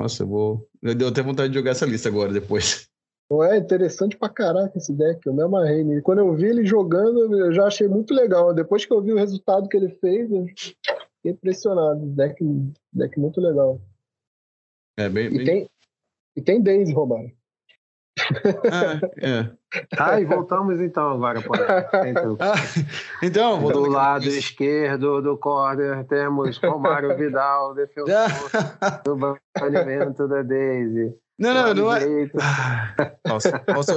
Nossa, 0.00 0.22
eu 0.22 0.28
vou. 0.28 0.68
Deu 0.82 1.08
até 1.08 1.22
vontade 1.22 1.48
de 1.50 1.58
jogar 1.58 1.72
essa 1.72 1.86
lista 1.86 2.08
agora, 2.08 2.32
depois. 2.32 2.88
Não 3.32 3.42
é 3.42 3.56
interessante 3.56 4.14
pra 4.14 4.28
caraca 4.28 4.76
esse 4.76 4.92
deck, 4.92 5.26
eu 5.26 5.32
me 5.32 5.42
amarrei 5.42 5.82
nele. 5.82 6.02
Quando 6.02 6.18
eu 6.18 6.34
vi 6.34 6.44
ele 6.44 6.66
jogando, 6.66 7.34
eu 7.34 7.50
já 7.50 7.64
achei 7.64 7.88
muito 7.88 8.12
legal. 8.12 8.52
Depois 8.52 8.84
que 8.84 8.92
eu 8.92 9.00
vi 9.00 9.10
o 9.10 9.16
resultado 9.16 9.70
que 9.70 9.76
ele 9.78 9.88
fez, 9.88 10.30
eu 10.30 10.44
fiquei 10.46 10.76
impressionado. 11.24 12.04
Deck, 12.08 12.44
deck 12.92 13.18
muito 13.18 13.40
legal. 13.40 13.80
É, 14.98 15.08
bem. 15.08 15.28
E 15.28 15.36
bem... 15.38 15.44
tem, 15.46 15.70
e 16.36 16.42
tem 16.42 16.60
Daisy, 16.62 16.92
Romário. 16.92 17.32
Ah, 18.70 19.00
é. 19.16 19.50
Ah, 19.98 20.20
e 20.20 20.26
voltamos 20.26 20.78
então 20.78 21.12
agora. 21.12 21.40
Pô. 21.40 21.54
Então, 22.06 22.36
Ah, 22.38 22.52
então, 23.22 23.62
do 23.62 23.80
aqui- 23.80 23.88
lado 23.88 24.28
esquerdo 24.28 25.22
do 25.22 25.38
corner 25.38 26.04
temos 26.04 26.58
Romário 26.58 27.16
Vidal, 27.16 27.72
defensor 27.74 28.50
do 29.02 29.16
banimento 29.58 30.28
da 30.28 30.42
Daisy. 30.42 31.16
Não, 31.38 31.54
não, 31.54 31.74
não 31.74 31.92
é. 31.94 32.30
Ah, 32.40 33.16
Nossa, 33.26 33.58
posso, 33.60 33.92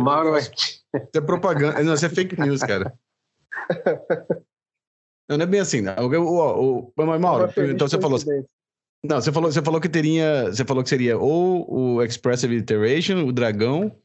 Mauro 0.00 0.32
posso, 0.32 0.50
isso 0.52 0.84
é 1.14 1.20
propaganda. 1.20 1.82
Não, 1.82 1.94
isso 1.94 2.06
é 2.06 2.08
fake 2.08 2.40
news, 2.40 2.60
cara. 2.60 2.92
Não, 5.28 5.36
não 5.36 5.42
é 5.44 5.46
bem 5.46 5.60
assim. 5.60 5.80
Não. 5.82 5.94
O, 5.96 6.16
o, 6.16 6.78
o, 6.88 6.92
mas, 6.96 7.20
Mauro, 7.20 7.52
então 7.70 7.88
você 7.88 8.00
falou, 8.00 8.18
não, 9.04 9.20
você 9.20 9.32
falou, 9.32 9.52
você 9.52 9.62
falou 9.62 9.80
que 9.80 9.88
teria, 9.88 10.46
você 10.46 10.64
falou 10.64 10.82
que 10.82 10.88
seria 10.88 11.18
ou 11.18 11.70
o 11.70 12.02
Expressive 12.02 12.56
Iteration, 12.56 13.26
o 13.26 13.32
Dragão, 13.32 13.96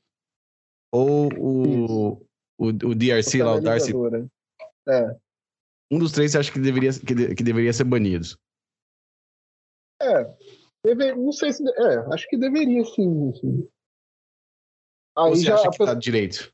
ou 0.91 1.31
o, 1.33 2.11
o, 2.59 2.67
o 2.67 2.95
DRC 2.95 3.41
lá, 3.41 3.55
o 3.55 3.61
Darcy. 3.61 3.93
É. 4.87 5.15
Um 5.91 5.99
dos 5.99 6.11
três 6.11 6.31
você 6.31 6.39
acha 6.39 6.51
que 6.51 6.59
deveria, 6.59 6.91
que, 6.91 7.15
de- 7.15 7.35
que 7.35 7.43
deveria 7.43 7.71
ser 7.71 7.83
banido? 7.85 8.27
É. 10.01 10.35
Deve, 10.83 11.15
não 11.15 11.31
sei 11.31 11.53
se. 11.53 11.63
É, 11.69 11.97
acho 12.13 12.27
que 12.27 12.37
deveria 12.37 12.83
sim. 12.85 13.33
sim. 13.35 13.67
Ou 15.15 15.25
Aí 15.25 15.35
você 15.35 15.43
já. 15.45 15.55
acha 15.55 15.69
que 15.71 15.77
tá 15.77 15.93
direito? 15.93 16.51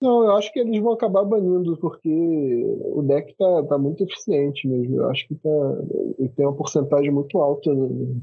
Não, 0.00 0.24
eu 0.24 0.36
acho 0.36 0.50
que 0.52 0.60
eles 0.60 0.80
vão 0.80 0.92
acabar 0.92 1.24
banindo, 1.24 1.76
porque 1.76 2.08
o 2.08 3.02
deck 3.02 3.34
tá, 3.36 3.64
tá 3.64 3.76
muito 3.78 4.02
eficiente 4.02 4.66
mesmo. 4.66 4.96
Eu 4.96 5.10
acho 5.10 5.28
que 5.28 5.34
tá, 5.34 5.48
ele 6.18 6.28
tem 6.30 6.46
uma 6.46 6.56
porcentagem 6.56 7.10
muito 7.10 7.36
alta 7.38 7.74
no- 7.74 8.22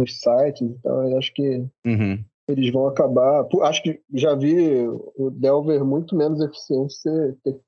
nos 0.00 0.20
sites, 0.20 0.62
então 0.62 1.08
eu 1.10 1.18
acho 1.18 1.32
que 1.32 1.58
Uhum. 1.86 2.24
eles 2.48 2.72
vão 2.72 2.88
acabar. 2.88 3.46
Acho 3.62 3.82
que 3.84 4.00
já 4.14 4.34
vi 4.34 4.88
o 5.16 5.30
Delver 5.30 5.84
muito 5.84 6.16
menos 6.16 6.40
eficiente 6.40 6.94
ser, 6.94 7.36
ter, 7.44 7.60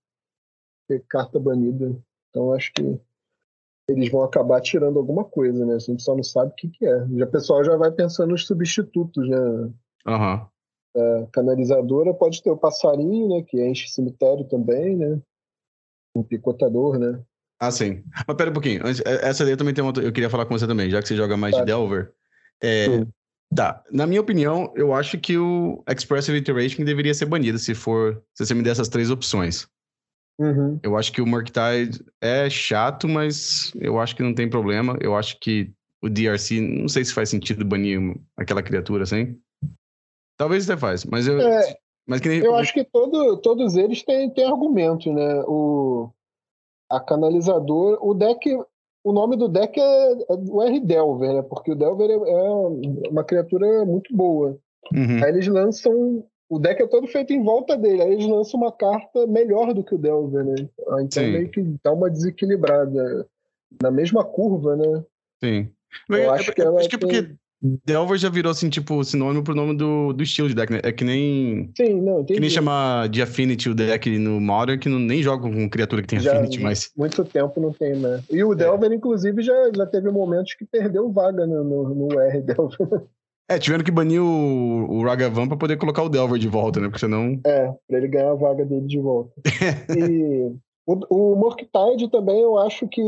ter 0.88 1.04
carta 1.08 1.38
banida. 1.38 1.96
Então 2.30 2.52
acho 2.52 2.72
que 2.72 2.98
eles 3.90 4.10
vão 4.10 4.22
acabar 4.22 4.60
tirando 4.60 4.98
alguma 4.98 5.24
coisa, 5.24 5.64
né? 5.66 5.74
A 5.74 5.78
gente 5.78 6.02
só 6.02 6.14
não 6.14 6.22
sabe 6.22 6.52
o 6.52 6.54
que, 6.54 6.68
que 6.68 6.86
é. 6.86 7.06
Já, 7.16 7.24
o 7.24 7.30
pessoal 7.30 7.64
já 7.64 7.76
vai 7.76 7.90
pensando 7.90 8.30
nos 8.30 8.46
substitutos, 8.46 9.28
né? 9.28 9.70
Aham. 10.06 10.46
A 10.96 11.26
canalizadora 11.32 12.12
pode 12.14 12.42
ter 12.42 12.50
o 12.50 12.56
passarinho, 12.56 13.28
né? 13.28 13.42
Que 13.46 13.60
enche 13.64 13.88
cemitério 13.88 14.44
também, 14.44 14.96
né? 14.96 15.20
O 16.14 16.24
picotador, 16.24 16.98
né? 16.98 17.20
Ah, 17.60 17.70
sim. 17.70 18.02
Mas 18.26 18.36
pera 18.36 18.50
um 18.50 18.54
pouquinho. 18.54 18.84
Antes- 18.86 19.02
é- 19.04 19.28
Essa 19.28 19.44
daí 19.44 19.52
eu 19.52 19.56
também 19.56 19.74
tem 19.74 19.84
uma, 19.84 19.92
eu 20.02 20.12
queria 20.12 20.30
falar 20.30 20.46
com 20.46 20.58
você 20.58 20.66
também, 20.66 20.90
já 20.90 21.00
que 21.00 21.08
você 21.08 21.16
joga 21.16 21.36
mais 21.36 21.54
de 21.54 21.60
Tá. 21.60 21.64
Delver. 21.66 22.12
É, 22.62 22.86
Sim. 22.86 23.06
tá. 23.54 23.84
Na 23.92 24.06
minha 24.06 24.20
opinião, 24.20 24.72
eu 24.74 24.92
acho 24.94 25.18
que 25.18 25.36
o 25.38 25.82
Expressive 25.88 26.38
Iteration 26.38 26.84
deveria 26.84 27.14
ser 27.14 27.26
banido 27.26 27.58
se 27.58 27.74
for. 27.74 28.22
Se 28.34 28.44
você 28.46 28.54
me 28.54 28.62
der 28.62 28.70
essas 28.70 28.88
três 28.88 29.10
opções. 29.10 29.68
Uhum. 30.40 30.80
Eu 30.82 30.96
acho 30.96 31.12
que 31.12 31.20
o 31.20 31.26
Murktide 31.26 32.02
é 32.18 32.48
chato, 32.48 33.06
mas 33.06 33.72
eu 33.78 34.00
acho 34.00 34.16
que 34.16 34.22
não 34.22 34.34
tem 34.34 34.48
problema. 34.48 34.96
Eu 34.98 35.14
acho 35.14 35.38
que 35.38 35.70
o 36.02 36.08
DRC, 36.08 36.60
não 36.60 36.88
sei 36.88 37.04
se 37.04 37.12
faz 37.12 37.28
sentido 37.28 37.62
banir 37.62 38.00
aquela 38.38 38.62
criatura 38.62 39.02
assim. 39.02 39.38
Talvez 40.38 40.68
até 40.68 40.80
faz, 40.80 41.04
mas 41.04 41.26
eu. 41.26 41.38
É, 41.38 41.76
mas 42.08 42.22
nem. 42.22 42.40
eu 42.40 42.54
acho 42.54 42.72
que 42.72 42.82
todo, 42.82 43.36
todos 43.36 43.76
eles 43.76 44.02
têm, 44.02 44.30
têm 44.30 44.46
argumento, 44.46 45.12
né? 45.12 45.42
O, 45.46 46.08
a 46.88 46.98
canalizadora, 46.98 47.98
o 48.00 48.14
deck, 48.14 48.50
o 49.04 49.12
nome 49.12 49.36
do 49.36 49.46
deck 49.46 49.78
é, 49.78 50.12
é 50.12 50.34
o 50.48 50.62
R 50.62 50.80
Delver, 50.80 51.34
né? 51.34 51.42
Porque 51.42 51.72
o 51.72 51.76
Delver 51.76 52.08
é, 52.08 52.14
é 52.14 52.50
uma 53.10 53.22
criatura 53.22 53.84
muito 53.84 54.16
boa. 54.16 54.58
Uhum. 54.90 55.22
Aí 55.22 55.28
eles 55.28 55.46
lançam. 55.46 56.24
O 56.50 56.58
deck 56.58 56.82
é 56.82 56.86
todo 56.88 57.06
feito 57.06 57.32
em 57.32 57.42
volta 57.44 57.76
dele. 57.76 58.02
Aí 58.02 58.12
eles 58.12 58.26
lançam 58.26 58.58
uma 58.60 58.72
carta 58.72 59.24
melhor 59.28 59.72
do 59.72 59.84
que 59.84 59.94
o 59.94 59.98
Delver, 59.98 60.44
né? 60.44 60.68
Ah, 60.88 61.00
Então 61.00 61.22
Sim. 61.22 61.30
meio 61.30 61.48
que 61.48 61.62
dá 61.82 61.92
uma 61.92 62.10
desequilibrada. 62.10 63.24
Na 63.80 63.90
mesma 63.90 64.24
curva, 64.24 64.74
né? 64.74 65.04
Sim. 65.42 65.68
Eu 66.08 66.16
É- 66.16 66.28
acho 66.30 66.50
é- 66.50 66.54
que 66.54 66.60
ela 66.60 66.80
acho 66.80 66.88
que 66.88 66.96
é 66.96 66.98
tem- 66.98 67.08
porque 67.08 67.34
Delver 67.86 68.18
já 68.18 68.28
virou 68.28 68.50
assim, 68.50 68.68
tipo, 68.68 69.04
sinônimo 69.04 69.44
pro 69.44 69.54
nome 69.54 69.76
do, 69.76 70.12
do 70.12 70.22
estilo 70.24 70.48
de 70.48 70.54
deck, 70.56 70.72
né? 70.72 70.80
É 70.82 70.90
que 70.90 71.04
nem. 71.04 71.70
Sim, 71.76 72.00
não, 72.00 72.14
entendi. 72.20 72.34
Que 72.34 72.40
nem 72.40 72.50
chamar 72.50 73.08
de 73.08 73.20
Affinity 73.22 73.68
o 73.68 73.74
deck 73.74 74.18
no 74.18 74.40
Modern, 74.40 74.80
que 74.80 74.88
não, 74.88 74.98
nem 74.98 75.22
joga 75.22 75.42
com 75.48 75.68
criatura 75.70 76.02
que 76.02 76.08
tem 76.08 76.18
Já- 76.20 76.32
Affinity, 76.32 76.60
mas. 76.60 76.90
Muito 76.96 77.24
tempo 77.24 77.60
não 77.60 77.72
tem, 77.72 77.94
né? 77.94 78.22
E 78.30 78.42
o 78.42 78.54
Delver, 78.56 78.90
inclusive, 78.92 79.40
já, 79.42 79.54
já 79.76 79.86
teve 79.86 80.10
momentos 80.10 80.54
que 80.54 80.64
perdeu 80.64 81.12
vaga 81.12 81.46
no, 81.46 81.62
no, 81.62 81.94
no 81.94 82.20
R 82.20 82.40
Delver. 82.42 82.78
É, 83.50 83.58
tiveram 83.58 83.82
que 83.82 83.90
banir 83.90 84.22
o, 84.22 84.86
o 84.88 85.02
Ragavan 85.02 85.48
pra 85.48 85.56
poder 85.56 85.76
colocar 85.76 86.04
o 86.04 86.08
Delver 86.08 86.38
de 86.38 86.46
volta, 86.46 86.78
né? 86.78 86.86
Porque 86.86 87.00
senão. 87.00 87.40
É, 87.44 87.66
pra 87.88 87.98
ele 87.98 88.06
ganhar 88.06 88.30
a 88.30 88.34
vaga 88.36 88.64
dele 88.64 88.86
de 88.86 89.00
volta. 89.00 89.32
e 89.90 90.54
o, 90.86 91.32
o 91.32 91.36
Morktide 91.36 92.08
também, 92.08 92.40
eu 92.40 92.56
acho 92.56 92.86
que 92.86 93.02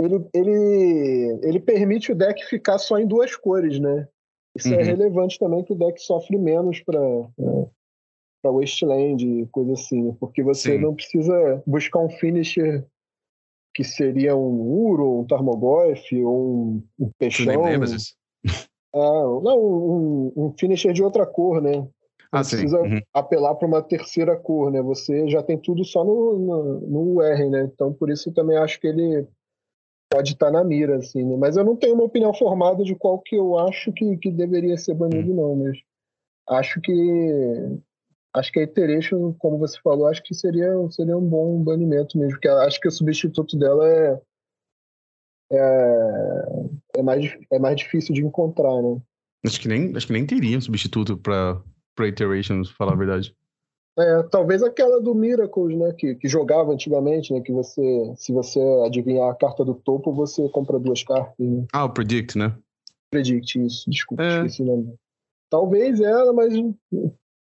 ele, 0.00 0.26
ele, 0.32 1.38
ele 1.42 1.60
permite 1.60 2.12
o 2.12 2.14
deck 2.14 2.42
ficar 2.46 2.78
só 2.78 2.98
em 2.98 3.06
duas 3.06 3.36
cores, 3.36 3.78
né? 3.78 4.08
Isso 4.56 4.72
é 4.72 4.78
Uhum. 4.78 4.84
relevante 4.84 5.38
também, 5.38 5.62
que 5.62 5.74
o 5.74 5.76
deck 5.76 6.00
sofre 6.00 6.38
menos 6.38 6.80
para 6.80 6.98
para 8.40 8.52
Wasteland 8.52 9.26
e 9.26 9.46
coisa 9.48 9.72
assim, 9.72 10.12
porque 10.14 10.44
você 10.44 10.76
Sim. 10.76 10.78
não 10.78 10.94
precisa 10.94 11.62
buscar 11.66 11.98
um 11.98 12.08
finisher 12.08 12.86
que 13.74 13.82
seria 13.82 14.36
um 14.36 14.60
Uro, 14.60 15.20
um 15.20 15.26
Tarmogoyf 15.26 16.24
ou 16.24 16.56
um, 16.56 16.82
um 16.98 17.10
Peixão. 17.18 17.52
Ah, 18.94 19.40
não, 19.42 19.58
um, 19.58 20.32
um 20.36 20.54
finisher 20.58 20.92
de 20.92 21.02
outra 21.02 21.26
cor, 21.26 21.60
né? 21.60 21.86
Ah, 22.30 22.40
precisa 22.40 22.80
Uhum. 22.80 23.00
apelar 23.14 23.54
para 23.54 23.66
uma 23.66 23.82
terceira 23.82 24.36
cor, 24.36 24.70
né? 24.70 24.82
Você 24.82 25.28
já 25.28 25.42
tem 25.42 25.58
tudo 25.58 25.84
só 25.84 26.04
no, 26.04 26.38
no, 26.38 26.80
no 26.80 27.00
UR, 27.16 27.50
né? 27.50 27.70
Então, 27.72 27.92
por 27.92 28.10
isso 28.10 28.32
também 28.32 28.56
acho 28.56 28.80
que 28.80 28.86
ele 28.86 29.26
pode 30.10 30.32
estar 30.32 30.50
na 30.50 30.64
mira, 30.64 30.96
assim, 30.96 31.24
né? 31.24 31.36
Mas 31.36 31.56
eu 31.56 31.64
não 31.64 31.76
tenho 31.76 31.94
uma 31.94 32.04
opinião 32.04 32.32
formada 32.34 32.82
de 32.82 32.94
qual 32.94 33.18
que 33.18 33.36
eu 33.36 33.58
acho 33.58 33.92
que, 33.92 34.16
que 34.16 34.30
deveria 34.30 34.76
ser 34.76 34.94
banido, 34.94 35.34
não, 35.34 35.54
mas 35.56 35.78
acho 36.48 36.80
que 36.80 37.78
acho 38.34 38.52
que 38.52 38.60
a 38.60 38.62
Iteration, 38.62 39.34
como 39.38 39.58
você 39.58 39.78
falou, 39.82 40.06
acho 40.06 40.22
que 40.22 40.34
seria, 40.34 40.70
seria 40.90 41.16
um 41.16 41.26
bom 41.26 41.62
banimento 41.62 42.16
mesmo, 42.16 42.32
porque 42.32 42.48
acho 42.48 42.80
que 42.80 42.88
o 42.88 42.92
substituto 42.92 43.58
dela 43.58 43.88
é 43.88 44.20
é, 45.50 46.68
é, 46.96 47.02
mais, 47.02 47.36
é 47.50 47.58
mais 47.58 47.76
difícil 47.76 48.14
de 48.14 48.22
encontrar, 48.24 48.82
né? 48.82 49.00
Acho, 49.44 49.60
que 49.60 49.68
nem, 49.68 49.96
acho 49.96 50.06
que 50.06 50.12
nem 50.12 50.26
teria 50.26 50.58
um 50.58 50.60
substituto 50.60 51.16
pra, 51.16 51.62
pra 51.94 52.08
Iterations, 52.08 52.70
falar 52.70 52.92
a 52.92 52.96
verdade. 52.96 53.34
É, 53.98 54.22
talvez 54.24 54.62
aquela 54.62 55.00
do 55.00 55.14
Miracles, 55.14 55.76
né? 55.76 55.92
Que, 55.96 56.14
que 56.14 56.28
jogava 56.28 56.72
antigamente, 56.72 57.32
né? 57.32 57.40
Que 57.40 57.52
você, 57.52 58.12
se 58.16 58.32
você 58.32 58.60
adivinhar 58.86 59.28
a 59.30 59.34
carta 59.34 59.64
do 59.64 59.74
topo, 59.74 60.12
você 60.12 60.48
compra 60.50 60.78
duas 60.78 61.02
cartas. 61.02 61.34
Né? 61.38 61.66
Ah, 61.72 61.84
o 61.84 61.90
Predict, 61.90 62.38
né? 62.38 62.56
Predict 63.10 63.58
isso, 63.64 63.90
desculpa, 63.90 64.22
É. 64.22 64.36
esqueci 64.38 64.62
o 64.62 64.66
nome. 64.66 64.94
Talvez 65.50 66.00
ela, 66.00 66.32
mas 66.32 66.52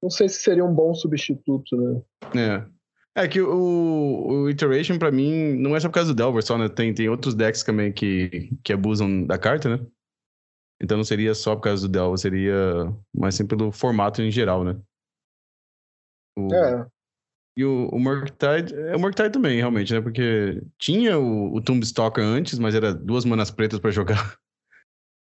não 0.02 0.10
sei 0.10 0.30
se 0.30 0.40
seria 0.40 0.64
um 0.66 0.74
bom 0.74 0.96
substituto, 0.96 1.76
né? 1.76 2.02
É. 2.36 2.77
É 3.18 3.28
que 3.28 3.42
o, 3.42 4.28
o 4.44 4.50
Iteration, 4.50 5.00
pra 5.00 5.12
mim, 5.12 5.54
não 5.56 5.76
é 5.76 5.80
só 5.80 5.88
por 5.90 5.96
causa 5.96 6.14
do 6.14 6.16
Delver 6.16 6.44
só, 6.44 6.56
né? 6.56 6.70
Tem, 6.70 6.94
tem 6.94 7.10
outros 7.10 7.34
decks 7.34 7.64
também 7.64 7.92
que, 7.92 8.52
que 8.64 8.72
abusam 8.72 9.26
da 9.26 9.40
carta, 9.40 9.76
né? 9.76 9.84
Então 10.80 10.96
não 10.98 11.04
seria 11.04 11.34
só 11.34 11.56
por 11.56 11.64
causa 11.64 11.88
do 11.88 11.92
Delver, 11.92 12.18
seria 12.20 12.54
mais 13.12 13.34
sim 13.34 13.48
pelo 13.48 13.72
formato 13.72 14.22
em 14.22 14.30
geral, 14.30 14.64
né? 14.64 14.80
O- 16.38 16.54
É, 16.54 16.86
E 17.58 17.66
o, 17.66 17.90
o 17.90 18.00
Murktide, 18.00 18.76
é 18.76 18.96
o 18.96 19.00
Murktide 19.00 19.32
também, 19.32 19.58
realmente, 19.58 19.92
né? 19.92 20.00
Porque 20.00 20.62
tinha 20.78 21.18
o, 21.18 21.56
o 21.56 21.60
Tombstalker 21.62 22.24
antes, 22.24 22.60
mas 22.60 22.76
era 22.76 22.94
duas 22.94 23.26
manas 23.26 23.50
pretas 23.50 23.80
pra 23.80 23.90
jogar. 23.90 24.38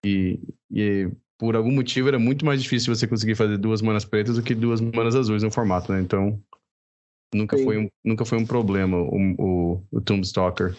E, 0.07 0.38
e 0.70 1.11
por 1.38 1.57
algum 1.57 1.73
motivo 1.73 2.09
era 2.09 2.18
muito 2.18 2.44
mais 2.47 2.62
difícil 2.62 2.94
você 2.94 3.07
conseguir 3.07 3.35
fazer 3.35 3.59
duas 3.59 3.83
manas 3.83 4.05
pretas 4.05 4.37
do 4.37 4.42
que 4.42 4.55
duas 4.55 4.81
manas 4.81 5.14
azuis 5.14 5.42
no 5.42 5.51
formato, 5.51 5.92
né? 5.92 6.01
Então 6.01 6.42
nunca, 7.32 7.56
Sim. 7.56 7.64
foi 7.64 7.78
um, 7.78 7.88
nunca 8.04 8.24
foi 8.24 8.38
um 8.38 8.46
problema 8.46 8.96
o, 8.96 9.16
o, 9.38 9.80
o 9.92 10.00
Tombstalker. 10.00 10.76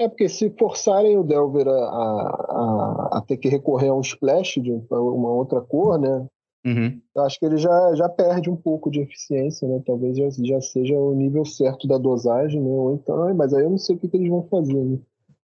é 0.00 0.08
porque 0.08 0.28
se 0.28 0.50
forçarem 0.58 1.16
o 1.18 1.22
Delver 1.22 1.66
a, 1.68 1.72
a, 1.72 3.08
a- 3.18 3.24
ter 3.26 3.36
que 3.36 3.48
recorrer 3.48 3.88
a 3.88 3.94
um 3.94 4.00
splash 4.00 4.60
de 4.60 4.72
uma 4.90 5.30
outra 5.30 5.60
cor, 5.60 5.98
né? 5.98 6.26
Uhum. 6.66 7.00
Eu 7.14 7.22
acho 7.22 7.38
que 7.38 7.46
ele 7.46 7.56
já, 7.56 7.94
já 7.94 8.08
perde 8.08 8.50
um 8.50 8.56
pouco 8.56 8.90
de 8.90 9.00
eficiência, 9.00 9.66
né? 9.68 9.80
Talvez 9.86 10.16
já, 10.18 10.28
já 10.44 10.60
seja 10.60 10.98
o 10.98 11.14
nível 11.14 11.44
certo 11.44 11.86
da 11.86 11.96
dosagem, 11.96 12.60
né? 12.60 12.68
Ou 12.68 12.94
então, 12.94 13.32
mas 13.34 13.54
aí 13.54 13.62
eu 13.62 13.70
não 13.70 13.78
sei 13.78 13.94
o 13.96 13.98
que, 13.98 14.08
que 14.08 14.16
eles 14.16 14.28
vão 14.28 14.42
fazer, 14.48 14.74
né? 14.74 14.98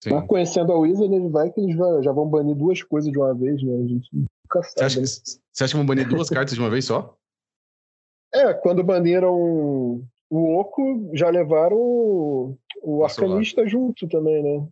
Sim. 0.04 0.10
Mas 0.10 0.26
conhecendo 0.26 0.72
a 0.74 0.80
Wizard, 0.80 1.14
ele 1.14 1.30
vai 1.30 1.52
que 1.52 1.62
eles 1.62 1.76
vai- 1.78 2.02
já 2.02 2.12
vão 2.12 2.28
banir 2.28 2.56
duas 2.56 2.82
coisas 2.82 3.12
de 3.12 3.18
uma 3.20 3.34
vez, 3.36 3.62
né? 3.64 3.74
A 3.76 3.88
gente 3.88 4.10
caçada. 4.50 4.90
Você 4.90 5.00
acha, 5.00 5.06
você 5.06 5.64
acha 5.64 5.72
que 5.74 5.78
vão 5.78 5.86
banir 5.86 6.10
duas 6.10 6.28
cartas 6.30 6.56
de 6.56 6.60
uma 6.60 6.70
vez 6.72 6.86
só? 6.86 7.16
É, 8.34 8.54
quando 8.54 8.84
baniram 8.84 10.02
o 10.30 10.60
Oco, 10.60 11.12
já 11.14 11.30
levaram 11.30 11.78
o, 11.78 12.58
o 12.82 13.04
Arcanista 13.04 13.68
junto 13.68 14.08
também, 14.08 14.42
né? 14.42 14.68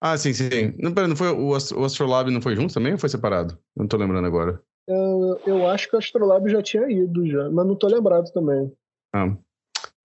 Ah, 0.00 0.16
sim, 0.16 0.32
sim. 0.32 0.74
Não, 0.78 0.92
pera, 0.92 1.08
não 1.08 1.16
foi, 1.16 1.30
o, 1.30 1.54
Astro, 1.54 1.80
o 1.80 1.84
Astrolab 1.84 2.30
não 2.30 2.40
foi 2.40 2.54
junto 2.54 2.72
também 2.72 2.92
ou 2.92 2.98
foi 2.98 3.08
separado? 3.08 3.58
Não 3.74 3.88
tô 3.88 3.96
lembrando 3.96 4.26
agora. 4.26 4.62
Eu, 4.86 5.40
eu 5.46 5.66
acho 5.68 5.88
que 5.88 5.96
o 5.96 5.98
Astrolab 5.98 6.48
já 6.48 6.62
tinha 6.62 6.88
ido, 6.90 7.26
já, 7.26 7.50
mas 7.50 7.66
não 7.66 7.74
tô 7.74 7.88
lembrado 7.88 8.30
também. 8.30 8.70
Ah, 9.14 9.34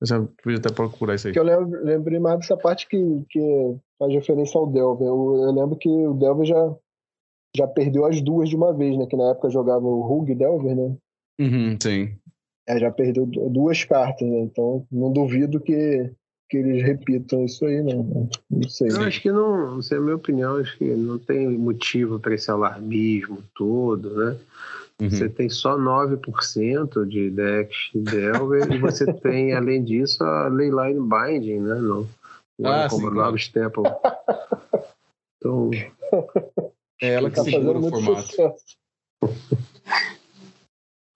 eu 0.02 0.08
já 0.08 0.22
podia 0.41 0.58
até 0.58 0.74
procurar 0.74 1.15
isso 1.15 1.28
aí. 1.28 1.34
Que 1.34 1.39
eu 1.39 1.43
lembro, 1.43 1.84
lembrei 1.84 2.19
mais 2.19 2.39
dessa 2.39 2.56
parte 2.56 2.88
que, 2.88 2.98
que 3.30 3.76
faz 4.00 4.13
referência 4.13 4.58
ao 4.58 4.67
Delver. 4.67 5.06
Eu, 5.06 5.36
eu 5.43 5.52
lembro 5.52 5.76
que 5.76 5.89
o 5.89 6.13
Delver 6.13 6.45
já, 6.45 6.76
já 7.56 7.67
perdeu 7.67 8.06
as 8.06 8.22
duas 8.22 8.48
de 8.48 8.56
uma 8.56 8.74
vez, 8.74 8.98
né? 8.98 9.06
Que 9.06 9.17
na 9.17 9.32
época 9.32 9.50
jogava 9.50 9.86
o 9.86 10.02
Rug 10.02 10.34
Delver, 10.34 10.76
né? 10.76 10.95
Uhum, 11.39 11.78
sim. 11.82 12.15
É, 12.67 12.78
já 12.80 12.91
perdeu 12.91 13.25
duas 13.25 13.84
cartas, 13.84 14.28
né? 14.28 14.39
Então 14.41 14.86
não 14.91 15.12
duvido 15.12 15.60
que, 15.60 16.12
que 16.49 16.58
eles 16.58 16.84
repitam 16.84 17.45
isso 17.45 17.65
aí, 17.65 17.82
não. 17.82 18.30
Não 18.49 18.69
sei. 18.69 18.89
Eu 18.89 19.02
acho 19.02 19.21
que 19.21 19.32
não, 19.32 19.75
não 19.75 19.82
sei 19.82 19.97
a 19.97 20.02
minha 20.02 20.15
opinião, 20.15 20.58
acho 20.58 20.78
que 20.78 20.86
não 20.86 21.17
tem 21.17 21.47
motivo 21.58 22.19
para 22.19 22.36
esse 22.36 22.52
alarmismo 22.52 23.43
todo, 23.56 24.13
né? 24.15 24.38
Uhum. 25.02 25.10
Você 25.10 25.30
tem 25.30 25.49
só 25.49 25.78
9% 25.78 27.08
de 27.08 27.30
decks 27.30 27.89
Delver 27.95 28.69
e 28.71 28.78
você 28.78 29.12
tem, 29.21 29.54
além 29.54 29.84
disso, 29.84 30.21
a 30.23 30.49
Leyline 30.49 30.99
Binding, 30.99 31.62
né? 31.62 31.75
No, 31.75 32.08
Ah, 32.65 32.88
como 32.89 33.08
sim, 33.08 33.13
claro. 33.13 33.32
Novos 33.32 33.47
Temple. 33.47 33.84
Então, 35.41 35.71
É 37.02 37.13
ela 37.13 37.30
que 37.30 37.38
Tá 37.38 37.45
segura 37.45 37.80
fazendo 37.80 37.86
o 37.86 37.89
formato. 37.89 38.36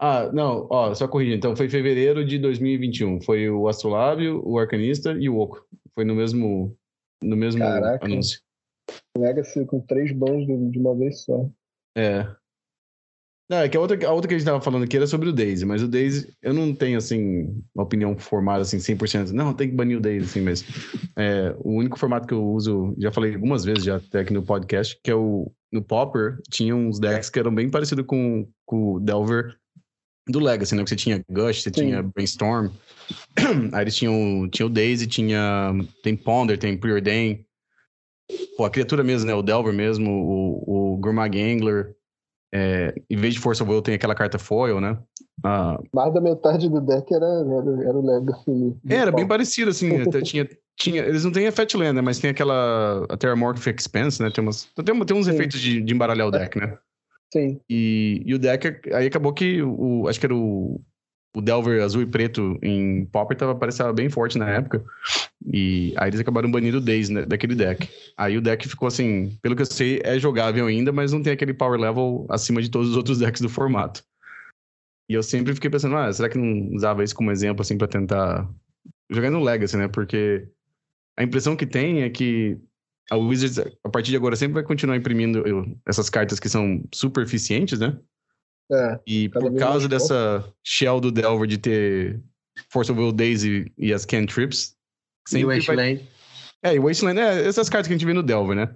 Ah, 0.05 0.29
não, 0.33 0.67
ó, 0.69 0.93
só 0.93 1.07
corrigir. 1.07 1.33
Então, 1.33 1.55
foi 1.55 1.69
fevereiro 1.69 2.25
de 2.25 2.37
2021. 2.37 3.21
Foi 3.21 3.49
o 3.49 3.69
Astrolábio, 3.69 4.45
o 4.45 4.59
Arcanista 4.59 5.13
e 5.13 5.29
o 5.29 5.37
Oco. 5.37 5.65
Foi 5.95 6.03
no 6.03 6.13
mesmo, 6.13 6.77
no 7.23 7.37
mesmo 7.37 7.61
Caraca. 7.61 8.05
anúncio. 8.05 8.41
Legacy 9.17 9.65
com 9.65 9.79
três 9.79 10.11
bans 10.11 10.45
de, 10.45 10.71
de 10.71 10.77
uma 10.77 10.93
vez 10.93 11.23
só. 11.23 11.49
É. 11.97 12.27
Não, 13.49 13.59
é 13.59 13.69
que 13.69 13.77
a 13.77 13.79
outra, 13.79 14.05
a 14.05 14.11
outra 14.11 14.27
que 14.27 14.35
a 14.35 14.37
gente 14.37 14.45
tava 14.45 14.59
falando 14.59 14.83
aqui 14.83 14.97
era 14.97 15.07
sobre 15.07 15.29
o 15.29 15.33
Daisy, 15.33 15.65
mas 15.65 15.81
o 15.81 15.87
Daisy, 15.87 16.35
eu 16.41 16.53
não 16.53 16.75
tenho, 16.75 16.97
assim, 16.97 17.63
uma 17.73 17.85
opinião 17.85 18.17
formada, 18.17 18.63
assim, 18.63 18.79
100%. 18.79 19.29
Não, 19.29 19.53
tem 19.53 19.69
que 19.69 19.75
banir 19.75 19.97
o 19.97 20.01
Daisy, 20.01 20.25
assim 20.25 20.41
mesmo. 20.41 20.67
É, 21.15 21.55
o 21.59 21.77
único 21.77 21.97
formato 21.97 22.27
que 22.27 22.33
eu 22.33 22.43
uso, 22.43 22.93
já 22.97 23.09
falei 23.09 23.35
algumas 23.35 23.63
vezes 23.63 23.85
já 23.85 23.95
até 23.95 24.19
aqui 24.19 24.33
no 24.33 24.43
podcast, 24.43 24.99
que 25.01 25.09
é 25.09 25.15
o, 25.15 25.49
no 25.71 25.81
Popper, 25.81 26.41
tinha 26.49 26.75
uns 26.75 26.99
decks 26.99 27.29
que 27.29 27.39
eram 27.39 27.55
bem 27.55 27.69
parecidos 27.69 28.05
com, 28.05 28.45
com 28.65 28.95
o 28.95 28.99
Delver 28.99 29.57
do 30.27 30.39
Legacy, 30.39 30.75
né? 30.75 30.83
Que 30.83 30.89
você 30.89 30.95
tinha 30.95 31.23
Gush, 31.29 31.63
você 31.63 31.69
Sim. 31.69 31.87
tinha 31.87 32.03
Brainstorm. 32.03 32.69
Aí 33.73 33.83
eles 33.83 33.95
tinham, 33.95 34.47
tinha 34.49 34.65
o 34.65 34.69
Daisy, 34.69 35.07
tinha. 35.07 35.73
Tem 36.01 36.15
Ponder, 36.15 36.57
tem 36.57 36.77
Preordain. 36.77 37.45
Pô, 38.57 38.65
a 38.65 38.69
criatura 38.69 39.03
mesmo, 39.03 39.27
né? 39.27 39.33
O 39.33 39.41
Delver 39.41 39.73
mesmo, 39.73 40.09
o, 40.09 40.93
o 40.93 40.97
Gourmag 40.97 41.39
Angler. 41.41 41.95
É, 42.55 42.93
em 43.09 43.17
vez 43.17 43.33
de 43.33 43.39
of 43.39 43.63
Will, 43.63 43.81
tem 43.81 43.95
aquela 43.95 44.13
carta 44.13 44.37
foil, 44.37 44.79
né? 44.79 44.97
Ah, 45.43 45.79
Mais 45.91 46.13
da 46.13 46.21
metade 46.21 46.69
do 46.69 46.79
deck 46.79 47.11
era, 47.11 47.25
era, 47.25 47.89
era 47.89 47.97
o 47.97 48.05
Legacy. 48.05 48.77
é, 48.87 48.95
era 48.95 49.11
bem 49.11 49.27
parecido, 49.27 49.71
assim. 49.71 49.89
Até 50.03 50.21
tinha, 50.21 50.47
tinha, 50.77 51.01
eles 51.01 51.23
não 51.23 51.31
têm 51.31 51.47
a 51.47 51.51
Fatland, 51.51 51.93
né? 51.93 52.01
Mas 52.01 52.19
tem 52.19 52.29
aquela. 52.29 53.05
A 53.09 53.17
Terramorph 53.17 53.65
Expense, 53.67 54.21
né? 54.21 54.29
Tem, 54.29 54.43
umas, 54.43 54.65
tem, 54.85 55.05
tem 55.05 55.17
uns 55.17 55.25
Sim. 55.25 55.31
efeitos 55.31 55.59
de, 55.59 55.81
de 55.81 55.93
embaralhar 55.93 56.27
o 56.27 56.31
deck, 56.31 56.57
né? 56.59 56.77
Sim. 57.33 57.59
E, 57.67 58.21
e 58.27 58.35
o 58.35 58.37
deck, 58.37 58.93
aí 58.93 59.07
acabou 59.07 59.33
que 59.33 59.59
o, 59.63 60.07
acho 60.07 60.19
que 60.19 60.25
era 60.27 60.35
o, 60.35 60.79
o 61.35 61.41
Delver 61.41 61.81
azul 61.81 62.03
e 62.03 62.05
preto 62.05 62.59
em 62.61 63.05
Popper 63.05 63.35
tava, 63.35 63.55
parecia 63.55 63.91
bem 63.91 64.07
forte 64.07 64.37
na 64.37 64.47
época. 64.47 64.85
E 65.51 65.95
aí 65.97 66.11
eles 66.11 66.19
acabaram 66.19 66.51
banindo 66.51 66.77
o 66.77 66.81
Daze 66.81 67.11
né, 67.11 67.25
daquele 67.25 67.55
deck. 67.55 67.89
Aí 68.15 68.37
o 68.37 68.41
deck 68.41 68.69
ficou 68.69 68.87
assim, 68.87 69.35
pelo 69.41 69.55
que 69.55 69.63
eu 69.63 69.65
sei, 69.65 69.99
é 70.03 70.19
jogável 70.19 70.67
ainda, 70.67 70.91
mas 70.91 71.11
não 71.11 71.23
tem 71.23 71.33
aquele 71.33 71.55
power 71.55 71.79
level 71.79 72.27
acima 72.29 72.61
de 72.61 72.69
todos 72.69 72.91
os 72.91 72.97
outros 72.97 73.17
decks 73.17 73.41
do 73.41 73.49
formato. 73.49 74.03
E 75.09 75.15
eu 75.15 75.23
sempre 75.23 75.55
fiquei 75.55 75.71
pensando, 75.71 75.97
ah, 75.97 76.13
será 76.13 76.29
que 76.29 76.37
não 76.37 76.75
usava 76.75 77.03
isso 77.03 77.15
como 77.15 77.31
exemplo, 77.31 77.63
assim, 77.63 77.79
pra 77.79 77.87
tentar 77.87 78.47
jogar 79.09 79.31
no 79.31 79.43
Legacy, 79.43 79.75
né? 79.75 79.87
Porque 79.87 80.47
a 81.17 81.23
impressão 81.23 81.55
que 81.55 81.65
tem 81.65 82.03
é 82.03 82.09
que 82.11 82.59
a 83.11 83.17
Wizards, 83.17 83.59
a 83.83 83.89
partir 83.89 84.11
de 84.11 84.17
agora, 84.17 84.35
sempre 84.35 84.55
vai 84.55 84.63
continuar 84.63 84.95
imprimindo 84.95 85.43
essas 85.87 86.09
cartas 86.09 86.39
que 86.39 86.49
são 86.49 86.83
super 86.93 87.23
eficientes, 87.23 87.79
né? 87.79 87.97
É. 88.71 88.99
E 89.05 89.29
por 89.29 89.53
causa 89.55 89.87
dessa 89.87 90.43
shell 90.63 90.99
do 90.99 91.11
Delver 91.11 91.47
de 91.47 91.57
ter 91.57 92.21
Force 92.69 92.91
of 92.91 92.99
Will 92.99 93.11
Daisy 93.11 93.71
e 93.77 93.93
as 93.93 94.05
cantrips, 94.05 94.69
e 94.69 95.25
o 95.25 95.29
sempre 95.29 95.45
vai... 95.45 95.57
Wasteland. 95.57 96.09
É, 96.63 96.75
e 96.75 96.79
Wasteland, 96.79 97.19
é, 97.19 97.45
essas 97.45 97.69
cartas 97.69 97.87
que 97.87 97.93
a 97.93 97.97
gente 97.97 98.05
vê 98.05 98.13
no 98.13 98.23
Delver, 98.23 98.55
né? 98.55 98.73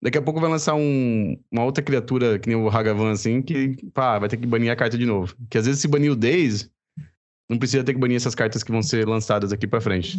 Daqui 0.00 0.18
a 0.18 0.22
pouco 0.22 0.40
vai 0.40 0.50
lançar 0.50 0.74
um, 0.74 1.36
uma 1.50 1.64
outra 1.64 1.82
criatura, 1.82 2.38
que 2.38 2.48
nem 2.48 2.56
o 2.56 2.68
Hagavan, 2.68 3.10
assim, 3.10 3.42
que 3.42 3.76
pá, 3.92 4.18
vai 4.18 4.28
ter 4.28 4.36
que 4.36 4.46
banir 4.46 4.70
a 4.70 4.76
carta 4.76 4.98
de 4.98 5.06
novo. 5.06 5.34
Que 5.50 5.58
às 5.58 5.66
vezes 5.66 5.80
se 5.80 5.88
banir 5.88 6.12
o 6.12 6.16
Daisy, 6.16 6.70
não 7.48 7.58
precisa 7.58 7.82
ter 7.82 7.94
que 7.94 7.98
banir 7.98 8.16
essas 8.16 8.34
cartas 8.34 8.62
que 8.62 8.70
vão 8.70 8.82
ser 8.82 9.08
lançadas 9.08 9.52
aqui 9.52 9.66
pra 9.66 9.80
frente. 9.80 10.18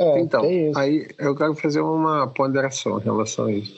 É, 0.00 0.18
Então, 0.20 0.42
aí 0.76 1.06
eu 1.18 1.36
quero 1.36 1.54
fazer 1.54 1.80
uma 1.80 2.26
ponderação 2.26 2.98
em 2.98 3.02
relação 3.04 3.46
a 3.46 3.52
isso. 3.52 3.74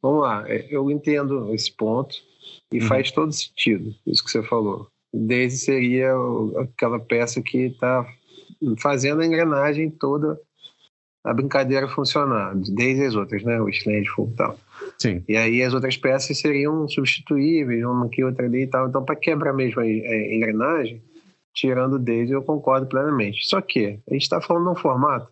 Vamos 0.00 0.22
lá, 0.22 0.44
é, 0.48 0.66
eu 0.70 0.90
entendo 0.90 1.54
esse 1.54 1.70
ponto 1.70 2.16
e 2.72 2.80
Uhum. 2.80 2.86
faz 2.88 3.10
todo 3.12 3.30
sentido, 3.32 3.94
isso 4.06 4.24
que 4.24 4.30
você 4.30 4.42
falou. 4.42 4.88
Daisy 5.14 5.58
seria 5.58 6.12
aquela 6.58 6.98
peça 6.98 7.42
que 7.42 7.66
está 7.66 8.06
fazendo 8.78 9.20
a 9.20 9.26
engrenagem 9.26 9.90
toda, 9.90 10.40
a 11.22 11.34
brincadeira 11.34 11.86
funcionar, 11.86 12.54
desde 12.56 13.04
as 13.04 13.14
outras, 13.14 13.42
né? 13.44 13.60
O 13.60 13.68
Slandful 13.68 14.30
e 14.32 14.36
tal. 14.36 14.58
Sim. 14.98 15.22
E 15.28 15.36
aí 15.36 15.62
as 15.62 15.74
outras 15.74 15.96
peças 15.96 16.38
seriam 16.38 16.88
substituíveis, 16.88 17.84
uma 17.84 18.06
aqui, 18.06 18.24
outra 18.24 18.46
ali 18.46 18.62
e 18.62 18.66
tal. 18.66 18.88
Então, 18.88 19.04
para 19.04 19.14
quebrar 19.14 19.52
mesmo 19.52 19.80
a 19.82 19.86
engrenagem, 19.86 21.00
tirando 21.52 21.94
o 21.94 21.98
Daisy, 21.98 22.32
eu 22.32 22.42
concordo 22.42 22.86
plenamente. 22.86 23.46
Só 23.46 23.60
que 23.60 24.00
a 24.08 24.12
gente 24.12 24.22
está 24.22 24.40
falando 24.40 24.72
de 24.72 24.78
um 24.78 24.82
formato 24.82 25.30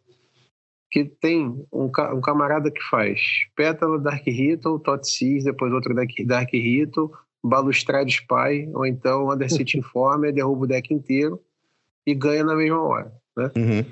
que 0.90 1.04
tem 1.04 1.64
um, 1.72 1.88
ca- 1.88 2.12
um 2.14 2.20
camarada 2.20 2.70
que 2.70 2.83
faz 2.90 3.20
Pétala, 3.54 3.98
Dark 3.98 4.26
Ritual, 4.26 4.78
Tot 4.78 5.09
Seas, 5.09 5.44
depois 5.44 5.72
outro 5.72 5.94
Dark, 5.94 6.11
Dark 6.26 6.52
Ritual, 6.52 7.12
Balustrade 7.42 8.11
Spy, 8.12 8.68
ou 8.74 8.85
então 8.85 9.30
Undercity 9.30 9.78
Informer, 9.78 10.33
derruba 10.33 10.64
o 10.64 10.66
deck 10.66 10.92
inteiro 10.92 11.40
e 12.06 12.14
ganha 12.14 12.44
na 12.44 12.56
mesma 12.56 12.83
hora. 12.83 13.12
Né? 13.37 13.50
Uhum. 13.56 13.85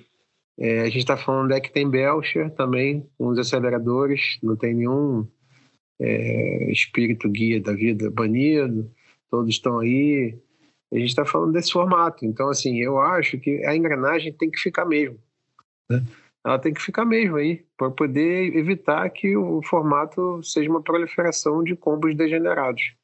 É, 0.58 0.80
a 0.80 0.86
gente 0.86 0.98
está 0.98 1.16
falando 1.16 1.44
um 1.44 1.48
deck 1.48 1.68
que 1.68 1.72
tem 1.72 1.88
Belcher 1.88 2.50
também, 2.50 3.08
com 3.16 3.28
os 3.28 3.38
aceleradores, 3.38 4.38
não 4.42 4.56
tem 4.56 4.74
nenhum 4.74 5.24
é, 6.00 6.70
espírito 6.72 7.28
guia 7.28 7.60
da 7.60 7.72
vida 7.72 8.10
banido, 8.10 8.90
todos 9.30 9.50
estão 9.54 9.78
aí. 9.78 10.36
A 10.92 10.96
gente 10.98 11.09
está 11.09 11.24
falando 11.24 11.53
desse 11.53 11.72
formato. 11.72 12.24
Então, 12.24 12.48
assim, 12.48 12.79
eu 12.81 12.98
acho 12.98 13.38
que 13.38 13.64
a 13.66 13.77
engrenagem 13.77 14.33
tem 14.33 14.51
que 14.51 14.59
ficar 14.59 14.85
mesmo. 14.85 15.18
né? 15.90 16.03
Ela 16.44 16.59
tem 16.59 16.72
que 16.72 16.81
ficar 16.81 17.05
mesmo 17.05 17.37
aí, 17.37 17.64
para 17.77 17.90
poder 17.90 18.57
evitar 18.57 19.09
que 19.11 19.37
o 19.37 19.61
formato 19.62 20.42
seja 20.42 20.70
uma 20.70 20.83
proliferação 20.83 21.62
de 21.62 21.74
combos 21.77 22.14
degenerados. 22.14 22.94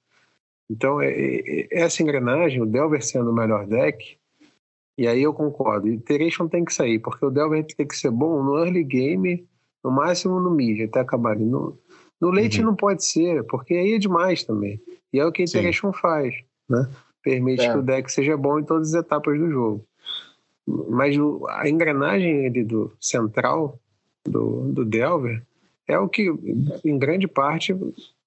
Então, 0.70 1.01
é- 1.01 1.11
é- 1.12 1.68
essa 1.70 2.03
engrenagem, 2.03 2.62
o 2.62 2.66
Delver 2.66 3.05
sendo 3.05 3.31
o 3.31 3.35
melhor 3.35 3.66
deck, 3.66 4.16
e 4.97 5.07
aí 5.07 5.23
eu 5.23 5.35
concordo. 5.35 5.88
Iteration 5.88 6.49
tem 6.49 6.64
que 6.64 6.73
sair, 6.73 6.99
porque 7.01 7.25
o 7.27 7.31
Delver 7.31 7.66
tem 7.77 7.87
que 7.87 7.97
ser 7.97 8.11
bom 8.11 8.42
no 8.42 8.57
early 8.59 8.85
game, 8.85 9.47
no 9.83 9.90
máximo 9.90 10.40
no 10.40 10.51
mid, 10.51 10.81
até 10.83 11.01
acabar 11.01 11.33
ali. 11.33 11.44
No, 11.44 11.79
no 12.20 12.31
late 12.31 12.61
Uhum. 12.61 12.66
não 12.66 12.77
pode 12.77 13.05
ser, 13.05 13.44
porque 13.44 13.75
aí 13.75 13.92
é 13.94 13.99
demais 13.99 14.42
também. 14.44 14.81
E 15.12 15.18
é 15.18 15.27
o 15.27 15.33
que 15.33 15.42
a 15.42 15.47
Sim. 15.47 15.59
Iteration 15.59 15.92
faz, 15.92 16.35
né? 16.68 16.88
Permite 17.24 17.64
É. 17.64 17.72
que 17.72 17.78
o 17.78 17.82
deck 17.82 18.12
seja 18.12 18.37
bom 18.37 18.58
em 18.60 18.64
todas 18.64 18.94
as 18.94 19.02
etapas 19.02 19.38
do 19.38 19.50
jogo. 19.50 19.84
Mas 20.66 21.16
a 21.48 21.68
engrenagem 21.68 22.46
ali 22.46 22.62
do 22.62 22.92
central 23.00 23.78
do, 24.24 24.72
do 24.72 24.84
Delver 24.84 25.42
é 25.88 25.98
o 25.98 26.08
que, 26.08 26.30
em 26.84 26.98
grande 26.98 27.26
parte, 27.26 27.76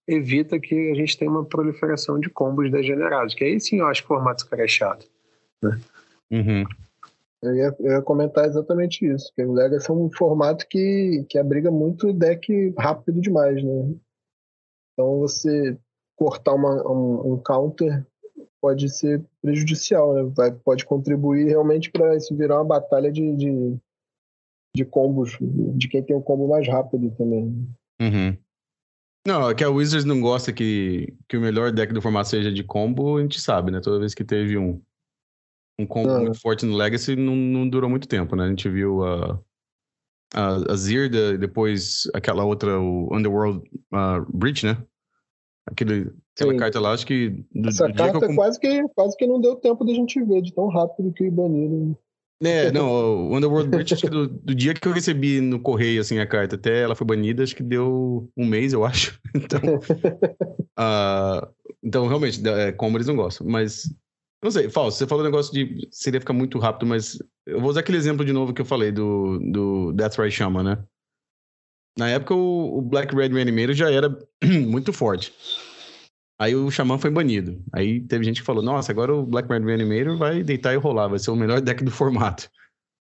evita 0.07 0.60
que 0.60 0.91
a 0.91 0.95
gente 0.95 1.17
tenha 1.17 1.31
uma 1.31 1.45
proliferação 1.45 2.19
de 2.19 2.29
combos 2.29 2.71
degenerados. 2.71 3.33
Que 3.33 3.43
aí 3.43 3.60
sim 3.60 3.79
eu 3.79 3.88
acho 3.88 4.01
que 4.01 4.12
o 4.12 4.15
formato 4.15 4.43
ficaria 4.43 4.67
chato. 4.67 5.07
Uhum. 6.31 6.63
Eu 7.41 7.55
ia, 7.55 7.75
eu 7.79 7.91
ia 7.91 8.01
comentar 8.01 8.45
exatamente 8.45 9.05
isso, 9.05 9.31
que 9.36 9.43
o 9.43 9.53
Legacy 9.53 9.89
é 9.91 9.93
um 9.93 10.10
formato 10.12 10.67
que, 10.67 11.23
que 11.29 11.38
abriga 11.38 11.69
muito 11.69 12.12
deck 12.12 12.73
rápido 12.77 13.21
demais, 13.21 13.63
né? 13.63 13.93
Então 14.93 15.19
você 15.19 15.77
cortar 16.15 16.53
uma, 16.53 16.81
um, 16.91 17.33
um 17.33 17.38
counter 17.38 18.03
pode 18.62 18.89
ser 18.89 19.24
prejudicial, 19.41 20.13
né? 20.13 20.32
Vai, 20.36 20.52
pode 20.52 20.86
contribuir 20.86 21.46
realmente 21.46 21.91
para 21.91 22.15
isso 22.15 22.36
virar 22.36 22.56
uma 22.58 22.65
batalha 22.65 23.12
de, 23.12 23.36
de, 23.36 23.78
de 24.76 24.86
combos, 24.86 25.38
de 25.39 25.88
quem 25.88 26.04
tem 26.04 26.15
o 26.15 26.22
combo 26.22 26.48
mais 26.48 26.67
rápido 26.67 27.12
também. 27.17 27.67
Uhum. 28.02 28.38
Não, 29.26 29.50
é 29.50 29.54
que 29.54 29.63
a 29.63 29.70
Wizards 29.70 30.06
não 30.06 30.22
gosta 30.22 30.54
que, 30.54 31.13
que 31.28 31.36
o 31.36 31.41
melhor 31.41 31.72
deck 31.72 31.93
do 31.93 32.02
formato 32.02 32.30
seja 32.30 32.52
de 32.52 32.63
combo, 32.63 33.17
a 33.17 33.22
gente 33.22 33.41
sabe, 33.41 33.72
né? 33.72 33.82
Toda 33.82 34.00
vez 34.00 34.13
que 34.13 34.24
teve 34.24 34.58
um, 34.58 34.82
um 35.78 35.86
combo 35.86 36.12
Ah. 36.12 36.20
muito 36.20 36.39
forte 36.39 36.65
no 36.65 36.78
Legacy, 36.78 37.15
não, 37.15 37.36
não 37.36 37.67
durou 37.67 37.89
muito 37.89 38.08
tempo, 38.08 38.36
né? 38.36 38.46
A 38.46 38.50
gente 38.50 38.70
viu 38.70 39.04
a, 39.04 39.39
a, 40.34 40.72
a 40.72 40.76
Zirda, 40.76 41.38
depois 41.38 42.10
aquela 42.13 42.46
outra, 42.46 42.80
o 42.80 43.13
Underworld 43.13 43.70
uh, 43.93 44.26
Breach, 44.34 44.65
né? 44.65 44.82
Aquele, 45.65 46.10
aquela 46.38 46.52
Sim. 46.54 46.58
carta 46.58 46.80
lá, 46.80 46.91
acho 46.91 47.06
que 47.06 47.30
do, 47.54 47.69
Essa 47.69 47.88
do 47.88 47.93
dia 47.93 48.12
que 48.12 48.15
eu 48.15 48.19
carta 48.21 48.36
quase 48.36 48.60
que, 48.60 48.84
quase 48.95 49.17
que 49.17 49.26
não 49.26 49.41
deu 49.41 49.56
tempo 49.56 49.84
da 49.84 49.93
gente 49.93 50.23
ver, 50.23 50.41
de 50.41 50.54
tão 50.54 50.67
rápido 50.67 51.12
que 51.12 51.30
baniram. 51.30 51.97
É, 52.43 52.71
não, 52.71 53.32
o 53.32 53.36
Underworld 53.36 53.67
Breach, 53.67 53.95
acho 53.95 54.04
que 54.04 54.10
do, 54.12 54.28
do 54.28 54.54
dia 54.54 54.76
que 54.76 54.88
eu 54.88 54.91
recebi 54.91 55.41
no 55.41 55.60
correio, 55.60 56.00
assim, 56.00 56.19
a 56.19 56.28
carta, 56.28 56.56
até 56.56 56.84
ela 56.84 56.95
foi 56.95 57.08
banida, 57.08 57.41
acho 57.41 57.56
que 57.56 57.63
deu 57.63 58.30
um 58.38 58.45
mês, 58.45 58.73
eu 58.73 58.86
acho. 58.86 59.19
Então, 59.36 59.60
ah, 60.78 61.47
então 61.84 62.08
realmente, 62.08 62.47
é, 62.47 62.71
como 62.71 62.97
eles 62.97 63.08
não 63.08 63.15
gostam. 63.15 63.47
Mas, 63.47 63.91
não 64.43 64.52
sei, 64.52 64.69
Fausto, 64.69 65.00
você 65.00 65.08
falou 65.08 65.23
um 65.23 65.28
negócio 65.28 65.52
de 65.52 65.88
seria 65.91 66.19
ficar 66.19 66.34
muito 66.34 66.60
rápido, 66.60 66.86
mas 66.88 67.17
eu 67.45 67.60
vou 67.60 67.71
usar 67.71 67.80
aquele 67.80 67.97
exemplo 67.97 68.23
de 68.23 68.34
novo 68.34 68.54
que 68.54 68.62
eu 68.62 68.65
falei 68.65 68.91
do, 68.91 69.39
do 69.39 69.93
Death 69.93 70.15
Ray 70.15 70.30
Shaman, 70.30 70.63
né? 70.63 70.84
Na 71.97 72.08
época, 72.10 72.36
o, 72.36 72.78
o 72.78 72.82
Black 72.82 73.15
Red 73.15 73.30
Reanimator 73.30 73.73
já 73.73 73.91
era 73.91 74.15
muito 74.45 74.93
forte. 74.93 75.34
Aí 76.39 76.56
o 76.56 76.69
Xamã 76.69 77.00
foi 77.00 77.10
banido. 77.10 77.63
Aí 77.73 78.02
teve 78.02 78.23
gente 78.23 78.41
que 78.41 78.45
falou: 78.45 78.63
Nossa, 78.63 78.91
agora 78.91 79.13
o 79.13 79.26
Black 79.26 79.50
Red 79.50 79.65
Reanimator 79.65 80.17
vai 80.17 80.43
deitar 80.43 80.73
e 80.73 80.78
rolar, 80.78 81.08
vai 81.08 81.19
ser 81.19 81.32
o 81.32 81.36
melhor 81.36 81.62
deck 81.62 81.84
do 81.84 81.91
formato. 81.91 82.50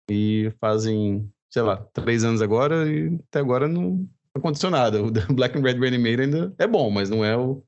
E 0.10 0.53
fazem, 0.60 1.30
sei 1.49 1.63
lá, 1.63 1.77
três 1.93 2.23
anos 2.23 2.41
agora 2.41 2.88
e 2.88 3.19
até 3.27 3.39
agora 3.39 3.67
não 3.67 4.08
aconteceu 4.36 4.69
nada. 4.69 5.01
O 5.01 5.12
Black 5.34 5.60
Red 5.60 5.80
Reanimator 5.80 6.21
ainda 6.21 6.56
é 6.60 6.67
bom, 6.67 6.91
mas 6.91 7.10
não 7.10 7.25
é 7.25 7.36
o 7.36 7.63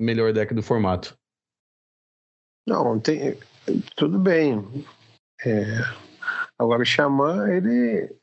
melhor 0.00 0.32
deck 0.32 0.52
do 0.52 0.62
formato. 0.62 1.16
Não, 2.66 2.98
tem, 2.98 3.38
tudo 3.96 4.18
bem. 4.18 4.62
É, 5.44 5.78
agora 6.58 6.82
o 6.82 6.86
Xamã, 6.86 7.48
ele. 7.48 8.14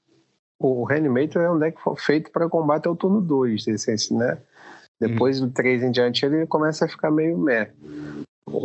O 0.58 0.86
Reanimator 0.86 1.41
é 1.41 1.52
um 1.52 1.60
deck 1.60 1.78
feito 1.98 2.32
para 2.32 2.50
combate 2.50 2.88
ao 2.88 2.95
turno 2.95 3.21
2, 3.21 3.67
esse, 3.67 4.13
né? 4.13 4.41
Depois 4.99 5.39
do 5.39 5.49
3 5.49 5.84
em 5.84 5.91
diante, 5.91 6.25
ele 6.25 6.47
começa 6.47 6.86
a 6.86 6.88
ficar 6.88 7.12
meio 7.12 7.38
meh. 7.38 7.71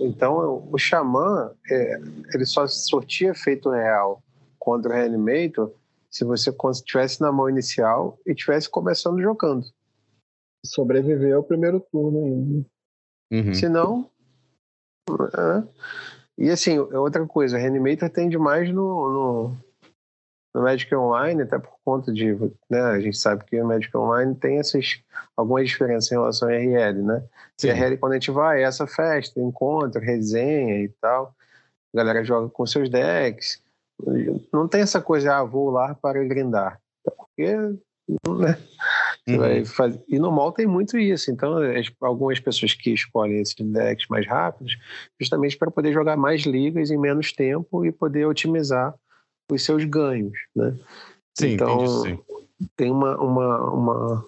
Então, 0.02 0.68
o 0.70 0.78
Xamã, 0.78 1.52
é, 1.68 2.00
ele 2.34 2.46
só 2.46 2.66
sortia 2.66 3.30
efeito 3.30 3.70
real 3.70 4.22
contra 4.58 4.92
o 4.92 4.94
Reanimator 4.94 5.72
se 6.10 6.24
você 6.24 6.54
estivesse 6.72 7.20
na 7.20 7.32
mão 7.32 7.48
inicial 7.48 8.18
e 8.26 8.32
estivesse 8.32 8.68
começando 8.68 9.20
jogando. 9.20 9.64
Sobreviver 10.64 11.34
ao 11.34 11.42
primeiro 11.42 11.80
turno 11.80 12.24
ainda. 12.24 12.66
Uhum. 13.32 13.54
Se 13.54 13.68
não. 13.68 14.10
é. 15.08 15.62
E 16.36 16.50
assim, 16.50 16.78
outra 16.78 17.26
coisa, 17.26 17.56
o 17.56 17.60
Reanimator 17.60 18.10
tem 18.10 18.28
demais 18.28 18.72
no, 18.72 19.10
no, 19.12 19.56
no 20.54 20.62
Magic 20.62 20.92
Online, 20.94 21.42
até 21.42 21.58
por 21.58 21.74
conta 21.84 22.12
de. 22.12 22.34
Né, 22.68 22.80
a 22.80 23.00
gente 23.00 23.16
sabe 23.16 23.44
que 23.44 23.60
o 23.60 23.66
Magic 23.66 23.96
Online 23.96 24.34
tem 24.34 24.58
essas 24.58 25.00
algumas 25.36 25.68
diferenças 25.68 26.10
em 26.10 26.14
relação 26.16 26.48
ao 26.48 26.54
RL, 26.54 27.02
né? 27.02 27.22
Sim. 27.56 27.68
E 27.68 27.70
a 27.70 27.74
RL, 27.74 27.96
quando 27.98 28.12
a 28.12 28.16
gente 28.16 28.30
vai, 28.30 28.60
é 28.62 28.66
essa 28.66 28.86
festa, 28.86 29.40
encontro, 29.40 30.00
resenha 30.00 30.82
e 30.82 30.88
tal. 31.00 31.34
A 31.94 31.96
galera 31.96 32.24
joga 32.24 32.48
com 32.48 32.66
seus 32.66 32.88
decks. 32.88 33.62
Não 34.52 34.66
tem 34.66 34.80
essa 34.80 35.00
coisa, 35.00 35.36
ah, 35.36 35.44
vou 35.44 35.70
lá 35.70 35.94
para 35.94 36.22
grindar. 36.24 36.80
Porque. 37.04 37.46
Né? 37.56 38.58
Uhum. 39.28 39.38
vai 39.38 39.64
fazer- 39.64 40.02
E 40.08 40.18
no 40.18 40.32
mall 40.32 40.50
tem 40.50 40.66
muito 40.66 40.98
isso. 40.98 41.30
Então, 41.30 41.58
as- 41.58 41.92
algumas 42.00 42.40
pessoas 42.40 42.74
que 42.74 42.92
escolhem 42.92 43.40
esses 43.40 43.54
decks 43.54 44.08
mais 44.08 44.26
rápidos, 44.26 44.76
justamente 45.20 45.56
para 45.56 45.70
poder 45.70 45.92
jogar 45.92 46.16
mais 46.16 46.42
ligas 46.42 46.90
em 46.90 46.98
menos 46.98 47.32
tempo 47.32 47.84
e 47.84 47.92
poder 47.92 48.26
otimizar 48.26 48.94
os 49.54 49.64
seus 49.64 49.84
ganhos. 49.84 50.36
Né? 50.54 50.76
Sim, 51.38 51.52
então, 51.54 51.82
entendi, 51.84 52.18
sim. 52.18 52.18
Tem 52.76 52.90
uma, 52.90 53.16
uma, 53.18 53.70
uma, 53.72 54.26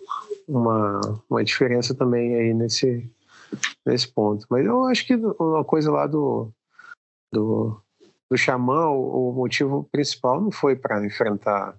uma, 0.48 1.00
uma 1.28 1.44
diferença 1.44 1.94
também 1.94 2.34
aí 2.34 2.54
nesse, 2.54 3.10
nesse 3.84 4.08
ponto. 4.08 4.46
Mas 4.48 4.64
eu 4.64 4.84
acho 4.84 5.06
que 5.06 5.14
uma 5.14 5.64
coisa 5.64 5.90
lá 5.90 6.06
do, 6.06 6.50
do, 7.32 7.78
do 8.30 8.38
Xamã, 8.38 8.88
o, 8.88 9.30
o 9.30 9.32
motivo 9.34 9.86
principal 9.92 10.40
não 10.40 10.50
foi 10.50 10.76
para 10.76 11.04
enfrentar 11.04 11.76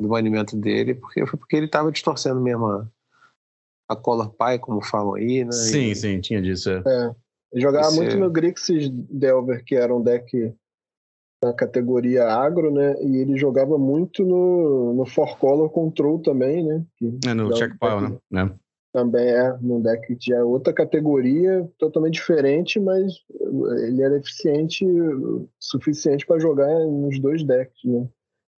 o 0.00 0.08
banimento 0.08 0.56
dele, 0.56 0.94
porque 0.94 1.24
foi 1.26 1.38
porque 1.38 1.56
ele 1.56 1.66
estava 1.66 1.92
distorcendo 1.92 2.40
mesmo 2.40 2.66
a, 2.66 2.86
a 3.88 3.94
Color 3.94 4.30
Pie, 4.30 4.58
como 4.58 4.82
falam 4.82 5.14
aí, 5.14 5.44
né? 5.44 5.52
Sim, 5.52 5.90
E- 5.90 5.94
sim, 5.96 6.20
tinha 6.20 6.42
disso. 6.42 6.70
É. 6.70 7.14
Eu 7.52 7.60
jogava 7.60 7.86
Esse- 7.86 7.96
muito 7.96 8.16
no 8.16 8.28
Grixis 8.30 8.88
Delver, 8.90 9.64
que 9.64 9.76
era 9.76 9.94
um 9.94 10.02
deck 10.02 10.52
da 11.44 11.52
categoria 11.52 12.24
agro, 12.26 12.72
né? 12.72 12.96
E 13.02 13.16
ele 13.18 13.36
jogava 13.36 13.76
muito 13.76 14.24
no, 14.24 14.94
no 14.94 15.04
Four 15.04 15.36
Color 15.38 15.68
Control 15.68 16.18
também, 16.20 16.64
né? 16.64 16.82
Que 16.96 17.18
É 17.26 17.34
no 17.34 17.44
é 17.44 17.46
um 17.46 17.52
check 17.52 17.72
pile, 17.78 18.18
né? 18.30 18.50
Também 18.92 19.26
é 19.26 19.58
num 19.60 19.82
deck 19.82 20.14
que 20.16 20.30
já 20.30 20.36
é 20.36 20.42
outra 20.42 20.72
categoria, 20.72 21.68
totalmente 21.78 22.14
diferente, 22.14 22.78
mas 22.80 23.12
ele 23.86 24.00
era 24.02 24.16
eficiente 24.16 24.86
suficiente 25.58 26.24
para 26.24 26.38
jogar 26.38 26.68
nos 26.86 27.18
dois 27.20 27.44
decks, 27.44 27.84
né? 27.84 28.08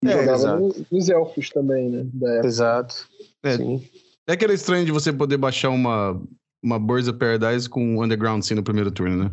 E 0.05 0.09
É, 0.09 0.13
jogava 0.13 0.61
no- 0.61 0.75
nos 0.93 1.09
elfos 1.09 1.49
também, 1.51 1.89
né? 1.91 2.07
Da 2.13 2.31
época. 2.35 2.47
Exato. 2.47 3.09
É. 3.43 3.57
Sim. 3.57 3.83
É 4.29 4.37
que 4.37 4.45
era 4.45 4.53
estranho 4.55 4.85
de 4.85 4.93
você 4.93 5.13
poder 5.13 5.39
baixar 5.39 5.71
uma, 5.71 6.21
uma 6.63 6.79
Birds 6.79 7.09
of 7.09 7.19
Paradise 7.19 7.69
com 7.69 8.03
Underground 8.03 8.43
Sea 8.43 8.57
no 8.57 8.63
primeiro 8.63 8.91
turno, 8.93 9.25
né? 9.25 9.33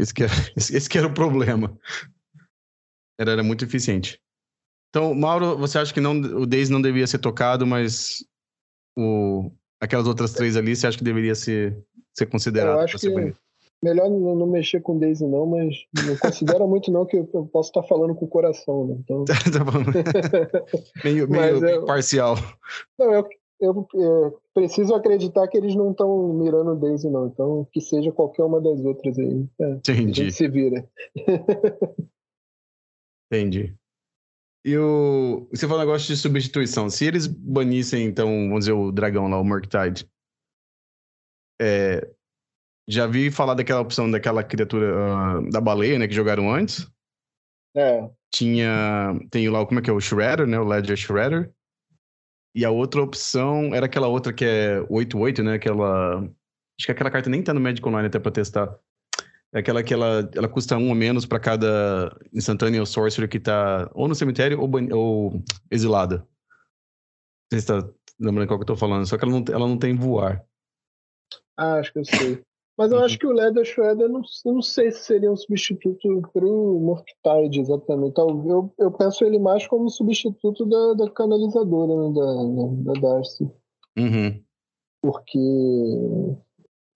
Esse 0.00 0.12
que 0.12 0.24
era, 0.24 0.32
esse, 0.56 0.76
esse 0.76 0.88
que 0.88 0.98
era 0.98 1.06
o 1.06 1.14
problema. 1.14 1.78
Era, 3.22 3.32
era 3.32 3.42
muito 3.42 3.64
eficiente. 3.64 4.20
Então, 4.90 5.14
Mauro, 5.14 5.56
você 5.56 5.78
acha 5.78 5.94
que 5.94 6.00
não, 6.00 6.12
o 6.20 6.44
Daisy 6.46 6.70
não 6.72 6.82
devia 6.82 7.06
ser 7.06 7.18
tocado, 7.18 7.64
mas 7.66 8.24
o, 8.98 9.50
aquelas 9.80 10.06
outras 10.06 10.32
três 10.32 10.56
ali, 10.56 10.74
você 10.76 10.86
acha 10.86 10.98
que 10.98 11.04
deveria 11.04 11.34
ser, 11.34 11.78
ser 12.12 12.26
considerado 12.26 12.78
Eu 12.78 12.84
acho 12.84 12.98
que- 12.98 13.10
banido? 13.10 13.36
Melhor 13.84 14.08
não, 14.08 14.36
não 14.36 14.46
mexer 14.46 14.80
com 14.80 14.96
Daisy, 14.96 15.26
não, 15.26 15.44
mas 15.44 15.74
não 15.92 16.16
considera 16.16 16.64
muito, 16.68 16.88
não, 16.92 17.04
que 17.04 17.16
eu 17.16 17.28
eu 17.34 17.46
posso 17.46 17.70
estar 17.70 17.82
falando 17.82 18.14
com 18.14 18.24
o 18.26 18.28
coração, 18.28 18.86
né? 18.86 18.96
Então, 19.00 19.24
Tá 19.52 19.64
bom. 19.64 19.72
meio 21.02 21.28
meio, 21.28 21.66
eu- 21.68 21.84
parcial. 21.84 22.36
não, 22.96 23.12
eu, 23.12 23.28
eu, 23.60 23.88
é, 23.96 24.32
preciso 24.54 24.94
acreditar 24.94 25.48
que 25.48 25.56
eles 25.58 25.74
não 25.74 25.90
estão 25.90 26.32
mirando 26.34 26.76
Daisy, 26.76 27.10
não. 27.10 27.26
Então, 27.26 27.66
que 27.72 27.80
seja 27.80 28.12
qualquer 28.12 28.44
uma 28.44 28.60
das 28.60 28.78
outras 28.84 29.18
aí. 29.18 29.46
A 29.60 29.64
Entendi. 29.70 30.12
gente 30.26 30.32
se 30.32 30.46
vira. 30.48 30.88
Entendi. 33.32 33.74
E 34.62 34.76
o. 34.76 35.48
Você 35.50 35.66
falou 35.66 35.82
um 35.82 35.86
negócio 35.86 36.06
de 36.06 36.20
substituição. 36.20 36.90
Se 36.90 37.06
eles 37.06 37.26
banissem, 37.26 38.04
então, 38.04 38.28
vamos 38.28 38.60
dizer, 38.60 38.72
o 38.72 38.92
dragão 38.92 39.26
lá, 39.26 39.40
o 39.40 39.44
Murktide. 39.44 40.06
É, 41.60 42.06
já 42.86 43.06
vi 43.06 43.30
falar 43.30 43.54
daquela 43.54 43.80
opção 43.80 44.10
daquela 44.10 44.44
criatura 44.44 44.94
ah, 44.94 45.40
da 45.50 45.60
baleia, 45.62 45.98
né? 45.98 46.06
Que 46.06 46.14
jogaram 46.14 46.52
antes. 46.52 46.86
É, 47.74 48.10
Tinha. 48.30 49.18
Tem 49.30 49.48
lá, 49.48 49.64
como 49.64 49.80
é 49.80 49.82
que 49.82 49.88
é? 49.88 49.92
O 49.94 50.00
Shredder, 50.00 50.46
né? 50.46 50.58
O 50.58 50.64
Ledger 50.64 50.96
Shredder. 50.96 51.50
E 52.54 52.66
a 52.66 52.70
outra 52.70 53.02
opção 53.02 53.74
era 53.74 53.86
aquela 53.86 54.08
outra 54.08 54.30
que 54.30 54.44
é 54.44 54.78
8-8, 54.82 55.42
né? 55.42 55.54
Aquela. 55.54 56.18
Acho 56.18 56.86
que 56.86 56.92
aquela 56.92 57.10
carta 57.10 57.30
nem 57.30 57.42
tá 57.42 57.54
no 57.54 57.60
Magic 57.60 57.86
Online 57.86 58.08
até 58.08 58.18
pra 58.18 58.30
testar. 58.30 58.78
É 59.54 59.58
aquela 59.58 59.82
que 59.82 59.92
ela, 59.92 60.28
ela 60.34 60.48
custa 60.48 60.78
um 60.78 60.88
ou 60.88 60.94
menos 60.94 61.26
pra 61.26 61.38
cada 61.38 62.16
instantâneo 62.32 62.86
sorcerer 62.86 63.28
que 63.28 63.38
tá 63.38 63.90
ou 63.94 64.08
no 64.08 64.14
cemitério 64.14 64.58
ou, 64.60 64.70
ou 64.96 65.42
exilada. 65.70 66.18
Não 67.52 67.58
sei 67.58 67.60
se 67.60 67.66
tá 67.66 67.86
lembrando 68.18 68.48
qual 68.48 68.58
que 68.58 68.62
eu 68.62 68.66
tô 68.68 68.76
falando. 68.76 69.06
Só 69.06 69.18
que 69.18 69.24
ela 69.24 69.32
não, 69.32 69.44
ela 69.48 69.68
não 69.68 69.78
tem 69.78 69.94
voar. 69.94 70.42
ah, 71.56 71.74
acho 71.74 71.92
que 71.92 71.98
eu 71.98 72.04
sei. 72.04 72.42
Mas 72.78 72.90
eu 72.90 72.98
Uhum. 72.98 73.04
acho 73.04 73.18
que 73.18 73.26
o 73.26 73.32
Leather 73.32 73.64
Shredder, 73.66 74.08
não, 74.08 74.22
não 74.46 74.62
sei 74.62 74.90
se 74.90 75.04
seria 75.04 75.30
um 75.30 75.36
substituto 75.36 76.22
pro 76.32 76.80
Murktide, 76.80 77.60
exatamente. 77.60 78.14
Talvez 78.14 78.46
eu, 78.48 78.72
eu 78.78 78.90
penso 78.90 79.22
ele 79.24 79.38
mais 79.38 79.66
como 79.66 79.90
substituto 79.90 80.64
da, 80.64 80.94
da 81.04 81.10
canalizadora, 81.10 82.08
né, 82.08 82.14
da, 82.14 82.92
da, 82.94 83.00
da 83.00 83.00
Darcy. 83.16 83.44
Uhum. 83.98 84.42
porque 85.02 85.38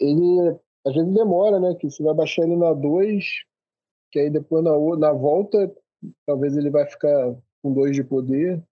ele 0.00 0.58
às 0.86 0.94
vezes 0.94 1.12
demora, 1.12 1.58
né? 1.58 1.74
Que 1.74 1.90
você 1.90 2.02
vai 2.02 2.14
baixar 2.14 2.44
ele 2.44 2.56
na 2.56 2.72
2, 2.72 3.24
que 4.12 4.20
aí 4.20 4.30
depois 4.30 4.62
na, 4.62 4.70
na 4.96 5.12
volta, 5.12 5.72
talvez 6.24 6.56
ele 6.56 6.70
vai 6.70 6.86
ficar 6.86 7.34
com 7.62 7.72
2 7.72 7.96
de 7.96 8.04
poder. 8.04 8.62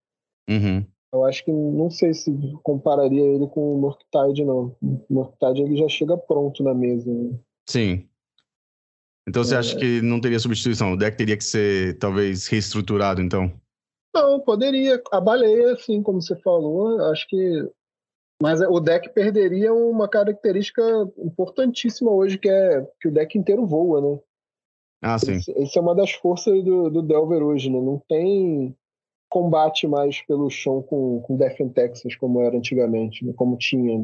Uhum. 0.48 0.84
Eu 1.12 1.24
acho 1.24 1.44
que 1.44 1.52
não 1.52 1.90
sei 1.90 2.14
se 2.14 2.32
compararia 2.62 3.22
ele 3.22 3.46
com 3.48 3.74
o 3.74 3.80
Murktide, 3.80 4.44
não. 4.44 4.76
O 4.82 5.04
Murktide 5.10 5.62
ele 5.62 5.76
já 5.76 5.88
chega 5.88 6.16
pronto 6.16 6.62
na 6.62 6.74
mesa. 6.74 7.12
né? 7.12 7.38
Sim. 7.68 8.08
Então 9.28 9.42
você 9.42 9.56
acha 9.56 9.76
que 9.76 10.02
não 10.02 10.20
teria 10.20 10.38
substituição? 10.38 10.92
O 10.92 10.96
deck 10.96 11.16
teria 11.16 11.36
que 11.36 11.44
ser, 11.44 11.98
talvez, 11.98 12.46
reestruturado, 12.46 13.22
então? 13.22 13.50
Não, 14.14 14.38
poderia. 14.40 15.02
A 15.10 15.20
baleia, 15.20 15.72
assim, 15.72 16.02
como 16.02 16.20
você 16.20 16.36
falou, 16.36 17.00
acho 17.10 17.26
que 17.28 17.68
Mas 18.42 18.60
o 18.60 18.80
deck 18.80 19.08
perderia 19.10 19.72
uma 19.72 20.08
característica 20.08 20.82
importantíssima 21.18 22.10
hoje, 22.10 22.38
que 22.38 22.48
é 22.48 22.86
que 23.00 23.08
o 23.08 23.12
deck 23.12 23.38
inteiro 23.38 23.66
voa, 23.66 24.00
né? 24.00 24.20
Ah, 25.02 25.18
sim. 25.18 25.38
Essa 25.56 25.78
é 25.78 25.82
uma 25.82 25.94
das 25.94 26.12
forças 26.12 26.64
do, 26.64 26.90
do 26.90 27.02
Delver 27.02 27.42
hoje, 27.42 27.70
né? 27.70 27.80
Não 27.80 28.02
tem 28.08 28.74
combate 29.28 29.86
mais 29.86 30.22
pelo 30.22 30.48
chão 30.48 30.82
com, 30.82 31.20
com 31.22 31.36
Death 31.36 31.60
in 31.60 31.68
Texas, 31.68 32.14
como 32.16 32.40
era 32.40 32.56
antigamente, 32.56 33.24
né? 33.24 33.32
como 33.34 33.56
tinha. 33.58 33.98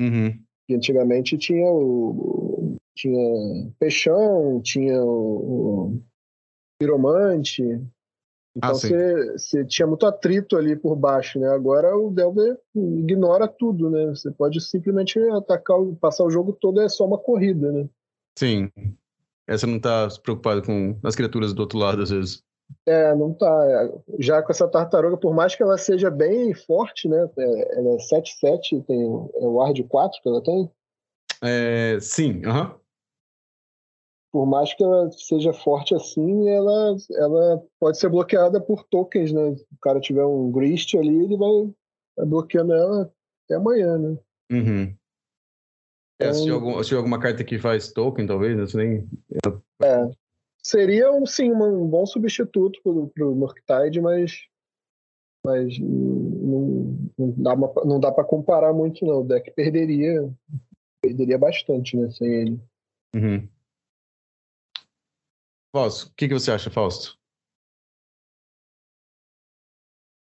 Uhum. 0.00 0.42
E 0.68 0.74
antigamente 0.74 1.36
tinha 1.36 1.70
o, 1.70 2.76
tinha 2.96 3.70
Peixão, 3.78 4.60
tinha 4.62 5.02
o, 5.02 5.90
o 5.90 6.02
Piromante. 6.78 7.62
Então 8.56 8.70
Ah, 8.70 8.74
você 8.74 9.32
você 9.32 9.64
tinha 9.64 9.86
muito 9.86 10.04
atrito 10.06 10.56
ali 10.56 10.74
por 10.76 10.96
baixo, 10.96 11.38
né? 11.38 11.48
Agora 11.48 11.96
o 11.96 12.10
Delver 12.10 12.58
ignora 12.74 13.46
tudo, 13.46 13.88
né? 13.88 14.06
Você 14.06 14.30
pode 14.30 14.60
simplesmente 14.60 15.18
atacar, 15.30 15.78
passar 16.00 16.24
o 16.24 16.30
jogo 16.30 16.52
todo, 16.52 16.80
é 16.80 16.88
só 16.88 17.06
uma 17.06 17.18
corrida, 17.18 17.70
né? 17.70 17.88
Sim. 18.36 18.70
Essa 19.46 19.66
não 19.66 19.78
tá 19.80 20.08
se 20.08 20.20
preocupada 20.20 20.62
com 20.62 20.96
as 21.04 21.14
criaturas 21.14 21.52
do 21.52 21.60
outro 21.60 21.78
lado, 21.78 22.02
às 22.02 22.10
vezes. 22.10 22.42
É, 22.86 23.14
não 23.14 23.34
tá. 23.34 23.90
Já 24.18 24.42
com 24.42 24.52
essa 24.52 24.68
tartaruga, 24.68 25.16
por 25.16 25.34
mais 25.34 25.54
que 25.54 25.62
ela 25.62 25.76
seja 25.76 26.10
bem 26.10 26.54
forte, 26.54 27.08
né? 27.08 27.28
É- 27.36 27.78
Ela 27.78 27.94
é 27.94 27.98
7-7, 27.98 28.80
tem 28.86 29.02
é 29.02 29.06
o 29.06 29.54
Ward 29.54 29.82
4 29.84 30.20
que 30.22 30.28
ela 30.28 30.42
tem. 30.42 30.70
É, 31.42 31.98
sim, 32.00 32.42
aham. 32.44 32.79
Por 34.32 34.46
mais 34.46 34.72
que 34.74 34.82
ela 34.84 35.10
seja 35.10 35.52
forte 35.52 35.94
assim, 35.94 36.48
ela, 36.48 36.96
ela 37.12 37.62
pode 37.80 37.98
ser 37.98 38.08
bloqueada 38.08 38.60
por 38.60 38.84
tokens, 38.84 39.32
né? 39.32 39.56
Se 39.56 39.62
o 39.64 39.78
cara 39.80 40.00
tiver 40.00 40.24
um 40.24 40.50
Grist 40.52 40.94
ali, 40.94 41.24
ele 41.24 41.36
vai, 41.36 42.26
bloqueando 42.26 42.72
ela 42.72 43.12
até 43.44 43.56
amanhã, 43.56 43.98
né? 43.98 44.18
Uhum. 44.52 44.94
É, 46.20 46.32
se, 46.32 46.42
tiver 46.44 46.54
Então- 46.56 46.68
algum, 46.68 46.82
se 46.84 46.94
alguma 46.94 47.18
carta 47.18 47.42
que 47.42 47.58
faz 47.58 47.92
token, 47.92 48.26
talvez, 48.26 48.72
né? 48.74 48.84
Nem. 48.84 49.08
Seria 50.62 51.10
um, 51.10 51.24
sim 51.26 51.50
um 51.50 51.86
bom 51.88 52.04
substituto 52.06 52.78
pro, 52.82 53.08
pro 53.08 53.34
Murktide, 53.34 54.00
mas, 54.00 54.42
mas 55.44 55.78
não, 55.80 56.96
não 57.18 57.30
dá, 57.38 57.54
uma- 57.54 57.72
não 57.84 57.98
dá 57.98 58.12
para 58.12 58.24
comparar 58.24 58.72
muito, 58.72 59.04
não. 59.04 59.22
O 59.22 59.24
deck 59.24 59.50
perderia, 59.52 60.30
perderia 61.02 61.38
bastante, 61.38 61.96
né? 61.96 62.10
Sem 62.10 62.28
ele. 62.32 62.60
Uhum. 63.16 63.48
Fausto, 65.72 66.08
o 66.08 66.14
que, 66.14 66.26
que 66.26 66.34
você 66.34 66.50
acha, 66.50 66.70
Fausto? 66.70 67.16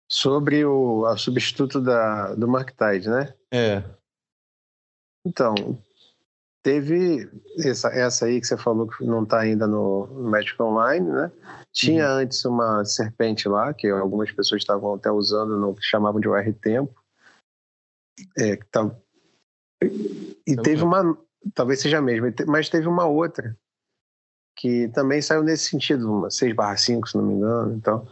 Sobre 0.09 0.65
o 0.65 1.05
a 1.05 1.17
substituto 1.17 1.79
da, 1.79 2.36
do 2.36 2.47
Marktide, 2.47 3.09
né? 3.09 3.34
É. 3.51 3.82
Então, 5.25 5.55
teve 6.61 7.29
essa, 7.59 7.88
essa 7.89 8.25
aí 8.25 8.41
que 8.41 8.47
você 8.47 8.57
falou 8.57 8.88
que 8.88 9.05
não 9.05 9.23
está 9.23 9.39
ainda 9.39 9.65
no, 9.65 10.07
no 10.07 10.29
Magic 10.29 10.61
Online, 10.61 11.07
né? 11.07 11.32
Tinha 11.71 12.09
antes 12.09 12.43
uma 12.43 12.84
serpente 12.84 13.47
lá, 13.47 13.73
que 13.73 13.88
algumas 13.88 14.29
pessoas 14.34 14.61
estavam 14.61 14.95
até 14.95 15.09
usando 15.09 15.57
no 15.57 15.73
que 15.73 15.82
chamavam 15.82 16.19
de 16.19 16.27
OR 16.27 16.53
Tempo. 16.55 17.01
É, 18.38 18.57
que 18.57 18.65
tá... 18.65 18.93
E 19.82 20.53
Eu 20.57 20.61
teve 20.61 20.84
uma. 20.84 21.17
Talvez 21.55 21.79
seja 21.79 21.99
a 21.99 22.01
mesma, 22.01 22.32
mas 22.47 22.69
teve 22.69 22.88
uma 22.88 23.05
outra 23.07 23.57
que 24.55 24.87
também 24.89 25.21
saiu 25.21 25.43
nesse 25.43 25.69
sentido, 25.69 26.11
uma 26.11 26.27
6/5, 26.29 27.07
se 27.07 27.17
não 27.17 27.23
me 27.23 27.33
engano. 27.33 27.73
Então, 27.73 28.07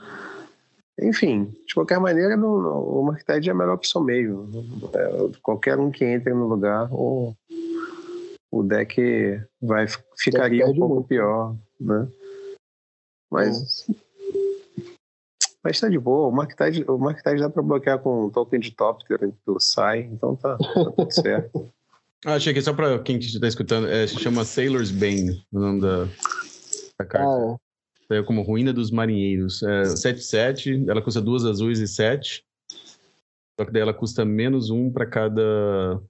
enfim, 1.01 1.53
de 1.65 1.73
qualquer 1.73 1.99
maneira, 1.99 2.35
não, 2.35 2.61
não, 2.61 2.83
o 2.83 3.03
Marktide 3.03 3.49
é 3.49 3.51
a 3.51 3.55
melhor 3.55 3.75
opção 3.75 4.03
mesmo. 4.03 4.49
É, 4.93 5.39
qualquer 5.41 5.79
um 5.79 5.91
que 5.91 6.03
entre 6.03 6.33
no 6.33 6.47
lugar, 6.47 6.89
o, 6.91 7.33
o 8.51 8.63
deck 8.63 9.41
vai, 9.61 9.85
ficaria 10.17 10.65
um 10.65 10.75
pouco 10.75 10.95
muito. 10.95 11.07
pior, 11.07 11.55
né? 11.79 12.07
Mas, 13.31 13.87
mas 15.63 15.79
tá 15.79 15.87
de 15.87 15.99
boa. 15.99 16.27
O 16.27 16.31
Marktide, 16.31 16.83
o 16.87 16.97
dá 17.39 17.49
para 17.49 17.61
bloquear 17.61 17.99
com 17.99 18.25
um 18.25 18.29
token 18.29 18.59
de 18.59 18.71
top 18.71 19.03
do 19.45 19.59
SAI, 19.59 20.01
então 20.11 20.35
tá, 20.35 20.57
tá 20.57 20.91
tudo 20.91 21.11
certo. 21.11 21.71
Ah, 22.26 22.34
achei 22.36 22.53
que 22.53 22.61
só 22.61 22.74
pra 22.74 22.99
quem 22.99 23.17
está 23.17 23.47
escutando, 23.47 23.88
é, 23.88 24.05
se 24.05 24.20
chama 24.20 24.43
Sailor's 24.43 24.91
Bane, 24.91 25.45
o 25.51 25.59
nome 25.59 25.82
da, 25.82 26.05
da 26.99 27.05
carta. 27.05 27.28
Ah, 27.30 27.57
Saiu 28.07 28.26
como 28.26 28.41
Ruína 28.41 28.74
dos 28.74 28.91
Marinheiros. 28.91 29.61
É, 29.63 29.84
7-7, 29.95 30.84
ela 30.89 31.01
custa 31.01 31.22
duas 31.22 31.45
azuis 31.45 31.80
e 31.80 31.88
7. 31.88 32.43
Só 33.59 33.65
que 33.65 33.72
daí 33.72 33.82
ela 33.82 33.93
custa 33.93 34.26
menos 34.26 34.70
um 34.70 34.91
pra 34.91 35.05
cada 35.05 36.01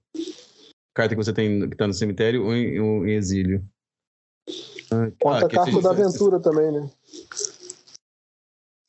carta 0.94 1.14
que 1.14 1.22
você 1.22 1.32
tem 1.32 1.68
que 1.68 1.76
tá 1.76 1.86
no 1.86 1.92
cemitério 1.92 2.44
ou 2.44 2.54
em, 2.54 2.80
ou 2.80 3.06
em 3.06 3.12
exílio. 3.12 3.62
Ah, 4.90 5.10
conta 5.20 5.46
a 5.46 5.48
que 5.48 5.56
carta 5.56 5.70
esse- 5.70 5.82
da 5.82 5.92
esse- 5.92 6.00
aventura 6.02 6.40
também, 6.40 6.72
né? 6.72 6.90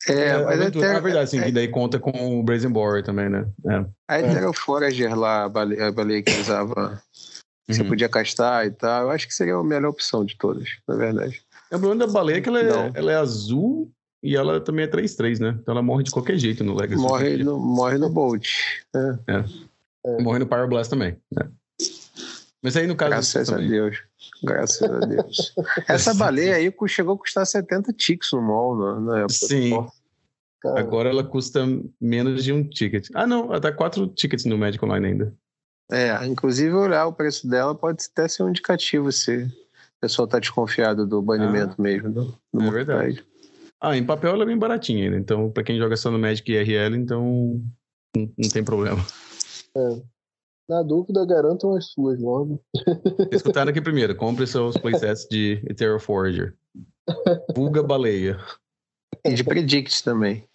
É, 0.08 0.12
É, 0.12 0.44
mas 0.44 0.60
aventura. 0.60 0.88
até, 0.88 0.96
Ah, 0.96 1.00
verdade, 1.00 1.30
sim, 1.30 1.38
é, 1.40 1.44
que 1.44 1.52
daí 1.52 1.68
conta 1.68 1.98
com 1.98 2.40
o 2.40 2.42
Brazen 2.42 2.70
Borer 2.72 3.04
também, 3.04 3.28
né? 3.28 3.46
É. 3.66 3.84
a 4.08 4.20
Ethereal 4.20 4.52
Forager 4.52 5.16
lá, 5.16 5.44
a 5.44 5.48
baleia, 5.48 5.86
a 5.88 5.92
baleia 5.92 6.22
que 6.22 6.32
usava, 6.40 7.00
você 7.68 7.82
Uhum. 7.82 7.88
podia 7.88 8.08
castar 8.08 8.66
e 8.66 8.70
tal, 8.70 9.04
eu 9.04 9.10
acho 9.10 9.26
que 9.26 9.34
seria 9.34 9.54
a 9.54 9.62
melhor 9.64 9.90
opção 9.90 10.24
de 10.24 10.36
todas, 10.36 10.68
na 10.88 10.96
verdade. 10.96 11.40
É, 11.70 11.76
O 11.76 11.78
problema 11.80 12.06
da 12.06 12.12
baleia 12.12 12.38
é 12.38 12.40
que 12.40 12.48
ela 12.48 12.60
é, 12.60 12.68
Não. 12.68 12.90
ela 12.94 13.12
é 13.12 13.16
azul 13.16 13.90
e 14.22 14.36
ela 14.36 14.60
também 14.60 14.84
é 14.84 14.88
3-3, 14.88 15.38
né? 15.40 15.56
Então 15.60 15.72
ela 15.72 15.82
morre 15.82 16.02
de 16.04 16.10
qualquer 16.10 16.36
jeito 16.36 16.62
no 16.64 16.74
Legacy. 16.74 17.00
Morre 17.00 17.36
no, 17.38 17.58
morre 17.58 17.98
no 17.98 18.08
Bolt. 18.10 18.48
É, 18.94 19.44
Morre 20.22 20.38
no 20.40 20.46
Power 20.46 20.68
Blast 20.68 20.90
também. 20.90 21.16
né? 21.30 21.48
Mas 22.62 22.76
aí 22.76 22.86
no 22.86 22.94
caso. 22.94 23.10
graças 23.10 23.48
a 23.48 23.54
também. 23.54 23.70
Deus. 23.70 23.96
Graças 24.44 24.82
a 24.90 24.98
Deus. 25.00 25.54
Essa 25.88 26.14
baleia 26.14 26.56
aí 26.56 26.72
chegou 26.88 27.14
a 27.14 27.18
custar 27.18 27.46
70 27.46 27.92
ticks 27.92 28.30
no 28.32 28.42
mall 28.42 28.76
na, 28.76 29.00
na 29.00 29.18
época. 29.20 29.32
Sim. 29.34 29.72
Agora 30.76 31.08
ela 31.10 31.24
custa 31.24 31.60
menos 32.00 32.44
de 32.44 32.52
um 32.52 32.62
ticket. 32.62 33.08
Ah, 33.14 33.26
não, 33.26 33.46
ela 33.46 33.60
tá 33.60 33.72
quatro 33.72 34.06
tickets 34.06 34.44
no 34.44 34.56
Magic 34.56 34.84
Online 34.84 35.06
ainda. 35.08 35.34
É, 35.92 36.26
inclusive 36.26 36.72
olhar 36.72 37.06
o 37.06 37.12
preço 37.12 37.46
dela 37.46 37.74
pode 37.74 38.06
até 38.10 38.26
ser 38.26 38.42
um 38.42 38.48
indicativo 38.48 39.12
se 39.12 39.44
o 39.44 40.00
pessoal 40.00 40.26
tá 40.26 40.38
desconfiado 40.38 41.06
do 41.06 41.20
banimento 41.20 41.80
mesmo 41.80 42.10
do, 42.10 42.34
do 42.50 42.62
É 42.62 42.70
verdade. 42.70 43.22
Ah, 43.78 43.94
em 43.94 44.06
papel 44.06 44.32
ela 44.32 44.44
é 44.44 44.46
bem 44.46 44.56
baratinha 44.56 45.04
ainda. 45.04 45.18
Então, 45.18 45.50
pra 45.50 45.62
quem 45.62 45.76
joga 45.76 45.94
só 45.96 46.10
no 46.10 46.18
Magic 46.18 46.50
IRL, 46.50 46.96
então 46.96 47.62
não, 48.16 48.32
não 48.38 48.48
tem 48.48 48.64
problema. 48.64 49.04
na 50.66 50.82
dúvida, 50.82 51.26
garantam 51.26 51.76
as 51.76 51.90
suas 51.90 52.18
logo. 52.18 52.58
Escutaram 53.30 53.70
aqui 53.70 53.82
primeiro. 53.82 54.16
Compre 54.16 54.46
seus 54.46 54.78
playsets 54.78 55.28
de 55.28 55.62
Ethereal 55.68 56.00
Forager. 56.00 56.56
Pulga 57.54 57.82
baleia. 57.82 58.38
E 59.24 59.34
de 59.34 59.44
Predict 59.44 60.02
também. 60.02 60.48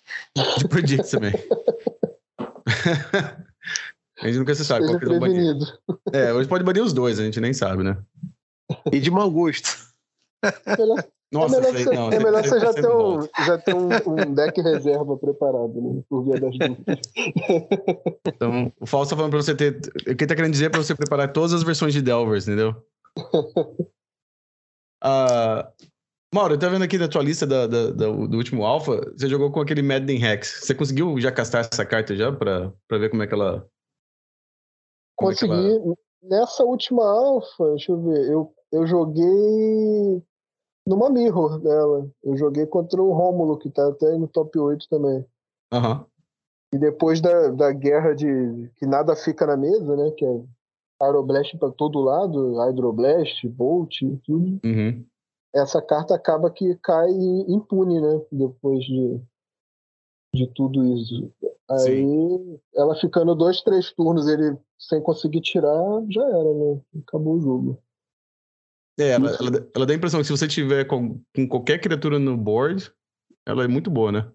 De 0.57 0.67
Predict 0.67 1.11
também. 1.11 1.33
a 4.21 4.27
gente 4.27 4.39
nunca 4.39 4.55
se 4.55 4.65
sabe 4.65 4.85
qual 4.87 4.99
Seja 4.99 5.19
banir. 5.19 5.19
prevenido. 5.19 5.65
É, 6.13 6.33
hoje 6.33 6.47
pode 6.49 6.63
banir 6.63 6.83
os 6.83 6.93
dois, 6.93 7.19
a 7.19 7.23
gente 7.23 7.39
nem 7.41 7.53
sabe, 7.53 7.83
né? 7.83 7.97
E 8.91 8.99
de 8.99 9.09
Mangusto. 9.11 9.69
Melhor- 10.77 11.03
Nossa, 11.31 11.57
é 11.57 11.59
melhor, 11.59 11.73
sei- 11.75 11.83
você, 11.83 11.95
não, 11.95 12.11
é 12.11 12.19
melhor 12.19 12.43
você 12.43 12.59
já 12.59 12.73
ter, 12.73 12.87
um, 12.89 13.21
já 13.45 13.57
ter 13.57 13.73
um, 13.75 13.89
um 14.29 14.33
deck 14.33 14.61
reserva 14.61 15.17
preparado, 15.17 15.73
né? 15.81 16.01
Por 16.09 16.23
via 16.23 16.39
das 16.39 16.57
dúvidas. 16.57 16.99
Então, 18.25 18.71
o 18.79 18.85
Fausto 18.85 19.09
tá 19.11 19.15
falando 19.17 19.31
pra 19.31 19.41
você 19.41 19.53
ter. 19.55 19.77
O 19.77 20.15
que 20.15 20.23
ele 20.23 20.27
tá 20.27 20.35
querendo 20.35 20.51
dizer 20.51 20.65
é 20.65 20.69
pra 20.69 20.81
você 20.81 20.95
preparar 20.95 21.31
todas 21.33 21.53
as 21.53 21.63
versões 21.63 21.93
de 21.93 22.01
Delvers, 22.01 22.47
entendeu? 22.47 22.75
Ah, 25.03 25.71
Mauro, 26.33 26.55
eu 26.55 26.59
tô 26.59 26.69
vendo 26.69 26.83
aqui 26.83 26.97
na 26.97 27.07
tua 27.07 27.21
lista 27.21 27.45
da, 27.45 27.67
da- 27.67 27.91
da- 27.91 28.07
do 28.09 28.35
último 28.37 28.65
Alpha, 28.65 28.99
você 29.15 29.29
jogou 29.29 29.51
com 29.51 29.61
aquele 29.61 29.81
Madden 29.83 30.23
Hex. 30.23 30.61
Você 30.63 30.73
conseguiu 30.73 31.19
já 31.19 31.31
castar 31.31 31.67
essa 31.71 31.85
carta 31.85 32.15
já 32.15 32.31
pra, 32.31 32.73
pra 32.87 32.97
ver 32.97 33.09
como 33.09 33.21
é 33.23 33.27
que 33.27 33.33
ela. 33.33 33.65
É 35.19 35.23
Consegui. 35.23 35.95
Nessa 36.23 36.63
última 36.63 37.03
alfa, 37.03 37.69
deixa 37.69 37.91
eu 37.91 38.01
ver, 38.01 38.31
eu, 38.31 38.53
eu 38.71 38.85
joguei 38.85 40.23
numa 40.87 41.09
mirror 41.09 41.59
dela. 41.59 42.09
Eu 42.23 42.37
joguei 42.37 42.65
contra 42.65 43.01
o 43.01 43.11
Rômulo, 43.11 43.57
que 43.57 43.69
tá 43.69 43.87
até 43.89 44.17
no 44.17 44.27
top 44.27 44.57
8 44.57 44.87
também. 44.89 45.25
Aham. 45.71 46.05
E 46.73 46.77
depois 46.77 47.21
da, 47.21 47.49
da 47.49 47.71
guerra 47.71 48.13
de 48.13 48.71
que 48.77 48.85
nada 48.85 49.15
fica 49.15 49.45
na 49.45 49.57
mesa, 49.57 49.95
né? 49.95 50.11
Que 50.11 50.25
é 50.25 50.43
Aeroblast 51.01 51.57
pra 51.57 51.69
todo 51.71 51.99
lado, 51.99 52.59
Hydroblast, 52.59 53.47
Bolt, 53.49 53.99
tudo. 54.25 54.59
Uhum. 54.65 55.05
Essa 55.53 55.81
carta 55.81 56.15
acaba 56.15 56.49
que 56.49 56.75
cai 56.75 57.09
impune, 57.47 58.01
né? 58.01 58.21
Depois 58.31 58.83
de, 58.83 59.21
de 60.37 60.47
tudo 60.53 60.83
isso. 60.95 61.31
Aí 61.69 62.59
ela 62.75 62.95
ficando 62.95 63.35
dois, 63.35 63.61
três 63.61 63.91
turnos, 63.91 64.27
ele 64.27 64.57
sem 64.79 65.01
conseguir 65.01 65.41
tirar, 65.41 66.03
já 66.09 66.23
era, 66.23 66.53
né? 66.53 66.81
Acabou 67.05 67.35
o 67.35 67.41
jogo. 67.41 67.83
É, 68.99 69.09
ela, 69.11 69.29
ela, 69.29 69.69
ela 69.75 69.85
dá 69.85 69.93
a 69.93 69.95
impressão 69.95 70.19
que 70.21 70.25
se 70.25 70.31
você 70.31 70.47
tiver 70.47 70.85
com, 70.85 71.19
com 71.35 71.47
qualquer 71.47 71.79
criatura 71.79 72.17
no 72.17 72.37
board, 72.37 72.91
ela 73.45 73.63
é 73.63 73.67
muito 73.67 73.91
boa, 73.91 74.11
né? 74.11 74.31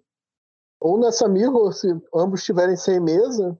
Ou 0.80 0.98
nessa 0.98 1.28
mirror, 1.28 1.72
se 1.72 1.88
ambos 2.14 2.40
estiverem 2.40 2.76
sem 2.76 3.00
mesa, 3.00 3.56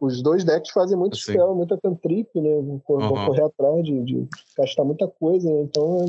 Os 0.00 0.22
dois 0.22 0.44
decks 0.44 0.70
fazem 0.72 0.96
muito 0.96 1.16
Sim. 1.16 1.32
spell, 1.32 1.54
muita 1.54 1.80
cantrip, 1.80 2.28
né? 2.40 2.60
Vão 2.60 3.00
Aham. 3.00 3.26
correr 3.26 3.44
atrás 3.44 3.84
de, 3.84 4.02
de 4.04 4.28
gastar 4.56 4.84
muita 4.84 5.08
coisa, 5.08 5.48
né? 5.48 5.62
Então 5.62 6.06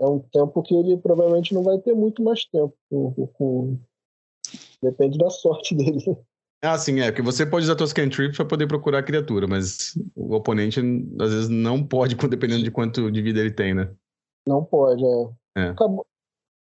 é, 0.00 0.04
é 0.04 0.06
um 0.06 0.18
tempo 0.18 0.62
que 0.62 0.74
ele 0.74 0.96
provavelmente 0.96 1.52
não 1.52 1.62
vai 1.62 1.78
ter 1.78 1.94
muito 1.94 2.22
mais 2.22 2.44
tempo. 2.46 2.74
com- 2.90 3.26
com- 3.34 3.78
Depende 4.84 5.18
da 5.18 5.30
sorte 5.30 5.74
dele. 5.74 6.02
Ah, 6.62 6.78
sim, 6.78 7.00
é, 7.00 7.10
porque 7.10 7.20
você 7.22 7.44
pode 7.44 7.64
usar 7.64 7.76
suas 7.76 7.92
cantrips 7.92 8.36
para 8.36 8.46
poder 8.46 8.66
procurar 8.66 8.98
a 9.00 9.02
criatura, 9.02 9.46
mas 9.46 9.92
o 10.16 10.34
oponente 10.34 10.80
às 11.20 11.30
vezes 11.32 11.48
não 11.48 11.82
pode, 11.86 12.14
dependendo 12.28 12.62
de 12.64 12.70
quanto 12.70 13.10
de 13.10 13.20
vida 13.22 13.40
ele 13.40 13.50
tem, 13.50 13.74
né? 13.74 13.90
Não 14.46 14.64
pode, 14.64 15.04
é. 15.04 15.30
É. 15.58 15.68
Acabou. 15.68 16.06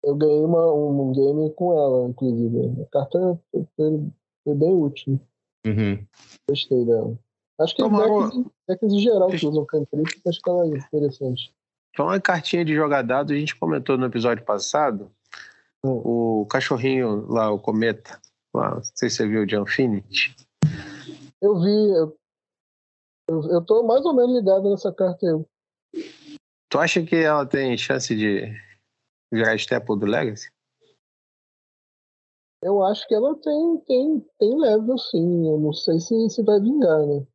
Eu 0.04 0.16
ganhei 0.16 0.46
uma, 0.46 0.72
um 0.74 1.12
game 1.12 1.52
com 1.56 1.74
ela, 1.78 2.08
inclusive. 2.10 2.82
A 2.82 2.86
carta 2.92 3.40
foi, 3.52 3.66
foi- 3.76 4.08
foi 4.46 4.56
bem 4.56 4.74
útil. 4.74 5.20
Uhum. 5.68 6.06
Gostei 6.50 6.86
dela. 6.86 7.18
Acho 7.60 7.76
que 7.76 7.82
Tomaram- 7.84 8.30
decks, 8.30 8.52
decks 8.68 8.94
em 8.94 9.00
geral 9.00 9.28
que 9.30 9.46
usam 9.46 9.66
cantrip, 9.66 10.08
acho 10.28 10.40
que 10.42 10.50
ela 10.50 10.66
é 10.66 10.78
interessante. 10.78 11.54
Então, 11.94 12.08
a 12.10 12.20
cartinha 12.22 12.64
de 12.64 12.74
jogar 12.74 13.02
dado, 13.02 13.34
a 13.34 13.36
gente 13.36 13.56
comentou 13.58 13.98
no 13.98 14.06
episódio 14.06 14.46
passado. 14.46 15.12
O 15.84 16.46
cachorrinho 16.50 17.26
lá, 17.32 17.52
o 17.52 17.60
Cometa, 17.60 18.20
lá, 18.54 18.76
não 18.76 18.84
sei 18.84 19.10
se 19.10 19.18
você 19.18 19.28
viu 19.28 19.46
de 19.46 19.56
Infinity. 19.56 20.36
Eu 21.42 21.60
vi. 21.62 21.92
Eu, 21.92 22.18
eu, 23.30 23.44
eu 23.52 23.66
tô 23.66 23.84
mais 23.84 24.06
ou 24.06 24.14
menos 24.14 24.36
ligado 24.36 24.70
nessa 24.70 24.94
carta 24.94 25.26
aí. 25.26 26.04
Tu 26.70 26.78
acha 26.78 27.04
que 27.04 27.16
ela 27.16 27.46
tem 27.46 27.78
chance 27.78 28.14
de 28.16 28.54
virar 29.32 29.56
Staple 29.56 29.98
do 29.98 30.06
Legacy? 30.06 30.52
Eu 32.62 32.84
acho 32.84 33.08
que 33.08 33.16
ela 33.16 33.36
tem, 33.38 33.78
tem, 33.88 34.20
tem 34.38 34.60
level, 34.60 34.98
sim. 34.98 35.48
Eu 35.48 35.60
não 35.60 35.72
sei 35.72 36.00
se, 36.00 36.30
se 36.30 36.44
vai 36.44 36.60
vingar, 36.60 37.08
né? 37.08 37.26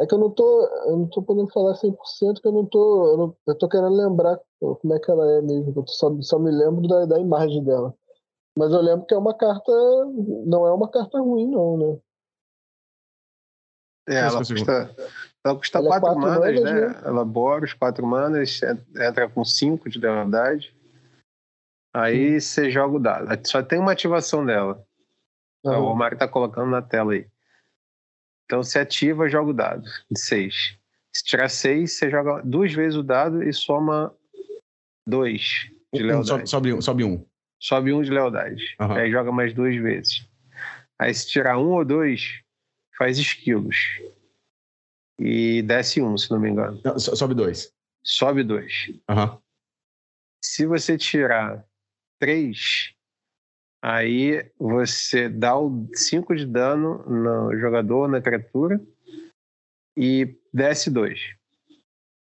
É 0.00 0.06
que 0.06 0.14
eu 0.14 0.18
não 0.18 0.30
tô, 0.30 0.66
eu 0.86 0.96
não 0.96 1.08
tô 1.08 1.22
podendo 1.22 1.52
falar 1.52 1.74
100% 1.74 2.40
que 2.40 2.48
eu 2.48 2.52
não 2.52 2.66
tô, 2.66 3.12
eu, 3.12 3.16
não, 3.16 3.36
eu 3.46 3.54
tô 3.56 3.68
querendo 3.68 3.94
lembrar 3.94 4.40
como 4.60 4.94
é 4.94 5.00
que 5.00 5.10
ela 5.10 5.30
é 5.32 5.40
mesmo. 5.40 5.72
Eu 5.74 5.86
só, 5.86 6.14
só 6.20 6.38
me 6.38 6.50
lembro 6.50 6.86
da, 6.86 7.06
da 7.06 7.18
imagem 7.18 7.64
dela. 7.64 7.94
Mas 8.56 8.72
eu 8.72 8.80
lembro 8.80 9.06
que 9.06 9.14
é 9.14 9.16
uma 9.16 9.34
carta, 9.34 9.72
não 10.44 10.66
é 10.66 10.72
uma 10.72 10.90
carta 10.90 11.18
ruim, 11.18 11.50
não, 11.50 11.78
né? 11.78 12.00
É, 14.08 14.18
ela 14.18 14.38
custa, 14.38 14.94
ela 15.44 15.56
custa 15.56 15.78
Ela 15.78 15.86
é 15.86 15.88
quatro 15.88 16.06
quatro 16.06 16.20
manas, 16.20 16.40
manas, 16.40 16.62
né? 16.62 16.88
né? 16.88 17.02
Ela 17.04 17.24
Boros, 17.24 17.72
quatro 17.72 18.06
manas, 18.06 18.60
entra 18.96 19.28
com 19.28 19.44
cinco 19.44 19.88
de 19.88 19.98
lealdade. 19.98 20.74
Aí 21.94 22.40
você 22.40 22.70
joga 22.70 22.96
o 22.96 23.00
dado. 23.00 23.48
Só 23.48 23.62
tem 23.62 23.78
uma 23.78 23.92
ativação 23.92 24.44
dela. 24.44 24.84
O 25.64 25.70
Aham. 25.70 25.80
Romário 25.80 26.18
tá 26.18 26.26
colocando 26.26 26.70
na 26.70 26.82
tela 26.82 27.12
aí. 27.12 27.26
Então 28.44 28.62
você 28.62 28.80
ativa, 28.80 29.28
joga 29.28 29.50
o 29.50 29.54
dado 29.54 29.84
de 30.10 30.18
6. 30.18 30.76
Se 31.12 31.24
tirar 31.24 31.48
6, 31.48 31.92
você 31.92 32.10
joga 32.10 32.42
duas 32.42 32.72
vezes 32.72 32.96
o 32.96 33.02
dado 33.02 33.42
e 33.42 33.52
soma 33.52 34.14
2 35.10 35.68
de 35.92 36.02
Um, 36.02 36.06
lealdade. 36.06 36.48
sobe, 36.48 36.72
um, 36.72 36.80
sobe 36.80 37.04
um. 37.04 37.26
Sobe 37.60 37.92
um 37.92 38.00
de 38.00 38.10
lealdade. 38.10 38.74
Aham. 38.80 38.96
Aí 38.96 39.10
joga 39.10 39.30
mais 39.32 39.52
duas 39.52 39.76
vezes. 39.76 40.26
Aí 40.98 41.12
se 41.12 41.28
tirar 41.28 41.58
um 41.58 41.70
ou 41.72 41.84
dois, 41.84 42.40
faz 42.96 43.18
esquilos. 43.18 43.76
E 45.18 45.62
desce 45.62 46.00
um, 46.00 46.16
se 46.16 46.30
não 46.30 46.40
me 46.40 46.48
engano. 46.50 46.80
Não, 46.84 46.98
so- 46.98 47.14
sobe 47.14 47.34
dois. 47.34 47.72
Sobe 48.02 48.42
dois. 48.42 48.72
Aham. 49.08 49.38
Se 50.42 50.64
você 50.64 50.96
tirar 50.96 51.62
três, 52.18 52.94
aí 53.82 54.50
você 54.58 55.28
dá 55.28 55.58
o 55.58 55.86
5 55.94 56.34
de 56.34 56.46
dano 56.46 57.04
no 57.06 57.58
jogador, 57.58 58.08
na 58.08 58.22
criatura, 58.22 58.80
e 59.96 60.34
desce 60.52 60.90
dois. 60.90 61.20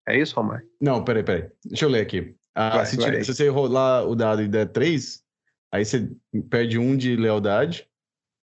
É 0.08 0.18
isso, 0.18 0.36
Romar? 0.36 0.64
Não, 0.80 1.04
peraí, 1.04 1.24
peraí. 1.24 1.50
Deixa 1.66 1.84
eu 1.84 1.90
ler 1.90 2.02
aqui. 2.02 2.34
Ah, 2.60 2.84
se, 2.86 2.98
tira- 2.98 3.24
se 3.24 3.34
você 3.34 3.48
rolar 3.50 4.04
o 4.08 4.16
dado 4.16 4.42
e 4.42 4.48
der 4.48 4.68
3, 4.72 5.24
aí 5.72 5.86
você 5.86 6.10
perde 6.50 6.80
um 6.80 6.98
de 6.98 7.16
lealdade. 7.16 7.88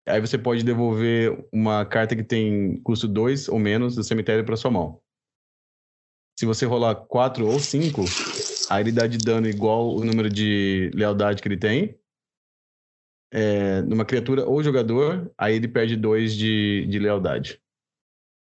Aí 0.08 0.20
você 0.20 0.38
pode 0.38 0.64
devolver 0.64 1.46
uma 1.52 1.84
carta 1.86 2.16
que 2.16 2.24
tem 2.24 2.80
custo 2.82 3.08
2 3.08 3.48
ou 3.48 3.58
menos 3.58 3.96
do 3.96 4.04
cemitério 4.04 4.44
para 4.44 4.56
sua 4.56 4.70
mão. 4.70 5.02
Se 6.38 6.46
você 6.46 6.64
rolar 6.66 6.94
4 6.94 7.46
ou 7.46 7.60
5, 7.60 8.18
aí 8.68 8.82
ele 8.82 8.92
dá 8.92 9.06
de 9.06 9.18
dano 9.18 9.46
igual 9.48 9.94
o 9.94 10.04
número 10.04 10.30
de 10.30 10.90
lealdade 10.94 11.42
que 11.42 11.48
ele 11.48 11.58
tem. 11.58 12.00
É, 13.32 13.80
numa 13.82 14.04
criatura 14.04 14.44
ou 14.46 14.62
jogador, 14.62 15.32
aí 15.38 15.54
ele 15.54 15.68
perde 15.68 15.96
2 15.96 16.34
de, 16.36 16.86
de 16.86 16.98
lealdade. 16.98 17.60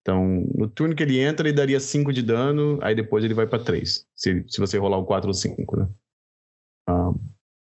Então, 0.02 0.26
no 0.56 0.68
turno 0.68 0.96
que 0.96 1.04
ele 1.04 1.20
entra, 1.20 1.48
ele 1.48 1.56
daria 1.56 1.80
5 1.80 2.12
de 2.12 2.24
dano, 2.24 2.80
aí 2.82 2.96
depois 2.96 3.24
ele 3.24 3.36
vai 3.36 3.46
pra 3.46 3.60
3. 3.64 4.06
Se, 4.16 4.44
se 4.48 4.60
você 4.60 4.78
rolar 4.78 4.98
o 4.98 5.06
4 5.06 5.28
ou 5.28 5.34
5, 5.34 5.78
né? 5.78 5.88
Ah, 6.90 7.12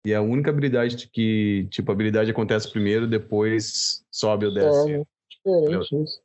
e 0.06 0.14
é 0.14 0.16
a 0.16 0.22
única 0.22 0.50
habilidade 0.50 1.10
que, 1.10 1.68
tipo, 1.70 1.92
a 1.92 1.94
habilidade 1.94 2.32
acontece 2.32 2.72
primeiro, 2.72 3.06
depois 3.08 4.06
sobe 4.10 4.46
ou 4.46 4.54
desce. 4.54 4.94
É? 4.94 5.04
Diferente 5.30 6.04
isso. 6.04 6.22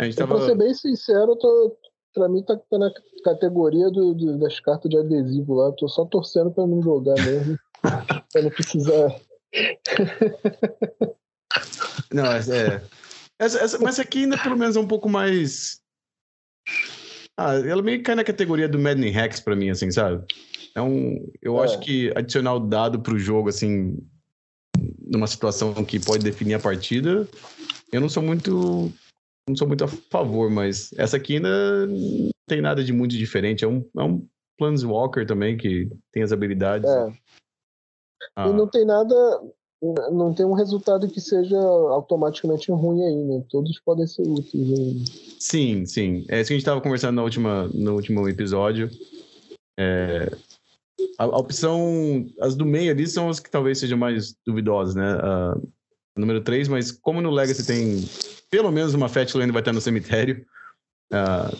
A 0.00 0.04
gente 0.04 0.16
tava. 0.16 0.34
pra 0.36 0.46
ser 0.46 0.56
bem 0.56 0.74
sincero, 0.74 1.32
eu 1.32 1.36
tô, 1.36 1.76
pra 2.12 2.28
mim 2.28 2.42
tá, 2.42 2.58
na 2.72 2.90
categoria 3.22 3.88
do, 3.90 4.14
do- 4.14 4.38
das 4.40 4.58
cartas 4.58 4.90
de 4.90 4.98
adesivo 4.98 5.54
lá. 5.54 5.66
Eu 5.66 5.72
tô 5.72 5.86
só 5.88 6.04
torcendo 6.04 6.50
pra 6.50 6.66
não 6.66 6.82
jogar 6.82 7.14
mesmo. 7.24 7.56
pra 8.32 8.42
não 8.42 8.50
precisar. 8.50 9.20
Não, 12.12 12.24
é. 12.26 12.82
Essa, 13.38 13.58
essa- 13.58 13.78
mas 13.78 13.94
essa 13.94 14.02
aqui 14.02 14.20
ainda 14.20 14.38
pelo 14.40 14.56
menos 14.56 14.76
é 14.76 14.80
um 14.80 14.86
pouco 14.86 15.08
mais. 15.08 15.80
Ah, 17.36 17.54
ela 17.54 17.82
meio 17.82 17.98
que 17.98 18.04
cai 18.04 18.14
na 18.14 18.22
categoria 18.24 18.68
do 18.68 18.78
Madden 18.78 19.10
Hacks 19.10 19.40
pra 19.40 19.56
mim, 19.56 19.70
assim, 19.70 19.90
sabe? 19.90 20.24
É 20.74 20.80
um, 20.80 21.30
eu 21.42 21.60
É. 21.60 21.64
acho 21.64 21.80
que 21.80 22.12
adicionar 22.16 22.54
o 22.54 22.60
dado 22.60 23.00
pro 23.00 23.18
jogo, 23.18 23.48
assim, 23.48 23.98
numa 25.00 25.26
situação 25.26 25.84
que 25.84 25.98
pode 25.98 26.22
definir 26.24 26.54
a 26.54 26.60
partida, 26.60 27.28
eu 27.92 28.00
não 28.00 28.08
sou 28.08 28.22
muito. 28.22 28.92
Não 29.48 29.54
sou 29.56 29.68
muito 29.68 29.84
a 29.84 29.88
favor, 29.88 30.50
mas 30.50 30.90
essa 30.96 31.18
aqui 31.18 31.34
ainda 31.36 31.86
não 31.86 32.30
tem 32.48 32.62
nada 32.62 32.82
de 32.82 32.92
muito 32.94 33.14
diferente. 33.16 33.62
É 33.62 33.68
um, 33.68 33.86
é 33.98 34.02
um 34.02 34.26
Planeswalker 34.56 35.26
também 35.26 35.56
que 35.56 35.90
tem 36.12 36.22
as 36.22 36.32
habilidades. 36.32 36.88
É. 36.88 37.12
Ah, 38.36 38.48
E 38.48 38.52
não 38.54 38.66
tem 38.66 38.86
nada. 38.86 39.14
Não 40.12 40.32
tem 40.32 40.46
um 40.46 40.54
resultado 40.54 41.08
que 41.08 41.20
seja 41.20 41.58
automaticamente 41.58 42.70
ruim 42.70 43.04
aí, 43.04 43.24
né? 43.24 43.44
Todos 43.50 43.78
podem 43.80 44.06
ser 44.06 44.22
úteis. 44.22 44.68
Né? 44.68 45.04
Sim, 45.38 45.84
sim. 45.84 46.24
É 46.28 46.40
isso 46.40 46.48
que 46.48 46.54
a 46.54 46.56
gente 46.56 46.58
estava 46.58 46.80
conversando 46.80 47.16
na 47.16 47.22
última, 47.22 47.68
no 47.74 47.94
último 47.94 48.28
episódio. 48.28 48.88
É, 49.78 50.30
a, 51.18 51.24
a 51.24 51.38
opção. 51.38 52.26
As 52.40 52.54
do 52.54 52.64
meio 52.64 52.90
ali 52.90 53.06
são 53.06 53.28
as 53.28 53.40
que 53.40 53.50
talvez 53.50 53.78
sejam 53.78 53.98
mais 53.98 54.34
duvidosas, 54.46 54.94
né? 54.94 55.18
A, 55.20 55.56
número 56.16 56.40
3, 56.40 56.68
mas 56.68 56.92
como 56.92 57.20
no 57.20 57.30
Legacy 57.30 57.66
tem 57.66 58.02
pelo 58.50 58.70
menos 58.70 58.94
uma 58.94 59.08
Fatland 59.08 59.50
vai 59.50 59.60
estar 59.60 59.72
no 59.72 59.80
cemitério, 59.80 60.46
ah, 61.12 61.50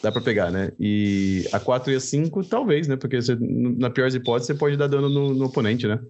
dá 0.00 0.12
pra 0.12 0.20
pegar, 0.20 0.50
né? 0.50 0.70
E 0.78 1.44
a 1.52 1.58
4 1.58 1.92
e 1.92 1.96
a 1.96 2.00
5, 2.00 2.44
talvez, 2.44 2.86
né? 2.86 2.96
Porque 2.96 3.20
você, 3.20 3.36
na 3.40 3.90
pior 3.90 4.04
das 4.04 4.14
hipóteses, 4.14 4.46
você 4.46 4.54
pode 4.54 4.76
dar 4.76 4.86
dano 4.86 5.08
no, 5.08 5.34
no 5.34 5.46
oponente, 5.46 5.86
né? 5.86 6.00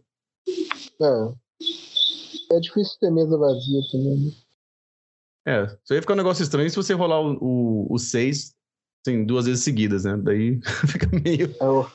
É. 1.00 1.45
É 2.52 2.60
difícil 2.60 2.98
ter 3.00 3.10
mesa 3.10 3.36
vazia 3.36 3.80
também. 3.90 4.16
né? 4.26 4.32
É, 5.48 5.78
só 5.84 5.94
ia 5.94 6.00
ficar 6.00 6.14
um 6.14 6.18
negócio 6.18 6.42
estranho 6.42 6.68
se 6.68 6.76
você 6.76 6.92
rolar 6.92 7.20
o, 7.20 7.36
o, 7.40 7.94
o 7.94 7.98
6 7.98 8.54
assim, 9.06 9.24
duas 9.24 9.46
vezes 9.46 9.62
seguidas, 9.62 10.04
né? 10.04 10.16
Daí 10.16 10.60
fica 10.90 11.08
meio. 11.22 11.54
É 11.60 11.68
o- 11.68 11.86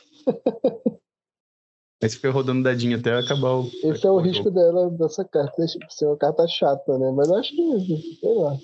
Aí 2.03 2.09
você 2.09 2.15
fica 2.15 2.31
rodando 2.31 2.63
dadinho 2.63 2.97
até 2.97 3.13
acabar 3.13 3.51
o. 3.57 3.67
Esse 3.83 4.07
é 4.07 4.09
o 4.09 4.17
risco 4.17 4.49
dela, 4.49 4.89
dessa 4.89 5.23
carta, 5.23 5.63
ser 5.89 6.07
uma 6.07 6.17
carta 6.17 6.47
chata, 6.47 6.97
né? 6.97 7.11
Mas 7.11 7.29
eu 7.29 7.35
acho 7.35 7.55
que, 7.55 8.17
sei 8.19 8.33
lá. 8.33 8.57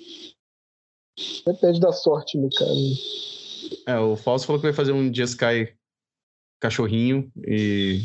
Depende 1.46 1.80
da 1.80 1.92
sorte, 1.92 2.36
no 2.38 2.48
caso. 2.50 2.94
É, 3.86 3.98
o 3.98 4.16
Falso 4.16 4.46
falou 4.46 4.60
que 4.60 4.66
vai 4.66 4.72
fazer 4.74 4.92
um 4.92 5.12
Jeskai 5.12 5.76
cachorrinho 6.60 7.30
e 7.46 8.00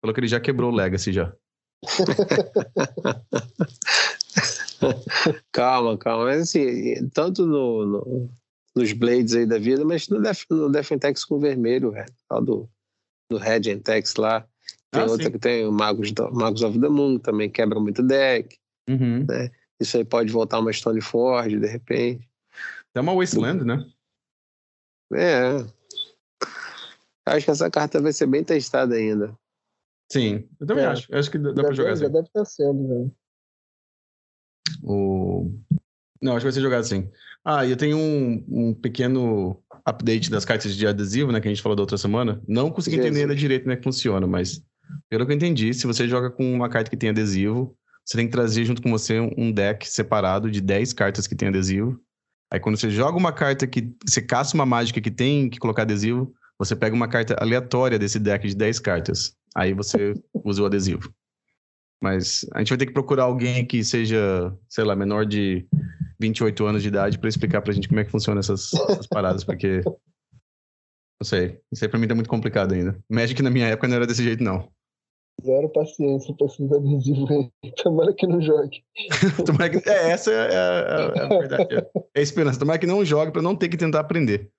falou 0.00 0.14
que 0.14 0.20
ele 0.20 0.28
já 0.28 0.38
quebrou 0.40 0.70
o 0.70 0.74
Legacy 0.74 1.12
já. 1.12 1.34
Calma, 5.52 5.96
calma. 5.96 6.24
Mas 6.26 6.42
assim, 6.42 7.08
tanto 7.10 7.46
no, 7.46 7.86
no- 7.86 8.30
nos 8.74 8.92
Blades 8.92 9.34
aí 9.34 9.46
da 9.46 9.58
vida, 9.58 9.84
mas 9.84 10.08
no, 10.08 10.20
Def, 10.20 10.44
no 10.50 10.70
Defentex 10.70 11.24
com 11.24 11.38
vermelho, 11.38 11.92
velho. 11.92 12.12
Lá 12.30 12.40
do, 12.40 12.68
do 13.30 13.38
Red 13.38 13.70
Entex 13.70 14.16
lá. 14.16 14.40
Tem 14.90 15.02
Ah, 15.02 15.06
outra 15.06 15.26
sim. 15.26 15.32
que 15.32 15.38
tem 15.38 15.66
o 15.66 15.72
Magos, 15.72 16.12
Magos 16.32 16.62
of 16.62 16.78
the 16.78 16.88
Moon, 16.88 17.18
que 17.18 17.24
também 17.24 17.50
quebra 17.50 17.78
muito 17.80 18.02
deck. 18.02 18.56
Uhum. 18.88 19.26
Isso 19.80 19.96
aí 19.96 20.04
pode 20.04 20.30
voltar 20.32 20.58
uma 20.60 20.72
Stoneforge, 20.72 21.58
de 21.58 21.66
repente. 21.66 22.28
É 22.94 23.00
uma 23.00 23.14
Wasteland, 23.14 23.64
né? 23.64 23.84
É. 25.14 25.64
Acho 27.26 27.44
que 27.46 27.50
essa 27.50 27.70
carta 27.70 28.00
vai 28.00 28.12
ser 28.12 28.26
bem 28.26 28.44
testada 28.44 28.94
ainda. 28.94 29.36
Sim, 30.10 30.48
eu 30.60 30.66
também 30.66 30.84
É. 30.84 30.88
acho. 30.88 31.10
Eu 31.10 31.18
acho 31.18 31.30
que 31.30 31.38
dá, 31.38 31.48
já, 31.50 31.54
pra 31.54 31.72
jogar 31.72 31.88
deve, 31.90 32.00
já 32.00 32.06
assim. 32.06 32.12
deve 32.12 32.26
estar 32.26 32.44
sendo, 32.44 32.82
né? 32.88 33.10
o... 34.82 35.50
Não, 36.22 36.32
acho 36.32 36.40
que 36.40 36.44
vai 36.44 36.52
ser 36.52 36.60
jogado 36.60 36.84
sim. 36.84 37.10
Ah, 37.44 37.66
e 37.66 37.70
eu 37.70 37.76
tenho 37.76 37.98
um, 37.98 38.44
um 38.48 38.74
pequeno 38.74 39.62
update 39.84 40.30
das 40.30 40.44
cartas 40.44 40.74
de 40.74 40.86
adesivo, 40.86 41.30
né, 41.30 41.40
que 41.40 41.48
a 41.48 41.50
gente 41.50 41.60
falou 41.62 41.76
da 41.76 41.82
outra 41.82 41.98
semana. 41.98 42.40
Não 42.48 42.70
consegui 42.70 42.96
entender 42.96 43.20
ainda 43.20 43.34
direito 43.34 43.62
como 43.64 43.72
é 43.72 43.76
que 43.76 43.84
funciona, 43.84 44.26
mas 44.26 44.62
pelo 45.10 45.26
que 45.26 45.32
eu 45.32 45.36
entendi, 45.36 45.74
se 45.74 45.86
você 45.86 46.08
joga 46.08 46.30
com 46.30 46.50
uma 46.54 46.68
carta 46.68 46.90
que 46.90 46.96
tem 46.96 47.10
adesivo, 47.10 47.76
você 48.04 48.16
tem 48.16 48.26
que 48.26 48.32
trazer 48.32 48.64
junto 48.64 48.80
com 48.80 48.90
você 48.90 49.20
um 49.36 49.52
deck 49.52 49.86
separado 49.86 50.50
de 50.50 50.60
10 50.60 50.92
cartas 50.94 51.26
que 51.26 51.34
tem 51.34 51.48
adesivo. 51.48 52.00
Aí 52.50 52.60
quando 52.60 52.78
você 52.78 52.88
joga 52.88 53.18
uma 53.18 53.32
carta 53.32 53.66
que 53.66 53.94
você 54.06 54.22
caça 54.22 54.54
uma 54.54 54.64
mágica 54.66 55.00
que 55.00 55.10
tem 55.10 55.50
que 55.50 55.58
colocar 55.58 55.82
adesivo, 55.82 56.32
você 56.58 56.74
pega 56.76 56.94
uma 56.94 57.08
carta 57.08 57.34
aleatória 57.38 57.98
desse 57.98 58.18
deck 58.18 58.46
de 58.46 58.54
10 58.54 58.78
cartas. 58.78 59.34
Aí 59.56 59.72
você 59.72 60.14
usa 60.44 60.62
o 60.62 60.66
adesivo. 60.66 61.12
Mas 62.02 62.44
a 62.52 62.58
gente 62.58 62.70
vai 62.70 62.78
ter 62.78 62.86
que 62.86 62.92
procurar 62.92 63.24
alguém 63.24 63.64
que 63.64 63.82
seja, 63.82 64.54
sei 64.68 64.84
lá, 64.84 64.94
menor 64.94 65.24
de 65.24 65.66
28 66.20 66.66
anos 66.66 66.82
de 66.82 66.88
idade 66.88 67.18
para 67.18 67.28
explicar 67.28 67.62
pra 67.62 67.72
gente 67.72 67.88
como 67.88 68.00
é 68.00 68.04
que 68.04 68.10
funciona 68.10 68.40
essas, 68.40 68.72
essas 68.74 69.06
paradas, 69.06 69.44
porque. 69.44 69.80
Não 69.86 71.24
sei. 71.24 71.60
Isso 71.72 71.84
aí 71.84 71.88
pra 71.88 71.98
mim 71.98 72.08
tá 72.08 72.14
muito 72.14 72.28
complicado 72.28 72.74
ainda. 72.74 72.98
Magic 73.08 73.40
na 73.42 73.50
minha 73.50 73.68
época 73.68 73.88
não 73.88 73.96
era 73.96 74.06
desse 74.06 74.22
jeito, 74.22 74.42
não. 74.42 74.68
Zero 75.42 75.68
paciência 75.70 76.34
pra 76.36 76.46
esses 76.46 76.72
adesivos 76.72 77.30
aí. 77.30 77.50
Tomara 77.82 78.12
que 78.12 78.26
não 78.26 78.40
jogue. 78.40 78.84
Tomara 79.46 79.70
que... 79.70 79.88
É, 79.88 80.10
essa 80.10 80.30
é 80.30 80.56
a, 80.56 81.12
é 81.16 81.20
a 81.20 81.28
verdade. 81.28 81.74
É 82.14 82.20
a 82.20 82.22
esperança. 82.22 82.58
Tomara 82.58 82.78
que 82.78 82.86
não 82.86 83.04
jogue 83.04 83.32
pra 83.32 83.42
não 83.42 83.56
ter 83.56 83.68
que 83.68 83.76
tentar 83.76 84.00
aprender. 84.00 84.50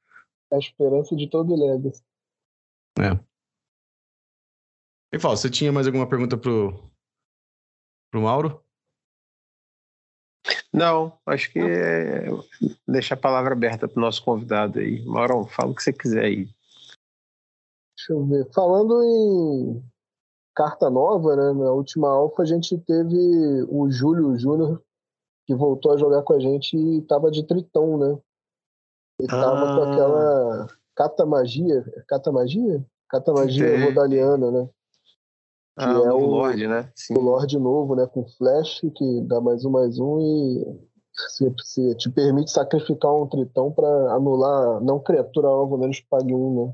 É 0.52 0.56
a 0.56 0.60
esperança 0.60 1.16
de 1.16 1.30
todo 1.30 1.56
Legacy. 1.56 2.04
É. 3.00 3.20
E 5.16 5.20
Fausto, 5.20 5.44
você 5.44 5.50
tinha 5.50 5.72
mais 5.72 5.88
alguma 5.88 6.06
pergunta 6.10 6.38
pro, 6.38 6.74
pro 8.12 8.22
Mauro? 8.22 8.62
Não, 10.74 11.18
acho 11.26 11.50
que 11.54 11.60
é... 11.60 12.26
deixa 12.86 13.14
a 13.14 13.18
palavra 13.18 13.54
aberta 13.54 13.88
pro 13.88 14.02
nosso 14.02 14.22
convidado 14.26 14.78
aí. 14.78 15.06
Mauro, 15.06 15.46
fala 15.46 15.72
o 15.72 15.76
que 15.76 15.82
você 15.82 15.94
quiser 15.94 16.26
aí. 16.26 16.50
Deixa 17.98 18.12
eu 18.12 18.26
ver. 18.26 18.52
Falando 18.54 19.02
em 19.02 19.82
carta 20.54 20.90
nova, 20.90 21.34
né? 21.34 21.64
Na 21.64 21.72
última 21.72 22.10
alfa 22.10 22.44
a 22.44 22.46
gente 22.46 22.78
teve 22.80 23.64
o 23.70 23.90
Júlio 23.90 24.38
Júnior, 24.38 24.84
que 25.48 25.56
voltou 25.56 25.94
a 25.94 25.98
jogar 25.98 26.24
com 26.24 26.34
a 26.34 26.40
gente 26.42 26.76
e 26.76 27.02
tava 27.04 27.32
de 27.32 27.48
tritão, 27.48 27.98
né? 27.98 28.20
Ele 29.22 29.30
tava 29.30 29.62
Ah. 29.62 29.76
com 29.78 29.94
aquela 29.94 30.68
catamagia, 30.94 32.04
catamagia? 32.06 32.86
Catamagia 33.08 33.66
Tem. 33.66 33.86
rodaliana, 33.86 34.52
né? 34.52 34.70
Ah, 35.78 35.92
é 35.92 36.12
o 36.12 36.18
o- 36.18 36.26
Lorde, 36.28 36.68
né? 36.68 36.90
Sim. 36.96 37.16
O 37.18 37.22
Lorde 37.22 37.58
novo, 37.60 37.96
né? 37.96 38.06
Com 38.08 38.26
flash, 38.26 38.82
que 38.96 39.22
dá 39.24 39.42
mais 39.42 39.66
um, 39.66 39.70
mais 39.72 40.00
um 40.00 40.20
e 40.20 40.66
se, 41.30 41.54
se 41.64 41.96
te 41.96 42.10
permite 42.10 42.52
sacrificar 42.52 43.14
um 43.14 43.28
tritão 43.28 43.72
para 43.72 43.88
anular 44.14 44.82
não 44.82 45.00
criatura 45.00 45.48
alvo, 45.48 45.78
menos 45.78 46.00
que 46.00 46.08
pague 46.10 46.34
um, 46.34 46.66
né? 46.68 46.74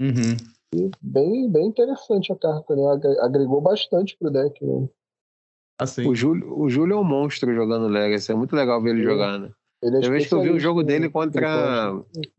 Uhum. 0.00 0.90
Bem, 1.00 1.48
bem 1.50 1.66
interessante 1.66 2.32
a 2.32 2.36
carta, 2.36 2.74
né? 2.74 2.84
Agre- 2.86 3.18
Agregou 3.20 3.60
bastante 3.60 4.16
pro 4.18 4.30
deck, 4.30 4.64
né? 4.64 4.88
Assim. 5.80 6.06
O 6.08 6.14
Júlio, 6.14 6.56
o 6.58 6.68
Júlio 6.68 6.94
é 6.94 7.00
um 7.00 7.04
monstro 7.04 7.52
jogando 7.54 7.88
Legacy. 7.88 8.30
É 8.32 8.34
muito 8.34 8.54
legal 8.54 8.80
ver 8.82 8.90
ele 8.90 9.00
Sim. 9.00 9.04
jogar, 9.04 9.38
né? 9.38 9.50
Ele 9.82 9.96
é 9.96 10.06
Eu 10.06 10.10
vejo 10.10 10.28
que 10.28 10.34
eu 10.34 10.38
vi 10.40 10.50
o 10.50 10.56
especialista 10.56 10.62
jogo 10.62 10.82
dele 10.82 11.10
contra. 11.10 11.92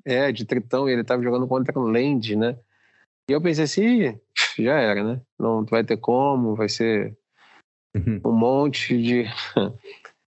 É, 0.05 0.31
de 0.31 0.45
Tritão, 0.45 0.89
e 0.89 0.93
ele 0.93 1.03
tava 1.03 1.21
jogando 1.21 1.47
contra 1.47 1.77
o 1.79 1.83
Land, 1.87 2.35
né? 2.35 2.57
E 3.29 3.33
eu 3.33 3.41
pensei 3.41 3.63
assim, 3.65 3.81
"Ih, 3.83 4.21
já 4.63 4.79
era, 4.79 5.03
né? 5.03 5.21
Não 5.39 5.63
vai 5.65 5.83
ter 5.83 5.97
como, 5.97 6.55
vai 6.55 6.69
ser 6.69 7.17
Uhum. 7.95 8.19
um 8.25 8.31
monte 8.33 8.97
de. 9.01 9.23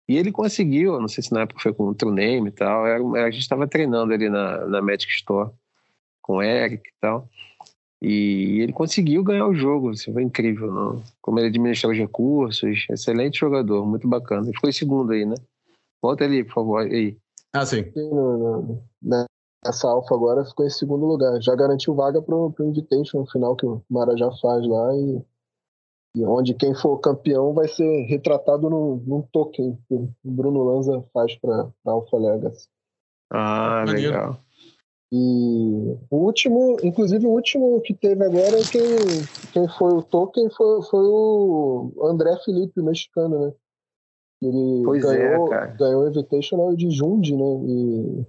e 0.08 0.18
ele 0.18 0.32
conseguiu, 0.32 1.00
não 1.00 1.08
sei 1.10 1.22
se 1.24 1.34
na 1.34 1.42
época 1.42 1.60
foi 1.60 1.74
com 1.74 1.84
o 1.90 1.96
True 1.96 2.14
Name 2.14 2.50
e 2.50 2.52
tal. 2.52 2.88
Era, 2.88 3.04
a 3.26 3.32
gente 3.32 3.42
estava 3.42 3.68
treinando 3.68 4.14
ali 4.14 4.30
na, 4.30 4.66
na 4.66 4.82
Magic 4.82 5.12
Store 5.12 5.52
com 6.22 6.38
o 6.38 6.42
Eric 6.44 6.88
e 6.88 6.94
tal. 7.02 7.28
E 8.02 8.62
ele 8.62 8.72
conseguiu 8.72 9.22
ganhar 9.26 9.46
o 9.46 9.54
jogo, 9.54 9.92
isso 9.92 10.12
foi 10.14 10.24
incrível. 10.24 10.72
Não? 10.72 11.04
Como 11.22 11.38
ele 11.40 11.48
administrou 11.48 11.92
os 11.92 11.98
recursos, 11.98 12.86
excelente 12.90 13.40
jogador, 13.40 13.86
muito 13.86 14.08
bacana. 14.08 14.44
Ele 14.46 14.54
ficou 14.54 14.70
em 14.70 14.74
segundo 14.74 15.12
aí, 15.12 15.26
né? 15.26 15.36
Volta 16.02 16.24
ali, 16.24 16.46
por 16.46 16.54
favor. 16.54 16.80
Aí. 16.86 17.18
Ah, 17.54 17.66
sim. 17.66 17.84
Sim, 17.92 18.10
no- 18.10 18.82
no- 19.02 19.26
Nessa 19.66 19.90
alfa 19.90 20.16
agora 20.16 20.46
ficou 20.46 20.66
em 20.66 20.70
segundo 20.70 21.06
lugar. 21.06 21.42
Já 21.42 21.54
garantiu 21.56 21.94
vaga 21.94 22.22
pro, 22.22 22.52
pro 22.52 22.66
Invitation 22.66 23.26
final 23.26 23.56
que 23.56 23.66
o 23.66 23.82
Marajá 23.90 24.32
faz 24.42 24.66
lá 24.66 24.96
e, 24.96 25.22
e 26.16 26.26
onde 26.26 26.54
quem 26.54 26.74
for 26.74 26.98
campeão 27.00 27.54
vai 27.54 27.68
ser 27.68 28.06
retratado 28.06 28.70
num, 28.70 29.04
num 29.06 29.22
token 29.22 29.78
que 29.88 29.94
o 29.94 30.10
Bruno 30.24 30.64
Lanza 30.64 31.04
faz 31.14 31.36
para 31.36 31.70
Alpha 31.86 32.18
Legacy. 32.18 32.68
Ah, 33.32 33.84
legal. 33.86 34.40
E 35.12 35.98
o 36.10 36.18
último, 36.18 36.78
inclusive 36.84 37.26
o 37.26 37.32
último 37.32 37.82
que 37.82 37.96
teve 37.96 38.24
agora, 38.24 38.58
quem, 38.72 38.82
quem 39.52 39.68
foi 39.68 39.92
o 39.92 40.04
token 40.04 40.50
foi, 40.52 40.84
foi 40.84 41.04
o 41.04 41.92
André 42.04 42.38
Felipe, 42.46 42.80
o 42.80 42.84
mexicano, 42.84 43.48
né? 43.48 43.54
Ele 44.42 44.84
Pois 44.86 45.04
é, 45.04 45.18
ganhou, 45.18 45.50
cara. 45.50 45.68
ganhou 45.74 46.04
o 46.04 46.08
Invitational 46.08 46.76
de 46.76 46.92
Jundi, 46.92 47.36
né? 47.36 47.44
E, 47.66 48.26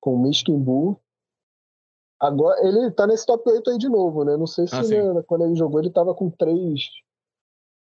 com 0.00 0.14
o 0.14 0.22
Miskin 0.22 0.58
Bull. 0.58 1.00
Agora, 2.18 2.60
ele 2.66 2.90
tá 2.90 3.06
nesse 3.06 3.24
top 3.24 3.48
8 3.50 3.70
aí 3.70 3.78
de 3.78 3.88
novo, 3.88 4.24
né? 4.24 4.36
Não 4.36 4.46
sei 4.46 4.66
se 4.66 4.74
Ah, 4.74 5.14
né, 5.14 5.22
quando 5.26 5.44
ele 5.46 5.54
jogou 5.56 5.80
ele 5.80 5.90
tava 5.90 6.14
com 6.14 6.30
três 6.30 6.82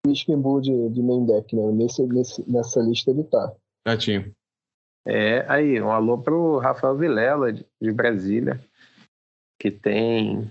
Miskin 0.05 0.37
Bull 0.39 0.59
de, 0.61 0.89
de 0.89 1.01
main 1.01 1.25
deck, 1.25 1.55
né? 1.55 1.71
Nesse, 1.71 2.05
nesse, 2.05 2.49
nessa 2.49 2.81
lista 2.81 3.11
ele 3.11 3.23
tá. 3.23 3.53
Já 3.87 3.97
tinha. 3.97 4.31
É, 5.07 5.45
aí, 5.49 5.79
um 5.81 5.91
alô 5.91 6.17
pro 6.17 6.57
Rafael 6.57 6.97
Vilela, 6.97 7.53
de, 7.53 7.65
de 7.79 7.91
Brasília, 7.91 8.59
que 9.59 9.69
tem 9.71 10.49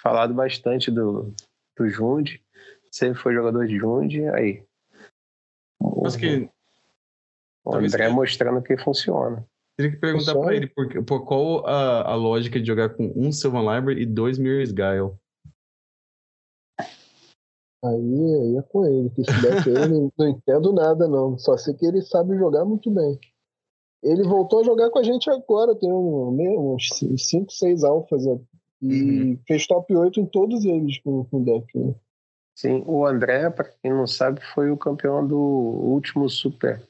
falado 0.00 0.32
bastante 0.32 0.90
do, 0.90 1.34
do 1.76 1.88
Jundi. 1.88 2.40
Sempre 2.90 3.20
foi 3.20 3.34
jogador 3.34 3.66
de 3.66 3.76
Jundi, 3.76 4.26
aí. 4.28 4.64
O, 5.80 6.02
Mas 6.04 6.16
que 6.16 6.48
o 7.64 7.74
André 7.74 8.06
que- 8.08 8.12
mostrando 8.14 8.62
que 8.62 8.76
funciona. 8.76 9.44
Teria 9.76 9.92
que 9.92 9.98
perguntar 9.98 10.34
pra 10.34 10.54
ele 10.54 10.66
por, 10.66 11.04
por 11.04 11.24
qual 11.24 11.66
a, 11.66 12.12
a 12.12 12.14
lógica 12.14 12.60
de 12.60 12.66
jogar 12.66 12.90
com 12.90 13.12
um 13.16 13.32
Sylvan 13.32 13.74
Library 13.74 14.02
e 14.02 14.06
dois 14.06 14.38
Mirror's 14.38 14.72
Guile. 14.72 15.12
Aí, 17.84 17.90
aí 17.90 18.56
é 18.56 18.62
com 18.62 18.86
ele, 18.86 19.10
que 19.10 19.22
esse 19.22 19.42
deck 19.42 19.68
aí 19.68 19.74
eu 19.74 20.12
não, 20.16 20.28
entendo 20.28 20.72
nada, 20.72 21.08
não. 21.08 21.36
Só 21.36 21.56
sei 21.56 21.74
que 21.74 21.84
ele 21.84 22.00
sabe 22.00 22.38
jogar 22.38 22.64
muito 22.64 22.88
bem. 22.90 23.18
Ele 24.04 24.22
voltou 24.22 24.60
a 24.60 24.64
jogar 24.64 24.90
com 24.90 24.98
a 25.00 25.02
gente 25.02 25.28
agora, 25.30 25.74
tem 25.74 25.90
um, 25.90 26.74
uns 26.74 26.88
5, 27.28 27.52
6 27.52 27.84
alfas. 27.84 28.24
E 28.80 29.38
fez 29.46 29.66
top 29.66 29.94
8 29.94 30.20
em 30.20 30.26
todos 30.26 30.64
eles 30.64 30.98
com, 31.00 31.24
com 31.24 31.38
o 31.38 31.44
deck. 31.44 31.78
Né? 31.78 31.94
Sim, 32.54 32.84
o 32.86 33.04
André, 33.04 33.50
pra 33.50 33.64
quem 33.64 33.92
não 33.92 34.06
sabe, 34.06 34.40
foi 34.54 34.70
o 34.70 34.76
campeão 34.76 35.26
do 35.26 35.38
último 35.38 36.28
Super 36.28 36.80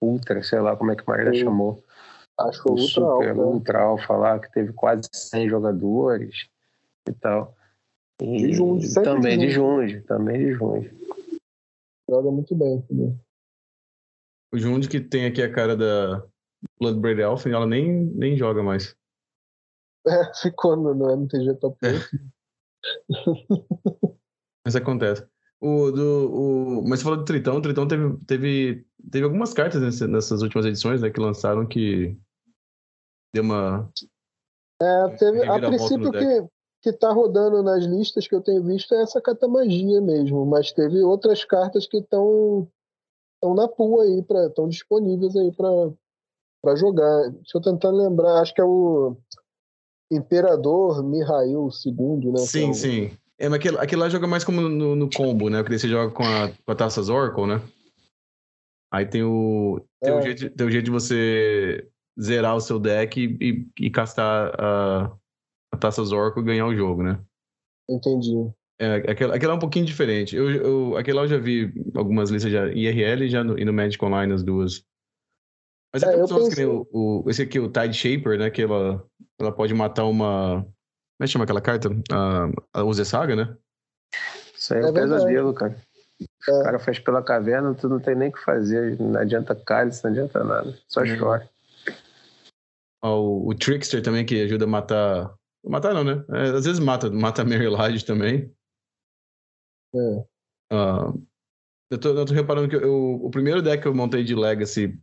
Ultra, 0.00 0.42
sei 0.42 0.60
lá 0.60 0.76
como 0.76 0.92
é 0.92 0.96
que 0.96 1.02
o 1.02 1.06
Maria 1.06 1.32
chamou. 1.32 1.82
Acho 2.38 2.68
o 2.68 2.72
ultra 2.72 2.86
Super 2.86 3.02
alfa. 3.02 3.34
né? 3.34 3.42
Ultra 3.42 3.82
Alpha 3.82 4.12
lá, 4.16 4.38
que 4.38 4.52
teve 4.52 4.72
quase 4.72 5.08
100 5.12 5.48
jogadores 5.48 6.48
e 7.08 7.12
tal. 7.12 7.56
E 8.20 8.36
De 8.38 8.52
Jundi, 8.52 8.86
sempre 8.88 9.04
também 9.10 9.38
de 9.38 9.46
de 9.46 9.52
Jundi, 9.52 10.00
também 10.02 10.38
de 10.38 10.52
Jundi. 10.52 10.90
Joga 12.08 12.30
muito 12.30 12.54
bem 12.54 12.80
também. 12.82 13.18
O 14.52 14.58
Jund 14.58 14.88
que 14.88 15.00
tem 15.00 15.26
aqui 15.26 15.42
a 15.42 15.52
cara 15.52 15.76
da 15.76 16.24
Bloodbraid 16.78 17.20
Elf, 17.20 17.46
ela 17.46 17.66
nem, 17.66 17.90
nem 18.14 18.36
joga 18.36 18.62
mais. 18.62 18.94
É, 20.08 20.32
ficou 20.40 20.76
no, 20.76 20.94
no 20.94 21.10
MTG 21.10 21.54
top 21.54 21.76
8. 21.84 22.08
Mas 24.64 24.76
acontece. 24.76 25.26
O, 25.60 25.90
do, 25.90 26.30
o, 26.32 26.88
mas 26.88 26.98
você 27.00 27.04
falou 27.04 27.18
do 27.18 27.24
Tritão, 27.24 27.56
o 27.56 27.60
Tritão 27.62 27.88
teve, 27.88 28.16
teve, 28.26 28.86
teve 29.10 29.24
algumas 29.24 29.52
cartas 29.52 29.80
nesse- 29.82 30.06
nessas 30.06 30.42
últimas 30.42 30.66
edições, 30.66 31.00
né, 31.02 31.10
que 31.10 31.18
lançaram 31.18 31.66
que 31.66 32.16
deu 33.36 33.42
uma... 33.42 33.90
É, 34.80 35.08
teve, 35.16 35.42
a 35.42 35.58
princípio 35.60 36.12
que, 36.12 36.48
que 36.82 36.92
tá 36.92 37.10
rodando 37.12 37.62
nas 37.62 37.84
listas 37.84 38.26
que 38.28 38.34
eu 38.34 38.42
tenho 38.42 38.62
visto 38.62 38.94
é 38.94 39.02
essa 39.02 39.20
catamagia 39.20 40.00
mesmo, 40.00 40.44
mas 40.44 40.72
teve 40.72 41.02
outras 41.02 41.44
cartas 41.44 41.86
que 41.86 41.98
estão 41.98 42.68
estão 43.36 43.54
na 43.54 43.68
pool 43.68 44.00
aí, 44.00 44.24
estão 44.46 44.68
disponíveis 44.68 45.36
aí 45.36 45.52
para 45.52 46.76
jogar. 46.76 47.30
Deixa 47.30 47.56
eu 47.56 47.60
tentar 47.62 47.90
lembrar, 47.90 48.40
acho 48.40 48.54
que 48.54 48.60
é 48.60 48.64
o 48.64 49.16
Imperador 50.10 51.02
Mihail 51.02 51.68
II, 51.84 52.32
né? 52.32 52.40
é 52.40 52.44
Sim, 52.46 52.70
o- 52.70 52.74
sim. 52.74 53.10
É, 53.38 53.48
mas 53.48 53.58
aquele, 53.58 53.78
aquele 53.78 54.00
lá 54.00 54.08
joga 54.08 54.26
mais 54.26 54.44
como 54.44 54.62
no, 54.62 54.96
no 54.96 55.10
combo, 55.10 55.50
né? 55.50 55.62
Porque 55.62 55.78
você 55.78 55.88
joga 55.88 56.10
com 56.12 56.22
a, 56.22 56.48
com 56.64 56.72
a 56.72 56.74
Taças 56.74 57.08
Oracle, 57.10 57.46
né? 57.46 57.60
Aí 58.90 59.04
tem 59.04 59.22
o, 59.22 59.80
tem, 60.00 60.12
o 60.14 60.18
É. 60.18 60.22
jeito, 60.22 60.50
tem 60.56 60.66
o 60.66 60.70
jeito 60.70 60.84
de 60.86 60.90
você 60.90 61.86
zerar 62.20 62.56
o 62.56 62.60
seu 62.60 62.78
deck 62.78 63.20
e, 63.20 63.36
e, 63.40 63.86
e 63.86 63.90
castar 63.90 64.52
a, 64.58 65.12
a 65.72 65.76
Taças 65.76 66.12
Oracle 66.12 66.42
e 66.42 66.46
ganhar 66.46 66.66
o 66.66 66.74
jogo, 66.74 67.02
né? 67.02 67.20
Entendi. 67.88 68.50
É, 68.78 68.96
aquela, 69.10 69.34
aquela 69.36 69.52
é 69.54 69.56
um 69.56 69.60
pouquinho 69.60 69.86
diferente. 69.86 70.36
Eu, 70.36 70.50
eu, 70.50 70.96
aquela 70.96 71.22
eu 71.22 71.28
já 71.28 71.38
vi 71.38 71.72
algumas 71.94 72.30
listas 72.30 72.52
já 72.52 72.68
IRL 72.68 73.24
e 73.24 73.28
já 73.28 73.42
no, 73.42 73.58
e 73.58 73.64
no 73.64 73.72
Magic 73.72 74.02
Online 74.04 74.32
as 74.32 74.42
duas. 74.42 74.84
Mas 75.94 76.02
É, 76.02 76.06
até 76.06 76.16
eu 76.16 76.20
outros 76.22 76.42
que 76.44 76.48
pensei- 76.50 76.66
nem 76.66 76.74
o, 76.92 77.22
o- 77.24 77.30
esse 77.30 77.42
aqui, 77.42 77.58
o 77.58 77.70
Tide 77.70 77.94
Shaper, 77.94 78.38
né? 78.38 78.50
Que 78.50 78.62
ela, 78.62 79.02
ela 79.40 79.52
pode 79.52 79.72
matar 79.72 80.04
uma. 80.04 80.62
Como 80.62 81.22
é 81.22 81.24
que 81.24 81.28
chama 81.28 81.44
aquela 81.44 81.60
carta? 81.60 81.88
A, 82.12 82.80
a 82.80 82.84
Uze 82.84 83.04
Saga, 83.06 83.34
né? 83.34 83.56
Isso 84.54 84.74
aí 84.74 84.80
é, 84.80 84.82
É 84.82 84.86
um 84.90 84.92
pesadelo, 84.92 85.54
cara. 85.54 85.76
É. 86.48 86.52
O 86.52 86.62
cara 86.64 86.78
faz 86.78 86.98
pela 86.98 87.22
caverna, 87.22 87.74
tu 87.74 87.88
não 87.88 87.98
tem 88.00 88.14
nem 88.14 88.28
o 88.28 88.32
que 88.32 88.42
fazer. 88.42 88.98
Não 89.00 89.18
adianta 89.20 89.54
cálice, 89.54 90.02
não 90.04 90.10
adianta 90.10 90.44
nada. 90.44 90.76
Só 90.88 91.00
Uhum. 91.00 91.18
chora. 91.18 91.48
Ó, 93.06 93.20
O, 93.20 93.48
o 93.50 93.54
Trickster 93.54 94.02
também, 94.02 94.26
que 94.26 94.42
ajuda 94.42 94.64
a 94.64 94.68
matar. 94.68 95.34
Matar 95.64 95.94
não, 95.94 96.04
né? 96.04 96.24
É, 96.30 96.42
às 96.56 96.64
vezes 96.64 96.78
mata, 96.78 97.10
mata 97.10 97.42
a 97.42 97.44
Mary 97.44 97.66
Lodge 97.68 98.04
também. 98.04 98.52
É. 99.94 100.26
Ah, 100.72 101.12
eu, 101.90 101.98
tô, 101.98 102.08
eu 102.10 102.24
tô 102.24 102.34
reparando 102.34 102.68
que 102.68 102.76
eu- 102.76 103.14
o 103.22 103.30
primeiro 103.30 103.62
deck 103.62 103.82
que 103.82 103.88
eu 103.88 103.94
montei 103.94 104.22
de 104.24 104.34
Legacy, 104.34 104.98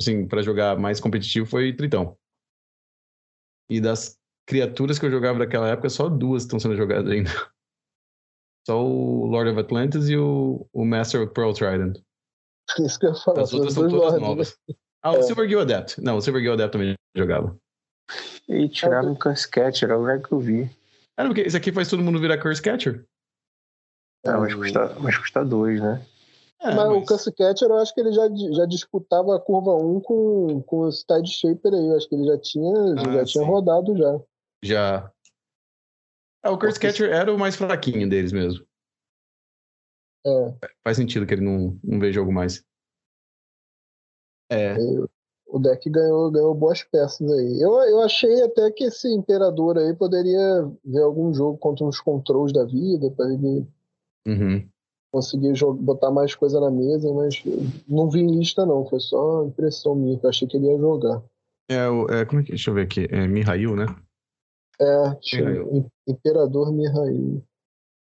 assim, 0.00 0.26
pra 0.26 0.42
jogar 0.42 0.78
mais 0.78 1.00
competitivo 1.00 1.46
foi 1.46 1.74
Tritão. 1.74 2.16
E 3.70 3.80
das 3.80 4.18
criaturas 4.46 4.98
que 4.98 5.06
eu 5.06 5.10
jogava 5.10 5.38
naquela 5.38 5.68
época, 5.68 5.88
só 5.88 6.08
duas 6.08 6.42
estão 6.42 6.58
sendo 6.58 6.76
jogadas 6.76 7.10
ainda. 7.10 7.30
Só 8.68 8.84
o 8.84 9.26
Lord 9.26 9.50
of 9.50 9.60
Atlantis 9.60 10.08
e 10.08 10.16
o, 10.16 10.68
o 10.72 10.84
Master 10.84 11.22
of 11.22 11.32
Pearl 11.32 11.52
Trident. 11.52 12.02
Isso 12.84 12.98
que 12.98 13.06
eu 13.06 13.14
falar. 13.14 13.42
As 13.42 13.52
outras 13.52 13.74
são 13.74 13.88
todas 13.88 14.14
né? 14.14 14.18
novas. 14.18 14.58
Ah, 15.06 15.12
o 15.12 15.18
É. 15.18 15.22
Silver 15.22 15.48
Gill 15.48 15.60
Adept. 15.60 16.00
Não, 16.02 16.16
o 16.16 16.20
Silver 16.20 16.42
Gill 16.42 16.54
Adept 16.54 16.72
também 16.72 16.94
jogava. 17.16 17.56
E 18.48 18.68
tiraram 18.68 19.12
um 19.12 19.14
Casquete, 19.14 19.84
era 19.84 19.96
o 19.96 20.00
lugar 20.00 20.20
que 20.20 20.32
eu 20.32 20.40
vi. 20.40 20.68
Ah, 21.16 21.22
não, 21.22 21.30
porque 21.30 21.42
esse 21.42 21.56
aqui 21.56 21.70
faz 21.70 21.88
todo 21.88 22.02
mundo 22.02 22.18
virar 22.18 22.38
Curse 22.38 22.60
Catcher. 22.60 23.04
Ah, 24.26 24.38
mas 24.38 24.52
custa, 24.52 24.96
mas 24.98 25.16
custa 25.16 25.44
dois, 25.44 25.80
né? 25.80 26.04
É, 26.60 26.74
Mas, 26.74 26.90
o 26.90 27.04
Cassie 27.04 27.32
Catcher, 27.32 27.68
eu 27.68 27.76
acho 27.76 27.94
que 27.94 28.00
ele 28.00 28.12
já, 28.12 28.28
já 28.28 28.66
disputava 28.66 29.36
a 29.36 29.40
curva 29.40 29.76
1 29.76 30.00
com, 30.00 30.62
com 30.62 30.88
esse 30.88 31.06
Tide 31.06 31.30
Shaper 31.30 31.72
aí. 31.72 31.86
Eu 31.86 31.96
acho 31.96 32.08
que 32.08 32.14
ele 32.16 32.24
já 32.26 32.38
tinha, 32.38 32.74
Ah, 32.98 33.12
já 33.12 33.24
tinha 33.24 33.44
rodado 33.44 33.96
já. 33.96 34.20
Já. 34.64 35.12
Ah, 36.42 36.50
o 36.50 36.58
Curse 36.58 36.80
Catcher 36.80 37.12
era 37.12 37.32
o 37.32 37.38
mais 37.38 37.54
fraquinho 37.54 38.08
deles 38.08 38.32
mesmo. 38.32 38.66
É, 40.26 40.68
Faz 40.82 40.96
sentido 40.96 41.24
que 41.24 41.34
ele 41.34 41.44
não, 41.44 41.78
não 41.84 42.00
vê 42.00 42.12
jogo 42.12 42.32
mais. 42.32 42.65
É. 44.50 44.76
o 45.48 45.58
deck 45.58 45.88
ganhou, 45.90 46.30
ganhou 46.30 46.54
boas 46.54 46.82
peças 46.82 47.30
aí. 47.30 47.60
Eu, 47.60 47.72
eu 47.82 48.00
achei 48.00 48.42
até 48.42 48.70
que 48.70 48.84
esse 48.84 49.08
Imperador 49.12 49.78
aí 49.78 49.94
poderia 49.94 50.70
ver 50.84 51.02
algum 51.02 51.32
jogo 51.32 51.56
contra 51.58 51.84
uns 51.84 52.00
controls 52.00 52.52
da 52.52 52.64
vida, 52.64 53.10
para 53.10 53.32
ele 53.32 53.66
Uhum. 54.26 54.68
conseguir 55.12 55.52
jo- 55.52 55.72
botar 55.72 56.10
mais 56.10 56.34
coisa 56.34 56.58
na 56.60 56.70
mesa, 56.70 57.12
mas 57.12 57.42
não 57.88 58.10
vi 58.10 58.20
em 58.20 58.38
lista 58.38 58.66
não, 58.66 58.84
foi 58.86 58.98
só 59.00 59.44
impressão 59.44 59.94
minha, 59.94 60.18
que 60.18 60.26
eu 60.26 60.30
achei 60.30 60.48
que 60.48 60.56
ele 60.56 60.66
ia 60.66 60.78
jogar. 60.78 61.22
É, 61.70 61.88
o, 61.88 62.06
é, 62.10 62.24
como 62.24 62.40
é 62.40 62.44
que. 62.44 62.50
Deixa 62.50 62.70
eu 62.70 62.74
ver 62.74 62.82
aqui. 62.82 63.06
É 63.10 63.26
Mihail, 63.26 63.74
né? 63.76 63.86
É, 64.80 65.16
Mihail. 65.36 65.86
Imperador 66.06 66.72
Mihail. 66.72 67.42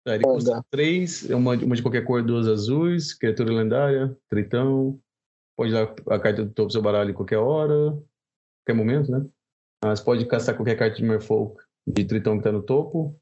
É, 0.07 0.15
ele 0.15 0.23
custa 0.23 0.63
três, 0.71 1.29
é 1.29 1.35
uma, 1.35 1.53
uma 1.55 1.75
de 1.75 1.81
qualquer 1.83 2.03
cor, 2.05 2.23
duas 2.23 2.47
azuis, 2.47 3.13
criatura 3.13 3.53
lendária, 3.53 4.17
tritão. 4.29 4.99
Pode 5.61 5.73
dar 5.73 5.93
a 6.15 6.19
carta 6.19 6.43
do 6.43 6.51
topo 6.51 6.69
do 6.69 6.71
seu 6.73 6.81
baralho 6.81 7.11
em 7.11 7.13
qualquer 7.13 7.37
hora, 7.37 7.91
qualquer 8.65 8.73
momento, 8.75 9.11
né? 9.11 9.23
Mas 9.85 9.99
pode 10.01 10.25
caçar 10.25 10.55
qualquer 10.55 10.75
carta 10.75 10.95
de 10.95 11.03
Merfolk 11.03 11.63
de 11.85 12.03
tritão 12.03 12.35
que 12.35 12.43
tá 12.43 12.51
no 12.51 12.63
topo. 12.63 13.15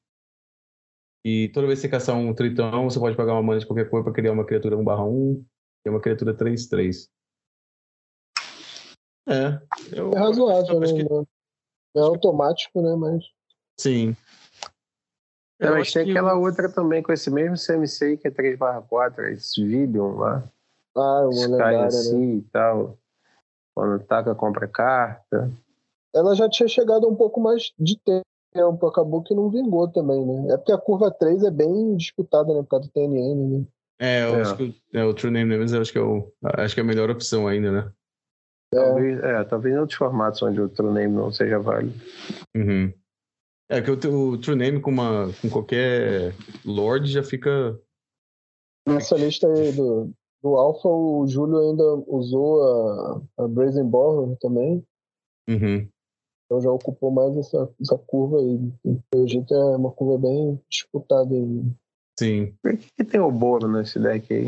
E 1.26 1.50
toda 1.50 1.68
vez 1.68 1.80
que 1.80 1.88
você 1.88 1.90
caçar 1.92 2.16
um 2.16 2.34
tritão, 2.34 2.90
você 2.90 2.98
pode 2.98 3.18
pagar 3.18 3.34
uma 3.34 3.44
mana 3.44 3.60
de 3.60 3.66
qualquer 3.68 3.90
cor 3.90 4.06
para 4.06 4.14
criar 4.14 4.32
uma 4.32 4.46
criatura 4.46 4.78
1/1, 4.78 5.44
que 5.84 5.90
é 5.90 5.92
uma 5.92 6.00
criatura 6.00 6.34
3/3. 6.34 7.10
É. 9.28 9.60
Eu, 9.92 10.12
É 10.14 10.18
razoável, 10.18 10.82
acho 10.82 10.96
né? 10.96 11.04
que- 11.04 11.28
é 11.98 12.00
automático, 12.00 12.82
né? 12.82 12.96
Mas 12.96 13.26
sim. 13.78 14.16
Eu 15.60 15.72
mas 15.72 15.82
acho 15.82 15.94
tem 15.94 16.06
que- 16.06 16.12
aquela 16.12 16.36
outra 16.36 16.72
também 16.72 17.04
com 17.04 17.12
esse 17.12 17.30
mesmo 17.30 17.58
CMC 17.58 18.16
que 18.16 18.30
é 18.30 18.32
3/4, 18.32 19.26
esse 19.28 19.62
Vidium 19.62 20.16
lá. 20.16 20.50
Ah, 20.96 21.22
uma 21.24 21.32
Sky 21.34 21.52
lendária, 21.52 21.80
né? 21.80 21.86
assim 21.88 22.38
e 22.38 22.42
tal. 22.52 22.98
Quando 23.76 24.04
taca, 24.04 24.36
compra 24.36 24.68
carta. 24.68 25.52
Ela 26.14 26.36
já 26.36 26.50
tinha 26.50 26.68
chegado 26.68 27.08
um 27.08 27.16
pouco 27.16 27.40
mais 27.40 27.72
de 27.80 27.98
tempo, 28.54 28.88
acabou 28.88 29.22
que 29.22 29.34
não 29.36 29.50
vingou 29.50 29.88
também, 29.88 30.26
né? 30.26 30.54
É 30.54 30.58
porque 30.58 30.72
a 30.72 30.78
curva 30.78 31.12
3 31.12 31.44
é 31.44 31.52
bem 31.52 31.96
disputada, 31.96 32.54
né? 32.54 32.62
Por 32.64 32.70
causa 32.70 32.88
do 32.88 32.92
TNN, 32.92 33.60
né? 33.60 33.66
É, 34.02 34.24
eu 34.24 34.36
É. 34.36 34.42
acho 34.42 34.58
que 34.58 34.64
o- 34.64 34.98
é, 34.98 35.06
o 35.06 35.14
True 35.14 35.32
Name 35.32 35.52
Names 35.56 35.72
eu 35.72 35.82
acho 35.82 35.92
que 35.92 35.98
é 35.98 36.02
o, 36.02 36.32
acho 36.44 36.74
que 36.74 36.80
é 36.82 36.84
a 36.84 36.88
melhor 36.88 37.10
opção 37.10 37.48
ainda, 37.48 37.72
né? 37.72 37.92
Talvez, 38.74 39.20
é, 39.24 39.44
talvez 39.46 39.76
em 39.76 39.80
outros 39.80 39.98
formatos 39.98 40.42
onde 40.42 40.62
o 40.62 40.70
True 40.70 40.92
Name 40.94 41.14
não 41.16 41.32
seja 41.32 41.60
válido. 41.60 41.94
Uhum. 42.56 42.94
É 43.70 43.82
que 43.82 43.92
o, 43.92 43.94
o 44.32 44.38
True 44.40 44.56
Name 44.56 44.80
com, 44.82 44.90
uma, 44.90 45.32
com 45.42 45.50
qualquer 45.50 46.34
Lord 46.66 47.12
já 47.12 47.24
fica. 47.24 47.80
Nessa 48.88 49.16
lista 49.16 49.48
aí 49.48 49.72
do, 49.74 50.12
do 50.42 50.56
Alpha, 50.56 50.88
o 50.88 51.28
Júlio 51.28 51.60
ainda 51.60 51.84
usou 52.08 52.64
a, 52.64 53.22
a 53.44 53.48
Brazen 53.48 53.86
Borrow 53.86 54.36
também, 54.38 54.86
Uhum. 55.50 55.90
então 56.46 56.62
já 56.62 56.72
ocupou 56.72 57.10
mais 57.12 57.36
essa, 57.38 57.74
essa 57.82 57.98
curva 57.98 58.38
aí. 58.40 58.72
Pelo 59.10 59.28
jeito 59.28 59.54
é 59.54 59.76
uma 59.76 59.92
curva 59.92 60.18
bem 60.28 60.62
disputada 60.70 61.34
aí. 61.34 61.64
Sim. 62.20 62.54
Por 62.62 62.78
que, 62.78 62.88
que 62.98 63.04
tem 63.04 63.20
o 63.20 63.32
Boro 63.32 63.68
nesse 63.68 64.00
deck 64.00 64.32
aí? 64.34 64.48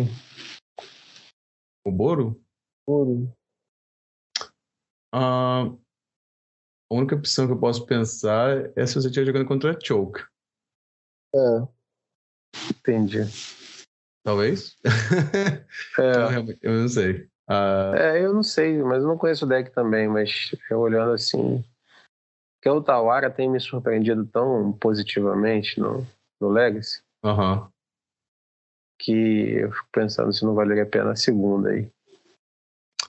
O 1.85 1.91
Boro? 1.91 2.39
Ouro. 2.87 3.33
Ah, 5.13 5.63
a 6.91 6.95
única 6.95 7.15
opção 7.15 7.47
que 7.47 7.53
eu 7.53 7.59
posso 7.59 7.85
pensar 7.85 8.71
é 8.77 8.85
se 8.85 8.93
você 8.95 9.07
estiver 9.07 9.25
jogando 9.25 9.47
contra 9.47 9.71
a 9.75 9.79
Choke. 9.81 10.21
É, 11.33 11.67
Entendi. 12.69 13.19
Talvez? 14.23 14.77
eu, 15.97 16.03
É, 16.03 16.27
realmente- 16.29 16.59
eu 16.61 16.73
não 16.79 16.87
sei. 16.87 17.27
Ah, 17.47 17.91
é, 17.95 18.23
eu 18.23 18.33
não 18.33 18.43
sei, 18.43 18.81
mas 18.83 19.01
eu 19.03 19.09
não 19.09 19.17
conheço 19.17 19.45
o 19.45 19.47
deck 19.49 19.71
também, 19.71 20.07
mas 20.07 20.55
eu 20.69 20.79
olhando 20.79 21.11
assim. 21.13 21.63
Que 22.61 22.69
o 22.69 22.81
Tawara 22.81 23.29
tem 23.31 23.49
me 23.49 23.59
surpreendido 23.59 24.23
tão 24.27 24.71
positivamente 24.73 25.79
no, 25.79 26.05
no 26.39 26.49
Legacy 26.49 27.01
Aham. 27.23 27.71
que 28.99 29.11
eu 29.53 29.71
fico 29.71 29.87
pensando 29.91 30.31
se 30.31 30.45
não 30.45 30.53
valeria 30.53 30.83
a 30.83 30.87
pena 30.87 31.11
a 31.11 31.15
segunda 31.15 31.69
aí. 31.71 31.91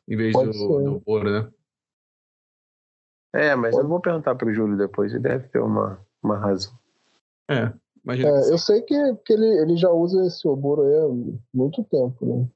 Em 0.09 0.17
vez 0.17 0.33
Pode 0.33 0.53
do, 0.53 0.53
ser. 0.55 0.85
do 0.85 1.01
Boro, 1.01 1.31
né? 1.31 1.53
É, 3.35 3.55
mas 3.55 3.77
eu 3.77 3.87
vou 3.87 4.01
perguntar 4.01 4.35
pro 4.35 4.53
Júlio 4.53 4.77
depois, 4.77 5.13
ele 5.13 5.23
deve 5.23 5.49
ter 5.49 5.59
uma, 5.59 5.99
uma 6.23 6.37
razão. 6.39 6.73
É. 7.51 7.73
Imagina 8.05 8.29
é, 8.29 8.53
eu 8.53 8.59
sei 8.59 8.83
que, 8.83 8.95
que 9.25 9.33
ele, 9.33 9.47
ele 9.47 9.77
já 9.77 9.91
usa 9.91 10.27
esse 10.27 10.47
Oboro 10.47 10.83
aí 10.83 10.95
há 10.95 11.09
muito 11.55 11.85
tempo, 11.85 12.27
né? 12.27 12.49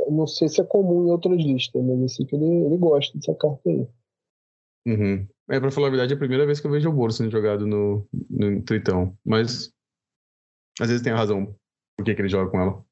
Eu 0.00 0.12
não 0.12 0.26
sei 0.26 0.48
se 0.48 0.60
é 0.60 0.64
comum 0.64 1.06
em 1.06 1.10
outras 1.10 1.36
listas, 1.36 1.82
mas 1.82 2.00
eu 2.00 2.08
sei 2.08 2.26
que 2.26 2.36
ele, 2.36 2.44
ele 2.66 2.76
gosta 2.76 3.16
dessa 3.16 3.34
carta 3.34 3.62
aí. 3.68 3.88
Uhum. 4.86 5.26
É, 5.48 5.58
pra 5.58 5.70
falar 5.70 5.86
a 5.86 5.90
verdade, 5.90 6.12
é 6.12 6.16
a 6.16 6.18
primeira 6.18 6.44
vez 6.44 6.60
que 6.60 6.66
eu 6.66 6.70
vejo 6.70 6.90
o 6.90 6.92
Boro 6.92 7.12
sendo 7.12 7.30
jogado 7.30 7.66
no, 7.66 8.06
no 8.28 8.62
Tritão. 8.62 9.16
Mas 9.24 9.72
às 10.80 10.88
vezes 10.88 11.02
tem 11.02 11.12
a 11.12 11.16
razão 11.16 11.54
por 11.96 12.04
que, 12.04 12.14
que 12.14 12.20
ele 12.20 12.28
joga 12.28 12.50
com 12.50 12.60
ela. 12.60 12.84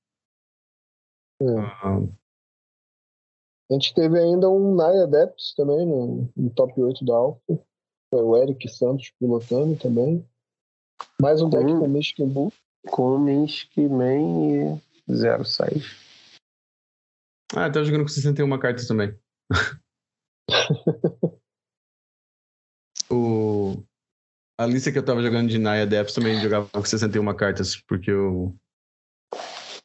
É. 1.43 1.59
Ah, 1.59 1.99
A 3.71 3.75
gente 3.75 3.95
teve 3.95 4.19
ainda 4.19 4.49
um 4.49 4.75
Naya 4.75 5.05
Adepts 5.05 5.55
também 5.55 5.85
no, 5.87 6.31
no 6.37 6.51
top 6.51 6.81
8 6.81 7.05
da 7.05 7.15
Alpha. 7.15 7.43
Foi 8.11 8.23
o 8.23 8.37
Eric 8.37 8.69
Santos 8.69 9.11
pilotando 9.19 9.77
também. 9.77 10.27
Mais 11.21 11.41
um 11.41 11.49
deck 11.49 11.65
Hum. 11.65 11.81
com 11.81 11.89
Mystic 11.89 12.27
Bull. 12.27 12.53
Com 12.89 13.19
Minsk, 13.19 13.77
Man 13.77 14.81
e 15.09 15.15
Zero 15.15 15.45
Side. 15.45 15.85
ah, 17.55 17.71
tá 17.71 17.83
jogando 17.85 18.03
com 18.03 18.09
61 18.09 18.59
cartas 18.59 18.87
também. 18.87 19.17
o... 23.11 23.83
A 24.59 24.67
lista 24.67 24.91
que 24.93 24.99
eu 24.99 25.05
tava 25.05 25.23
jogando 25.23 25.49
de 25.49 25.59
Naya 25.59 25.87
Depths 25.87 26.15
também 26.15 26.41
jogava 26.41 26.69
com 26.69 26.85
61 26.85 27.35
cartas, 27.35 27.77
porque 27.77 28.11
eu. 28.11 28.55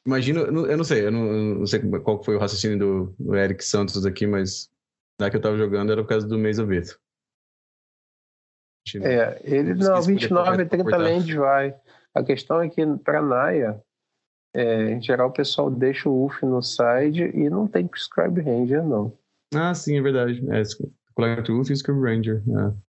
Imagino, 0.05 0.41
eu 0.41 0.77
não, 0.77 0.83
sei, 0.83 1.05
eu 1.05 1.11
não, 1.11 1.25
eu 1.25 1.55
não 1.59 1.65
sei 1.65 1.81
qual 2.03 2.23
foi 2.23 2.35
o 2.35 2.39
raciocínio 2.39 2.79
do, 2.79 3.15
do 3.19 3.35
Eric 3.35 3.63
Santos 3.63 4.05
aqui, 4.05 4.25
mas 4.25 4.69
na 5.19 5.29
que 5.29 5.35
eu 5.35 5.41
tava 5.41 5.57
jogando 5.57 5.91
era 5.91 6.01
por 6.01 6.09
causa 6.09 6.27
do 6.27 6.39
Maze 6.39 6.61
of 6.61 6.73
It. 8.95 9.05
É, 9.07 9.39
ele 9.43 9.73
não, 9.73 9.75
de 9.75 9.81
escolher 9.83 10.05
29 10.19 10.45
qual 10.45 10.61
e 10.61 10.65
30 10.65 10.83
cortar. 10.83 10.97
lands 10.97 11.35
vai. 11.35 11.75
A 12.15 12.23
questão 12.23 12.61
é 12.61 12.69
que 12.69 12.85
para 13.03 13.21
Naya, 13.21 13.81
é, 14.55 14.91
em 14.91 15.01
geral 15.01 15.29
o 15.29 15.33
pessoal 15.33 15.69
deixa 15.69 16.09
o 16.09 16.25
UF 16.25 16.45
no 16.45 16.61
side 16.61 17.23
e 17.33 17.49
não 17.49 17.67
tem 17.67 17.89
Scribe 17.95 18.41
Ranger, 18.41 18.83
não. 18.83 19.11
Ah, 19.53 19.73
sim, 19.73 19.97
é 19.97 20.01
verdade. 20.01 20.43
É, 20.51 20.61
Collector 21.13 21.55
Wolf 21.55 21.69
e 21.69 21.75
Screw 21.75 22.01
Ranger. 22.01 22.41
é. 22.47 22.87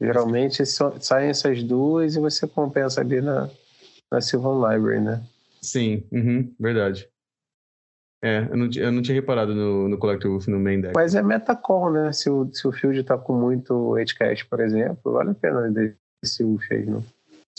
Geralmente 0.00 0.66
so- 0.66 1.00
saem 1.00 1.30
essas 1.30 1.62
duas 1.62 2.16
e 2.16 2.20
você 2.20 2.46
compensa 2.46 3.00
ali 3.00 3.20
na, 3.20 3.48
na 4.10 4.20
Sylvan 4.20 4.56
Library, 4.68 5.00
né? 5.00 5.22
Sim, 5.62 6.04
uhum, 6.10 6.52
verdade. 6.58 7.08
É, 8.24 8.44
eu 8.50 8.56
não, 8.56 8.68
eu 8.76 8.92
não 8.92 9.02
tinha 9.02 9.14
reparado 9.16 9.52
no, 9.54 9.88
no 9.88 9.98
Collector 9.98 10.30
Wolf 10.30 10.46
no 10.46 10.60
main 10.60 10.80
deck. 10.80 10.94
Mas 10.94 11.14
é 11.14 11.22
metacall, 11.22 11.90
né? 11.92 12.12
Se 12.12 12.30
o, 12.30 12.48
se 12.52 12.66
o 12.68 12.72
field 12.72 13.02
tá 13.02 13.18
com 13.18 13.32
muito 13.32 13.98
edgecast, 13.98 14.46
por 14.46 14.60
exemplo, 14.60 15.12
vale 15.12 15.30
a 15.30 15.34
pena 15.34 15.72
esse 16.22 16.44
Wolf 16.44 16.62
aí 16.70 16.86
no, 16.86 17.04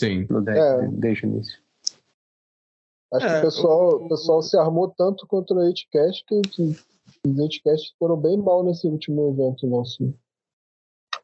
Sim. 0.00 0.26
no 0.30 0.40
deck 0.40 0.58
É. 0.58 0.88
desde 0.88 1.26
o 1.26 1.28
início. 1.28 1.58
Acho 3.12 3.26
que 3.26 3.32
É, 3.32 3.38
o 3.38 3.42
pessoal, 3.42 3.92
o- 4.00 4.06
o 4.06 4.08
pessoal 4.08 4.42
se 4.42 4.56
armou 4.56 4.88
tanto 4.96 5.26
contra 5.26 5.54
o 5.54 5.60
8cast 5.60 6.24
que, 6.26 6.40
que 6.42 6.62
os 7.26 7.38
8cast 7.38 7.94
foram 7.98 8.16
bem 8.16 8.38
mal 8.38 8.64
nesse 8.64 8.86
último 8.86 9.28
evento 9.32 9.66
nosso. 9.66 10.14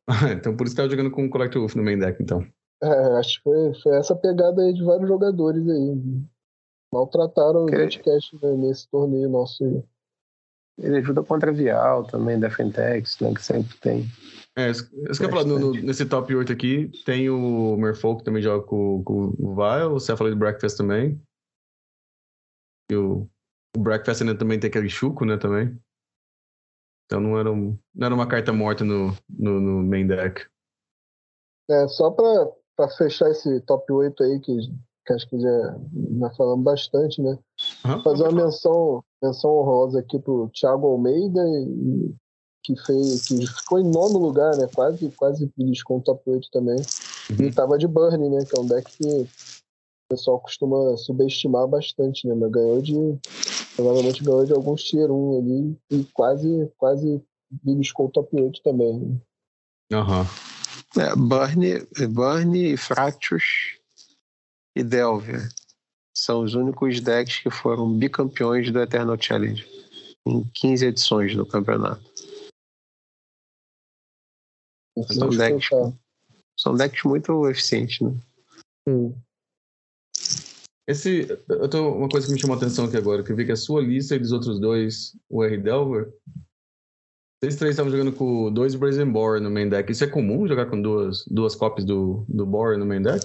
então 0.38 0.54
por 0.54 0.66
isso 0.66 0.76
que 0.76 0.82
tava 0.82 0.90
jogando 0.90 1.10
com 1.10 1.24
o 1.24 1.30
Collector 1.30 1.60
Wolf 1.62 1.74
no 1.76 1.82
main 1.82 1.98
deck, 1.98 2.22
então. 2.22 2.46
É, 2.82 2.88
acho 3.18 3.38
que 3.38 3.42
foi, 3.44 3.74
foi 3.82 3.96
essa 3.96 4.14
pegada 4.14 4.60
aí 4.62 4.72
de 4.74 4.82
vários 4.84 5.08
jogadores 5.08 5.66
aí. 5.66 5.96
Maltrataram 6.92 7.64
os 7.64 7.70
Que- 7.70 7.76
8cast 7.76 8.38
né, 8.42 8.56
nesse 8.56 8.88
torneio 8.88 9.28
nosso 9.28 9.64
aí. 9.64 9.84
Ele 10.78 10.96
ajuda 10.98 11.22
contra 11.22 11.52
Vial 11.52 12.04
também, 12.04 12.40
Defentex, 12.40 13.18
né? 13.20 13.34
Que 13.34 13.42
sempre 13.42 13.76
tem. 13.78 14.04
É, 14.56 14.70
isso 14.70 14.88
que 14.88 14.96
eu 14.96 15.26
ia 15.26 15.28
falar, 15.30 15.44
no- 15.44 15.58
no- 15.58 15.72
nesse 15.72 16.06
top 16.06 16.34
8 16.34 16.52
aqui, 16.52 16.90
tem 17.04 17.28
o 17.28 17.76
Merfolk 17.76 18.20
que 18.20 18.24
também 18.24 18.42
joga 18.42 18.64
com, 18.66 19.02
com 19.04 19.34
o 19.38 19.54
Vile, 19.54 19.92
o 19.92 20.00
Cephalid 20.00 20.36
Breakfast 20.36 20.76
também. 20.78 21.20
E 22.90 22.96
o, 22.96 23.28
o 23.76 23.80
Breakfast 23.80 24.22
ainda 24.22 24.36
também 24.36 24.58
tem 24.58 24.68
aquele 24.68 24.88
Chuco, 24.88 25.24
né, 25.24 25.36
também. 25.36 25.78
Então 27.06 27.20
não 27.20 27.38
era, 27.38 27.52
um- 27.52 27.78
não 27.94 28.06
era 28.06 28.14
uma 28.14 28.26
carta 28.28 28.52
morta 28.52 28.82
no, 28.84 29.08
no, 29.28 29.60
no 29.60 29.82
main 29.84 30.06
deck. 30.06 30.46
É, 31.70 31.86
só 31.88 32.10
pra, 32.10 32.50
pra 32.76 32.88
fechar 32.88 33.30
esse 33.30 33.60
top 33.62 33.92
8 33.92 34.22
aí, 34.22 34.40
que, 34.40 34.52
que 35.10 35.14
acho 35.14 35.28
que 35.28 35.40
já, 35.40 35.76
já 36.20 36.30
falamos 36.30 36.64
bastante, 36.64 37.20
né? 37.20 37.36
Aham. 37.84 38.02
fazer 38.02 38.22
uma 38.24 38.44
menção, 38.44 39.02
menção 39.22 39.50
honrosa 39.50 39.98
aqui 40.00 40.18
pro 40.18 40.48
Thiago 40.54 40.86
Almeida, 40.86 41.42
e- 41.48 42.14
que, 42.62 42.76
fez, 42.84 43.26
que 43.26 43.46
ficou 43.46 43.78
em 43.80 43.84
nono 43.90 44.18
lugar, 44.18 44.56
né? 44.56 44.68
Quase, 44.74 45.10
quase 45.16 45.50
beliscou 45.56 45.98
o 45.98 46.02
top 46.02 46.22
8 46.30 46.48
também. 46.52 46.76
Uhum. 47.30 47.46
E 47.46 47.52
tava 47.52 47.78
de 47.78 47.88
Burn, 47.88 48.28
né? 48.28 48.44
Que 48.44 48.56
é 48.56 48.60
um 48.60 48.66
deck 48.66 48.92
que 48.98 49.04
o 49.04 49.26
pessoal 50.10 50.38
costuma 50.40 50.94
subestimar 50.98 51.66
bastante, 51.66 52.28
né? 52.28 52.34
Mas 52.34 52.50
ganhou 52.50 52.80
de. 52.82 52.94
Provavelmente 53.74 54.22
ganhou 54.22 54.44
de 54.44 54.52
alguns 54.52 54.82
tier 54.84 55.10
1 55.10 55.38
ali 55.38 55.76
e 55.90 56.04
quase, 56.12 56.70
quase 56.76 57.22
beliscou 57.64 58.06
o 58.06 58.10
top 58.10 58.28
8 58.40 58.60
também. 58.62 58.98
né? 59.00 59.16
Aham. 59.94 60.26
É, 60.98 61.16
Burn, 61.16 61.86
Burn, 62.10 62.76
Fractus 62.76 63.79
e 64.76 64.82
Delver 64.82 65.48
são 66.16 66.42
os 66.42 66.54
únicos 66.54 67.00
decks 67.00 67.38
que 67.38 67.50
foram 67.50 67.96
bicampeões 67.96 68.70
do 68.70 68.80
Eternal 68.80 69.20
Challenge 69.20 69.66
em 70.26 70.44
15 70.54 70.86
edições 70.86 71.34
do 71.34 71.46
campeonato. 71.46 72.02
Que 75.06 75.14
São 75.14 75.30
decks, 75.30 75.68
são 76.58 76.74
decks 76.74 77.04
muito 77.04 77.48
eficientes, 77.48 78.00
né? 78.00 78.14
Hum. 78.86 79.14
Esse, 80.86 81.28
eu 81.48 81.68
tô, 81.68 81.94
uma 81.94 82.08
coisa 82.08 82.26
que 82.26 82.32
me 82.32 82.40
chamou 82.40 82.54
a 82.54 82.58
atenção 82.58 82.84
aqui 82.84 82.96
agora, 82.96 83.22
que 83.22 83.30
eu 83.30 83.36
vi 83.36 83.46
que 83.46 83.52
a 83.52 83.56
sua 83.56 83.80
lista 83.80 84.16
e 84.16 84.18
dos 84.18 84.32
outros 84.32 84.58
dois, 84.58 85.16
o 85.28 85.44
R. 85.44 85.56
Delver, 85.56 86.12
vocês 87.40 87.56
três 87.56 87.72
estavam 87.72 87.90
jogando 87.90 88.12
com 88.12 88.52
dois 88.52 88.74
Brazen 88.74 89.10
Boar 89.10 89.40
no 89.40 89.50
main 89.50 89.68
deck. 89.68 89.90
Isso 89.90 90.04
é 90.04 90.06
comum 90.06 90.46
jogar 90.46 90.66
com 90.66 90.80
duas, 90.80 91.24
duas 91.26 91.54
cópias 91.54 91.86
do, 91.86 92.24
do 92.28 92.44
Boar 92.44 92.76
no 92.76 92.84
main 92.84 93.00
deck? 93.00 93.24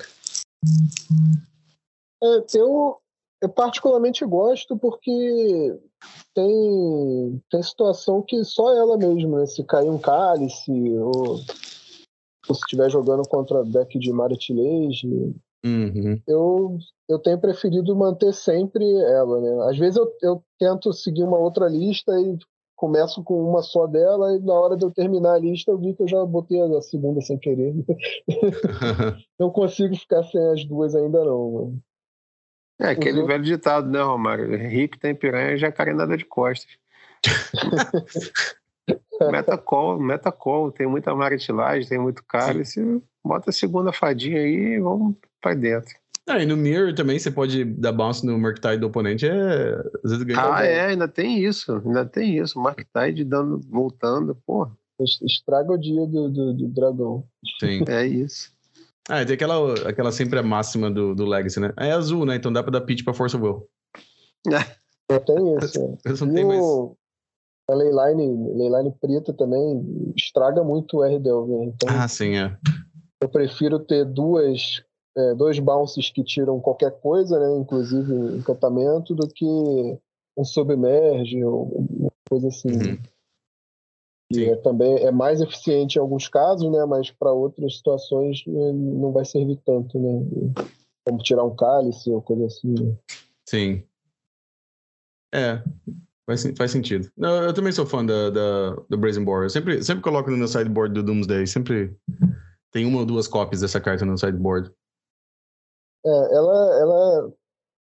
É, 2.24 2.58
eu, 2.58 2.98
eu 3.42 3.50
particularmente 3.50 4.26
gosto 4.26 4.78
porque 4.78 5.80
tem, 6.34 7.42
tem 7.50 7.64
situação 7.64 8.22
que 8.22 8.44
só 8.44 8.74
ela 8.76 8.98
mesmo, 8.98 9.38
né? 9.38 9.46
Se 9.46 9.64
cair 9.64 9.90
um 9.90 10.00
cálice 10.00 10.72
ou, 10.98 11.40
ou 12.48 12.56
se 12.56 12.62
estiver 12.62 12.90
jogando 12.90 13.28
contra 13.28 13.64
deck 13.64 13.98
de 14.00 14.12
Maritilage, 14.12 15.36
Uhum. 15.66 16.22
eu, 16.28 16.78
eu 17.10 17.18
tenho 17.18 17.40
preferido 17.40 17.96
manter 17.96 18.32
sempre 18.32 18.86
ela, 19.02 19.42
né? 19.42 19.72
Às 19.72 19.78
vezes 19.80 19.98
eu, 19.98 20.14
eu 20.22 20.44
tento 20.60 20.94
seguir 20.94 21.24
uma 21.24 21.40
outra 21.40 21.68
lista 21.68 22.12
e 22.22 22.38
começo 22.76 23.24
com 23.24 23.42
uma 23.50 23.62
só 23.62 23.88
dela 23.88 24.36
e 24.36 24.40
na 24.40 24.54
hora 24.54 24.76
de 24.76 24.86
eu 24.86 24.92
terminar 24.92 25.36
a 25.36 25.40
lista 25.40 25.72
eu 25.72 25.78
vi 25.78 25.94
que 25.94 26.04
eu 26.04 26.08
já 26.08 26.26
botei 26.26 26.60
a 26.62 26.82
segunda 26.82 27.22
sem 27.22 27.38
querer. 27.38 27.74
Não 29.40 29.50
consigo 29.50 29.96
ficar 29.96 30.24
sem 30.24 30.42
as 30.52 30.66
duas 30.66 30.96
ainda 30.96 31.24
não. 31.24 31.52
mano. 31.52 31.80
É 32.80 32.90
aquele 32.90 33.22
Uhum. 33.22 33.28
velho 33.28 33.44
ditado, 33.44 33.90
né, 33.90 34.02
Romário? 34.02 34.54
Rico 34.68 35.00
tem 35.00 35.16
piranha, 35.16 35.58
jacaré 35.58 35.94
nada 35.94 36.18
de 36.18 36.26
costas. 36.26 36.78
metacol, 39.32 39.98
metacol, 40.00 40.72
tem 40.72 40.86
muita 40.86 41.16
maritilagem, 41.16 41.88
tem 41.88 41.98
muito 42.00 42.24
cálice. 42.26 43.02
Bota 43.24 43.50
a 43.50 43.54
segunda 43.54 43.94
fadinha 43.94 44.40
aí 44.42 44.76
e 44.76 44.80
vamos 44.80 45.16
pra 45.42 45.54
dentro. 45.54 45.96
Ah, 46.28 46.42
e 46.42 46.46
no 46.46 46.58
Mirror 46.58 46.96
também 46.96 47.20
você 47.20 47.30
pode 47.30 47.64
dar 47.64 47.92
bounce 47.92 48.26
no 48.26 48.38
Murktide 48.40 48.78
do 48.80 48.88
oponente, 48.88 49.28
é... 49.28 49.76
às 50.04 50.12
vezes 50.12 50.24
ganha. 50.24 50.56
Ah, 50.56 50.66
é, 50.66 50.88
ainda 50.88 51.08
tem 51.08 51.44
isso, 51.44 51.72
ainda 51.86 52.04
tem 52.06 52.38
isso. 52.40 52.60
Mark 52.60 52.80
Tide 52.96 53.24
dando, 53.24 53.60
voltando, 53.70 54.36
porra, 54.46 54.76
Estraga 55.00 55.74
o 55.74 55.78
dia 55.78 56.06
do, 56.08 56.30
do, 56.30 56.54
do 56.54 56.68
dragão. 56.70 57.26
Sim. 57.60 57.84
é 57.88 58.08
isso. 58.08 58.50
Ah, 59.10 59.24
tem 59.26 59.36
aquela, 59.36 59.74
aquela 59.88 60.12
sempre 60.12 60.40
a 60.40 60.44
máxima 60.44 60.90
do, 60.90 61.14
do 61.14 61.26
Legacy, 61.26 61.60
né? 61.60 61.74
É 61.78 61.92
azul, 61.92 62.26
né? 62.26 62.36
Então 62.38 62.52
dá 62.52 62.64
pra 62.64 62.72
dar 62.72 62.82
pitch 62.82 63.04
pra 63.04 63.14
Force 63.14 63.36
of 63.36 63.46
Will. 63.46 63.68
Só 65.12 65.20
tem 65.20 65.58
isso. 65.58 65.80
é. 65.80 66.10
Eu 66.12 66.16
só 66.18 66.26
E 66.26 66.34
tenho 66.34 66.48
mais. 66.48 66.62
o, 66.62 66.98
a 67.70 67.76
Leyline, 67.76 68.54
Leyline 68.58 68.92
preta 69.00 69.34
também 69.34 70.14
estraga 70.16 70.64
muito 70.64 70.98
o 70.98 71.04
RDL, 71.04 71.46
né? 71.48 71.66
Então 71.76 71.90
Ah, 71.90 72.08
sim, 72.08 72.38
é. 72.38 72.58
eu 73.22 73.30
prefiro 73.30 73.80
ter 73.80 74.06
duas, 74.06 74.82
é, 75.18 75.34
dois 75.36 75.60
bounces 75.60 76.10
que 76.10 76.24
tiram 76.24 76.60
qualquer 76.60 76.92
coisa, 77.00 77.40
né? 77.40 77.58
Inclusive 77.58 78.14
encantamento, 78.38 79.16
do 79.16 79.28
que 79.28 79.46
um 80.38 80.44
submerge 80.44 81.44
ou 81.44 81.88
uma 81.90 82.12
coisa 82.30 82.48
assim. 82.50 82.72
Uhum. 82.72 82.98
Sim. 84.34 84.46
é, 84.46 84.56
também 84.58 84.98
é 84.98 85.12
mais 85.12 85.40
eficiente 85.40 85.98
em 85.98 86.02
alguns 86.02 86.28
casos, 86.28 86.70
né? 86.72 86.84
Mas 86.86 87.12
para 87.12 87.32
outras 87.32 87.78
situações 87.78 88.44
eh, 88.48 88.74
não 88.74 89.12
vai 89.12 89.24
servir 89.24 89.60
tanto, 89.66 90.00
né? 90.00 90.54
Como 91.08 91.22
tirar 91.22 91.44
um 91.44 91.56
cálice 91.56 92.10
ou 92.12 92.22
coisa 92.22 92.46
assim. 92.48 92.74
né? 92.74 92.96
Sim. 93.48 93.84
É, 95.34 95.62
faz, 96.26 96.44
faz 96.58 96.72
sentido. 96.72 97.10
Não, 97.16 97.44
eu 97.44 97.54
também 97.54 97.72
sou 97.72 97.86
fã 97.86 98.04
da, 98.04 98.30
da, 98.32 98.76
do 98.90 98.98
Brazen 98.98 99.24
Boar. 99.24 99.44
Eu 99.44 99.50
sempre, 99.50 99.84
sempre 99.84 100.04
coloco 100.04 100.32
no 100.32 100.38
meu 100.38 100.48
sideboard 100.48 100.94
do 100.94 101.04
Doomsday. 101.04 101.46
Sempre 101.46 101.96
tem 102.72 102.86
uma 102.86 103.00
ou 103.00 103.06
duas 103.06 103.28
cópias 103.28 103.62
dessa 103.62 103.80
carta 103.80 104.06
no 104.06 104.18
sideboard. 104.18 104.72
É, 106.06 106.36
ela, 106.36 106.80
ela 106.80 107.34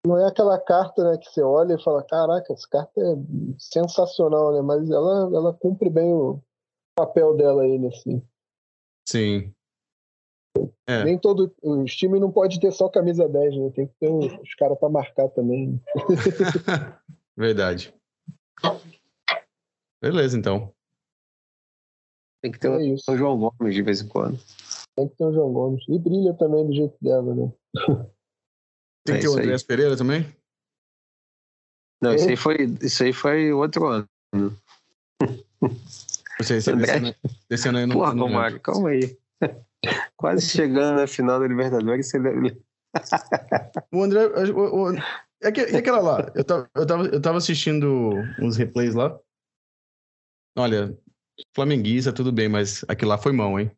não 0.06 0.18
é 0.18 0.28
aquela 0.28 0.60
carta 0.60 1.04
né, 1.04 1.18
que 1.18 1.30
você 1.30 1.42
olha 1.42 1.76
e 1.76 1.84
fala, 1.84 2.04
caraca, 2.04 2.52
essa 2.52 2.68
carta 2.70 3.00
é 3.00 3.16
sensacional, 3.58 4.54
né? 4.54 4.62
Mas 4.62 4.90
ela, 4.90 5.30
ela 5.34 5.54
cumpre 5.54 5.90
bem 5.90 6.14
o 6.14 6.42
papel 6.96 7.36
dela 7.36 7.64
aí, 7.64 7.88
assim. 7.88 8.22
Sim. 9.08 9.54
É. 10.88 11.04
Nem 11.04 11.18
todo. 11.18 11.54
Os 11.62 11.96
times 11.96 12.20
não 12.20 12.32
pode 12.32 12.60
ter 12.60 12.72
só 12.72 12.90
camisa 12.90 13.28
10, 13.28 13.56
né? 13.56 13.70
Tem 13.72 13.88
que 13.88 13.94
ter 14.00 14.10
os, 14.10 14.54
caras 14.56 14.78
para 14.78 14.90
marcar 14.90 15.30
também. 15.30 15.82
Verdade. 17.38 17.94
Beleza, 20.02 20.38
então. 20.38 20.74
Tem 22.42 22.52
que 22.52 22.60
ter 22.60 22.68
É 22.68 23.12
um. 23.12 23.18
João 23.18 23.38
Gomes 23.38 23.76
de 23.76 23.82
vez 23.82 24.02
em 24.02 24.08
quando. 24.08 24.40
Tem 25.00 25.08
que 25.10 25.16
ter 25.16 25.26
o 25.26 25.34
João 25.34 25.54
Gomes. 25.54 25.84
E 25.88 25.98
brilha 25.98 26.34
também 26.34 26.68
do 26.68 26.74
jeito 26.74 26.96
dela, 27.02 27.34
né? 27.34 27.52
Tem 29.08 29.16
É 29.16 29.20
que 29.20 29.22
ter 29.22 29.28
o 29.28 29.30
isso 29.30 29.38
aí. 29.38 29.44
Andreas 29.44 29.64
Pereira 29.64 29.98
também? 29.98 30.36
Não, 32.04 32.14
isso 32.14 32.28
É. 32.28 32.32
aí 32.32 32.36
foi, 32.36 32.58
isso 32.82 33.04
aí 33.04 33.14
foi 33.14 33.54
outro 33.54 33.86
ano. 33.88 34.08
Não 34.34 36.44
sei 36.44 36.60
se 36.62 36.72
André. 36.72 36.86
desse 36.86 36.98
ano, 36.98 37.16
desse 37.50 37.70
ano 37.70 37.80
eu 37.80 37.88
não, 37.88 37.96
Porra. 37.96 38.12
Romário, 38.14 38.60
calma 38.60 38.90
aí. 38.90 39.18
Quase 40.18 40.48
chegando 40.50 40.98
na 40.98 41.08
final 41.08 41.40
da 41.40 41.48
Libertadores, 41.48 42.10
você 42.10 42.20
deve... 42.20 42.62
O 43.94 44.04
André. 44.04 44.26
O, 44.52 44.92
o, 44.92 44.96
é 45.42 45.52
que, 45.52 45.62
e 45.62 45.78
aquela 45.78 46.00
lá? 46.02 46.32
Eu 46.36 46.44
tava, 46.44 46.70
eu, 46.76 46.86
tava, 46.88 47.04
eu 47.08 47.22
tava 47.22 47.38
assistindo 47.38 48.12
uns 48.42 48.58
replays 48.58 48.94
lá. 48.96 49.18
Olha, 50.58 50.98
flamenguista, 51.56 52.12
tudo 52.12 52.32
bem, 52.32 52.50
mas 52.50 52.84
aquilo 52.90 53.10
lá 53.10 53.18
foi 53.18 53.32
mão, 53.32 53.58
hein? 53.60 53.72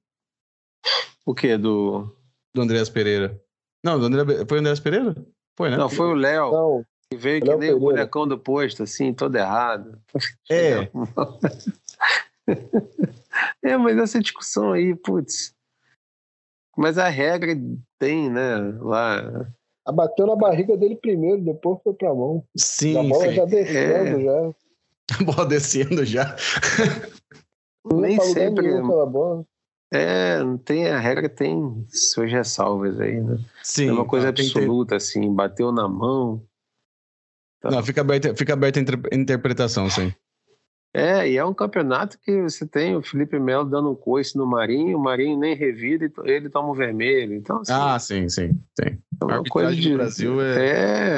O 1.25 1.33
quê? 1.35 1.57
Do... 1.57 2.15
Do 2.53 2.61
Andreas 2.61 2.89
Pereira. 2.89 3.39
Não, 3.83 3.99
do 3.99 4.05
André, 4.05 4.45
foi 4.47 4.57
o 4.57 4.59
Andreas 4.59 4.79
Pereira? 4.79 5.15
Foi, 5.57 5.69
né? 5.69 5.77
Não, 5.77 5.89
foi 5.89 6.07
o 6.07 6.13
Léo, 6.13 6.51
Não, 6.51 6.85
que 7.09 7.17
veio 7.17 7.41
que 7.41 7.47
Léo 7.47 7.57
nem 7.59 7.69
o 7.69 7.73
Pereira. 7.73 7.95
bonecão 7.95 8.27
do 8.27 8.37
posto, 8.37 8.83
assim, 8.83 9.13
todo 9.13 9.35
errado. 9.35 9.99
É. 10.49 10.89
É, 13.63 13.77
mas 13.77 13.97
essa 13.97 14.19
discussão 14.19 14.73
aí, 14.73 14.95
putz. 14.95 15.53
mas 16.77 16.97
a 16.97 17.07
regra 17.07 17.55
tem, 17.99 18.29
né? 18.29 18.55
Lá. 18.81 19.47
Abateu 19.85 20.25
na 20.27 20.35
barriga 20.35 20.75
dele 20.75 20.95
primeiro, 20.95 21.41
depois 21.41 21.79
foi 21.83 21.93
pra 21.93 22.13
mão. 22.13 22.43
Sim, 22.57 22.97
a 22.97 23.03
bola 23.03 23.25
sim. 23.25 23.33
já 23.33 23.45
descendo 23.45 24.19
É. 24.19 24.23
já. 24.23 24.53
A 25.19 25.23
bola 25.23 25.45
descendo 25.45 26.05
já. 26.05 26.35
Nem 27.85 28.19
sempre- 28.21 28.81
bola. 28.81 29.45
É, 29.93 30.41
não 30.41 30.57
tem 30.57 30.87
a 30.89 30.97
regra 30.99 31.27
tem 31.27 31.85
suas 31.89 32.31
ressalvas 32.31 32.99
aí, 32.99 33.19
né? 33.19 33.37
Sim. 33.61 33.89
é 33.89 33.91
uma 33.91 34.05
coisa 34.05 34.31
ter- 34.31 34.43
absoluta, 34.43 34.95
assim, 34.95 35.33
bateu 35.33 35.71
na 35.71 35.87
mão. 35.87 36.45
Não, 37.63 37.83
fica 37.83 38.01
aberta, 38.01 38.33
fica 38.35 38.53
aberta 38.53 38.79
a 38.79 38.81
inter- 38.81 39.01
interpretação, 39.11 39.89
sim. 39.89 40.13
É, 40.93 41.29
e 41.29 41.37
é 41.37 41.45
um 41.45 41.53
campeonato 41.53 42.17
que 42.19 42.41
você 42.41 42.65
tem 42.67 42.95
o 42.97 43.01
Felipe 43.03 43.39
Melo 43.39 43.63
dando 43.69 43.91
um 43.91 43.95
coice 43.95 44.37
no 44.37 44.45
Marinho, 44.45 44.97
o 44.97 45.01
Marinho 45.01 45.37
nem 45.37 45.55
revida 45.55 46.05
e 46.05 46.29
ele 46.31 46.49
toma 46.49 46.69
o 46.69 46.73
vermelho. 46.73 47.33
Então, 47.35 47.59
assim, 47.61 47.71
Ah, 47.73 47.99
sim, 47.99 48.27
sim. 48.27 48.59
Tem. 48.75 48.99
é 49.29 49.33
a 49.33 49.43
coisa 49.49 49.73
de 49.75 49.93
Brasil 49.93 50.41
é- 50.41 50.67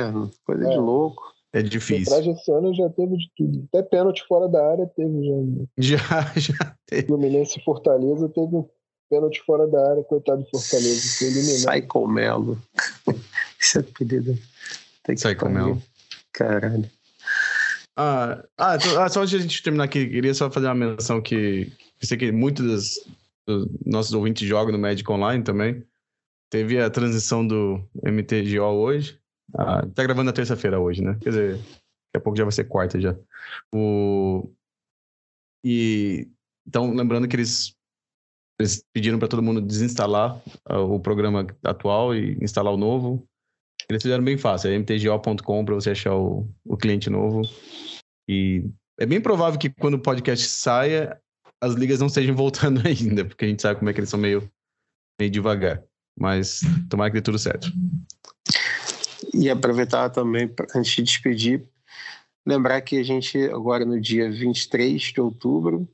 É, 0.07 0.11
coisa 0.45 0.65
É. 0.67 0.69
de 0.69 0.77
louco. 0.77 1.32
É 1.53 1.61
difícil. 1.61 2.05
Traje 2.11 2.31
esse 2.31 2.51
ano 2.51 2.73
já 2.73 2.89
teve 2.89 3.15
de 3.15 3.29
tudo. 3.37 3.67
Até 3.71 3.83
pênalti 3.83 4.23
fora 4.27 4.47
da 4.49 4.71
área 4.71 4.87
teve 4.87 5.23
já. 5.23 5.35
né? 5.35 5.65
Já, 5.77 5.97
já 6.35 6.75
teve. 6.87 7.07
Fluminense 7.07 7.59
e 7.59 7.63
Fortaleza 7.63 8.27
teve 8.29 8.55
um 8.55 8.67
pênalti 9.09 9.39
fora 9.45 9.67
da 9.67 9.91
área, 9.91 10.03
coitado 10.03 10.41
do 10.41 10.49
Fortaleza. 10.49 11.17
Foi 11.19 11.27
eliminado. 11.27 11.71
Psycho 11.71 12.07
Melo. 12.07 12.61
Esse 13.61 13.77
é 13.77 13.81
apelido. 13.81 14.33
Tem 15.03 15.15
que 15.15 15.21
Psycho 15.21 15.41
pariu. 15.41 15.53
Melo. 15.65 15.83
Caralho. 16.33 16.89
Ah, 17.95 18.43
ah, 18.57 18.75
então- 18.75 18.99
ah, 19.01 19.07
só 19.09 19.19
antes 19.21 19.29
de 19.29 19.35
a 19.37 19.39
gente 19.41 19.61
terminar 19.61 19.83
aqui, 19.83 20.07
queria 20.07 20.33
só 20.33 20.49
fazer 20.49 20.65
uma 20.65 20.73
menção 20.73 21.21
que 21.21 21.71
eu 22.01 22.07
sei 22.07 22.17
que 22.17 22.31
muitos 22.31 22.65
dos, 22.65 23.07
dos 23.47 23.67
nossos 23.85 24.13
ouvintes 24.13 24.47
jogam 24.47 24.71
no 24.71 24.79
Magic 24.79 25.09
Online 25.11 25.43
também. 25.43 25.83
Teve 26.49 26.79
a 26.81 26.89
transição 26.89 27.45
do 27.45 27.79
MTGO 28.03 28.63
hoje. 28.63 29.19
Ah, 29.55 29.85
tá 29.87 30.03
gravando 30.03 30.25
na 30.25 30.33
terça-feira 30.33 30.79
hoje, 30.79 31.01
né? 31.01 31.17
Quer 31.21 31.29
dizer, 31.29 31.57
daqui 31.57 32.17
a 32.17 32.19
pouco 32.19 32.37
já 32.37 32.43
vai 32.43 32.51
ser 32.51 32.65
quarta 32.65 32.99
já. 32.99 33.15
O... 33.73 34.51
E 35.63 36.27
então, 36.67 36.93
lembrando 36.93 37.27
que 37.27 37.35
eles, 37.35 37.75
eles 38.59 38.83
pediram 38.93 39.19
para 39.19 39.27
todo 39.27 39.43
mundo 39.43 39.61
desinstalar 39.61 40.41
ah, 40.65 40.79
o 40.79 40.99
programa 40.99 41.45
atual 41.63 42.15
e 42.15 42.37
instalar 42.41 42.73
o 42.73 42.77
novo. 42.77 43.27
Eles 43.89 44.01
fizeram 44.01 44.23
bem 44.23 44.37
fácil, 44.37 44.71
é 44.71 44.79
mtgo.com 44.79 45.65
para 45.65 45.75
você 45.75 45.91
achar 45.91 46.15
o, 46.15 46.47
o 46.65 46.77
cliente 46.77 47.09
novo. 47.09 47.41
E 48.29 48.63
é 48.99 49.05
bem 49.05 49.19
provável 49.19 49.59
que 49.59 49.69
quando 49.69 49.95
o 49.95 50.01
podcast 50.01 50.47
saia, 50.47 51.19
as 51.61 51.73
ligas 51.73 51.99
não 51.99 52.07
estejam 52.07 52.35
voltando 52.35 52.81
ainda, 52.87 53.25
porque 53.25 53.45
a 53.45 53.47
gente 53.47 53.61
sabe 53.61 53.79
como 53.79 53.89
é 53.89 53.93
que 53.93 53.99
eles 53.99 54.09
são 54.09 54.19
meio, 54.19 54.49
meio 55.19 55.31
devagar. 55.31 55.83
Mas 56.17 56.61
tomara 56.89 57.09
que 57.09 57.15
dê 57.15 57.21
tudo 57.21 57.39
certo. 57.39 57.71
E 59.33 59.49
aproveitar 59.49 60.09
também, 60.11 60.53
antes 60.75 60.91
de 60.91 61.01
despedir, 61.01 61.67
lembrar 62.45 62.79
que 62.81 62.99
a 62.99 63.03
gente, 63.03 63.37
agora 63.45 63.83
no 63.83 63.99
dia 63.99 64.29
23 64.29 65.01
de 65.01 65.19
outubro, 65.19 65.87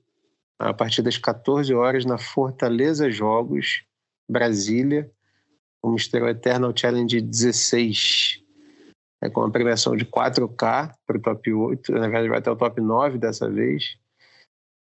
a 0.60 0.74
partir 0.74 1.02
das 1.02 1.18
14 1.18 1.74
horas, 1.74 2.04
na 2.04 2.18
Fortaleza 2.18 3.10
Jogos, 3.10 3.84
Brasília, 4.30 5.10
vamos 5.82 6.08
ter 6.10 6.22
o 6.22 6.28
Eternal 6.28 6.76
Challenge 6.76 7.22
16. 7.22 8.44
É 9.22 9.30
com 9.30 9.42
uma 9.42 9.52
premiação 9.52 9.96
de 9.96 10.06
4K 10.06 10.94
para 11.08 11.18
o 11.18 11.22
top 11.22 11.54
8, 11.54 11.92
na 11.94 12.02
verdade 12.02 12.28
vai 12.28 12.40
até 12.40 12.52
o 12.52 12.58
top 12.58 12.82
9 12.82 13.18
dessa 13.18 13.50
vez. 13.50 13.98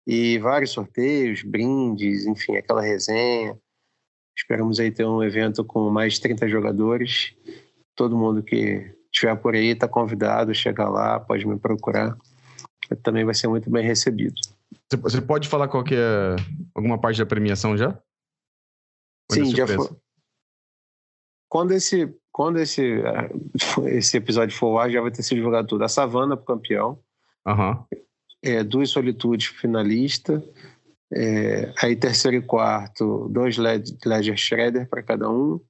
E 0.06 0.38
vários 0.38 0.70
sorteios, 0.70 1.42
brindes, 1.42 2.26
enfim, 2.26 2.56
aquela 2.56 2.80
resenha. 2.80 3.58
Esperamos 4.36 4.78
aí 4.78 4.90
ter 4.90 5.04
um 5.04 5.22
evento 5.22 5.64
com 5.64 5.90
mais 5.90 6.14
de 6.14 6.22
30 6.22 6.48
jogadores 6.48 7.34
todo 7.96 8.16
mundo 8.16 8.42
que 8.42 8.94
estiver 9.12 9.34
por 9.36 9.54
aí 9.54 9.68
está 9.68 9.88
convidado, 9.88 10.54
chega 10.54 10.88
lá, 10.88 11.18
pode 11.18 11.46
me 11.46 11.58
procurar. 11.58 12.16
Também 13.02 13.24
vai 13.24 13.34
ser 13.34 13.48
muito 13.48 13.68
bem 13.70 13.84
recebido. 13.84 14.34
Você- 15.02 15.20
pode 15.20 15.48
falar 15.48 15.66
qual 15.68 15.82
é 15.90 16.36
alguma 16.74 17.00
parte 17.00 17.18
da 17.18 17.26
premiação 17.26 17.76
já? 17.76 17.98
Sim, 19.32 19.46
já 19.56 19.66
foi. 19.66 19.88
Quando 21.48 21.72
esse, 21.72 22.14
quando 22.30 22.58
esse, 22.60 22.82
esse 23.86 24.16
episódio 24.16 24.54
for 24.56 24.78
ar, 24.78 24.90
já 24.90 25.00
vai 25.00 25.10
ter 25.10 25.22
sido 25.22 25.38
divulgado 25.38 25.66
tudo. 25.66 25.82
A 25.84 25.88
Savana 25.88 26.36
pro 26.36 26.46
campeão, 26.46 27.00
Aham. 27.46 27.84
é, 28.42 28.62
duas 28.62 28.90
solitudes 28.90 29.46
finalista, 29.48 30.42
é, 31.12 31.72
aí 31.82 31.96
terceiro 31.96 32.36
e 32.36 32.42
quarto, 32.42 33.28
dois 33.30 33.56
Led- 33.56 33.96
Ledger 34.04 34.36
Shredder 34.36 34.88
para 34.88 35.02
cada 35.02 35.28
um, 35.30 35.60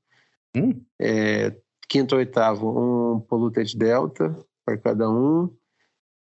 Hum? 0.56 0.82
é, 1.00 1.54
quinto 1.88 2.14
e 2.14 2.18
oitavo, 2.18 2.68
um 3.14 3.20
Polluted 3.20 3.76
Delta 3.76 4.36
para 4.64 4.76
cada 4.78 5.08
um. 5.10 5.50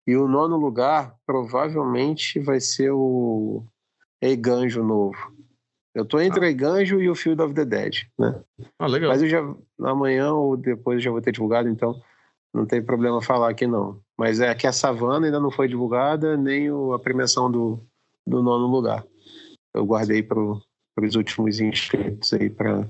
E 0.07 0.17
o 0.17 0.27
nono 0.27 0.57
lugar 0.57 1.15
provavelmente 1.27 2.41
vai 2.41 2.61
ser 2.61 2.91
o 2.93 3.63
Eiganjo 4.23 4.83
novo. 4.83 5.17
Eu 5.95 6.05
tô 6.05 6.19
entre 6.21 6.41
o 6.41 6.45
Eiganjo 6.45 7.01
e 7.01 7.11
o 7.11 7.15
Field 7.15 7.43
of 7.43 7.53
the 7.55 7.65
Dead, 7.65 8.05
né? 8.19 8.41
Ah, 8.79 8.87
legal. 8.87 9.11
Mas 9.11 9.23
eu 9.23 9.29
já 9.29 9.41
amanhã 9.83 10.33
ou 10.33 10.57
depois 10.57 10.97
eu 10.97 11.01
já 11.03 11.11
vou 11.11 11.21
ter 11.21 11.33
divulgado, 11.33 11.69
então 11.69 12.01
não 12.55 12.65
tem 12.65 12.83
problema 12.83 13.21
falar 13.21 13.51
aqui 13.51 13.67
não. 13.67 14.01
Mas 14.17 14.41
é 14.41 14.55
que 14.55 14.67
a 14.67 14.73
Savana 14.73 15.27
ainda 15.27 15.41
não 15.41 15.51
foi 15.51 15.69
divulgada, 15.69 16.37
nem 16.37 16.71
o- 16.71 16.93
a 16.95 16.99
premiação 16.99 17.51
do, 17.51 17.81
do 18.27 18.43
nono 18.43 18.67
lugar. 18.67 19.05
Eu 19.75 19.85
guardei 19.85 20.23
para 20.23 20.39
os 20.41 21.15
últimos 21.17 21.61
inscritos 21.61 22.33
aí 22.33 22.49
para 22.49 22.87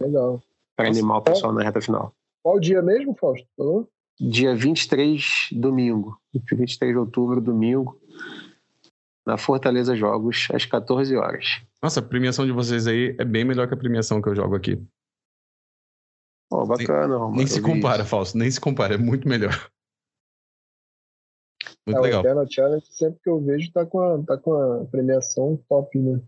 animar 0.79 1.19
o 1.19 1.23
pessoal 1.23 1.53
na 1.53 1.63
reta 1.63 1.81
final. 1.81 2.15
Qual 2.49 2.59
dia 2.59 2.81
mesmo, 2.81 3.15
Fausto? 3.15 3.47
Falou? 3.55 3.91
Dia 4.19 4.57
23, 4.57 5.51
domingo. 5.53 6.19
23 6.33 6.93
de 6.93 6.99
outubro, 6.99 7.43
domingo. 7.43 8.01
Na 9.27 9.37
Fortaleza 9.37 9.95
Jogos, 9.95 10.49
às 10.55 10.65
14 10.65 11.15
horas. 11.15 11.61
Nossa, 11.83 12.01
a 12.01 12.03
premiação 12.03 12.47
de 12.47 12.53
vocês 12.53 12.87
aí 12.87 13.15
é 13.19 13.25
bem 13.27 13.45
melhor 13.45 13.69
que 13.69 13.75
a 13.75 13.77
premiação 13.77 14.23
que 14.23 14.31
eu 14.31 14.35
jogo 14.35 14.57
aqui. 14.57 14.83
Pô, 16.49 16.65
bacana, 16.65 17.19
Romário. 17.19 17.37
Nem 17.37 17.47
se 17.47 17.61
compara. 17.61 18.03
Fausto. 18.07 18.39
Nem 18.39 18.51
se 18.51 18.59
compara. 18.59 18.95
É 18.95 18.99
muito 18.99 19.29
melhor. 19.29 19.71
Muito 21.87 21.99
É, 21.99 22.01
o 22.01 22.03
legal. 22.03 22.21
Eternal 22.23 22.51
Challenge, 22.51 22.87
sempre 22.89 23.21
que 23.23 23.29
eu 23.29 23.45
vejo, 23.45 23.71
tá 23.73 23.85
com 23.85 24.01
a, 24.01 24.25
tá 24.25 24.39
com 24.39 24.55
a 24.55 24.87
premiação 24.87 25.63
top, 25.69 25.99
né? 25.99 26.23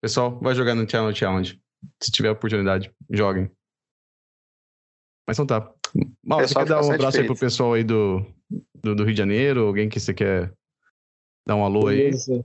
Pessoal, 0.00 0.38
vai 0.38 0.54
jogar 0.54 0.76
no 0.76 0.88
Challenge 0.88 1.18
Challenge. 1.18 1.60
Se 2.00 2.12
tiver 2.12 2.30
oportunidade, 2.30 2.94
joguem. 3.10 3.50
Mas 5.26 5.38
então 5.38 5.46
tá. 5.46 5.72
Mal, 6.24 6.40
você 6.40 6.54
Pessoal 6.54 6.64
quer 6.64 6.70
dar 6.70 6.84
um 6.84 6.92
abraço 6.92 7.20
aí 7.20 7.26
pro 7.26 7.36
pessoal 7.36 7.72
aí 7.72 7.82
do, 7.82 8.24
do, 8.74 8.94
do 8.94 9.04
Rio 9.04 9.12
de 9.12 9.18
Janeiro? 9.18 9.66
Alguém 9.66 9.88
que 9.88 9.98
você 9.98 10.14
quer 10.14 10.52
dar 11.46 11.56
um 11.56 11.64
alô 11.64 11.88
aí? 11.88 11.96
Beleza. 11.96 12.44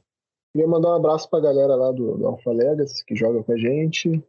Queria 0.54 0.68
mandar 0.68 0.90
um 0.90 0.96
abraço 0.96 1.30
pra 1.30 1.40
galera 1.40 1.76
lá 1.76 1.92
do, 1.92 2.18
do 2.18 2.28
Alpha 2.28 2.52
Legacy, 2.52 3.06
que 3.06 3.16
joga 3.16 3.44
com 3.44 3.54
a 3.54 3.58
gente. 3.58 4.22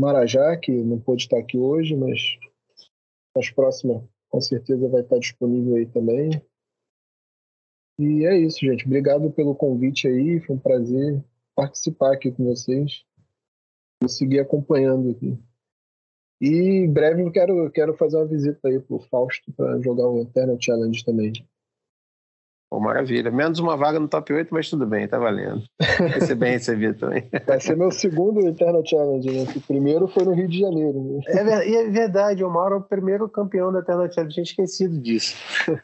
Marajá, 0.00 0.56
que 0.56 0.72
não 0.72 0.98
pôde 0.98 1.22
estar 1.22 1.38
aqui 1.38 1.58
hoje, 1.58 1.94
mas 1.94 2.38
nas 3.36 3.50
próximas 3.50 4.02
com 4.30 4.40
certeza 4.40 4.88
vai 4.88 5.02
estar 5.02 5.18
disponível 5.18 5.76
aí 5.76 5.86
também. 5.86 6.30
E 7.98 8.24
é 8.24 8.36
isso, 8.38 8.60
gente. 8.60 8.86
Obrigado 8.86 9.30
pelo 9.30 9.54
convite 9.54 10.08
aí. 10.08 10.40
Foi 10.40 10.56
um 10.56 10.58
prazer 10.58 11.22
participar 11.54 12.14
aqui 12.14 12.32
com 12.32 12.46
vocês. 12.46 13.04
Vou 14.00 14.08
seguir 14.08 14.40
acompanhando 14.40 15.10
aqui. 15.10 15.38
E 16.40 16.48
em 16.84 16.90
breve 16.92 17.22
eu 17.22 17.30
quero, 17.30 17.70
quero 17.70 17.94
fazer 17.94 18.16
uma 18.16 18.26
visita 18.26 18.68
aí 18.68 18.80
pro 18.80 18.98
Fausto 19.10 19.52
para 19.56 19.78
jogar 19.80 20.06
o 20.08 20.22
Eternal 20.22 20.56
Challenge 20.60 21.04
também. 21.04 21.32
Pô, 22.72 22.78
maravilha. 22.78 23.32
Menos 23.32 23.58
uma 23.58 23.76
vaga 23.76 23.98
no 23.98 24.06
top 24.06 24.32
8, 24.32 24.48
mas 24.54 24.70
tudo 24.70 24.86
bem, 24.86 25.06
tá 25.08 25.18
valendo. 25.18 25.64
Vai 25.98 26.20
ser 26.20 26.36
bem 26.36 26.52
recebido 26.52 26.96
também. 27.00 27.28
Vai 27.44 27.58
ser 27.60 27.76
meu 27.76 27.90
segundo 27.90 28.46
Eternal 28.46 28.86
Challenge, 28.86 29.28
né? 29.28 29.52
O 29.56 29.60
primeiro 29.60 30.06
foi 30.06 30.24
no 30.24 30.32
Rio 30.32 30.46
de 30.46 30.60
Janeiro. 30.60 31.02
Né? 31.02 31.20
É, 31.26 31.42
ver- 31.44 31.68
e 31.68 31.74
é 31.76 31.90
verdade, 31.90 32.44
o 32.44 32.48
Mauro 32.50 32.76
é 32.76 32.78
o 32.78 32.82
primeiro 32.82 33.28
campeão 33.28 33.72
da 33.72 33.80
Eternal 33.80 34.10
Challenge. 34.12 34.32
Tinha 34.34 34.44
esquecido 34.44 34.96
disso. 35.00 35.34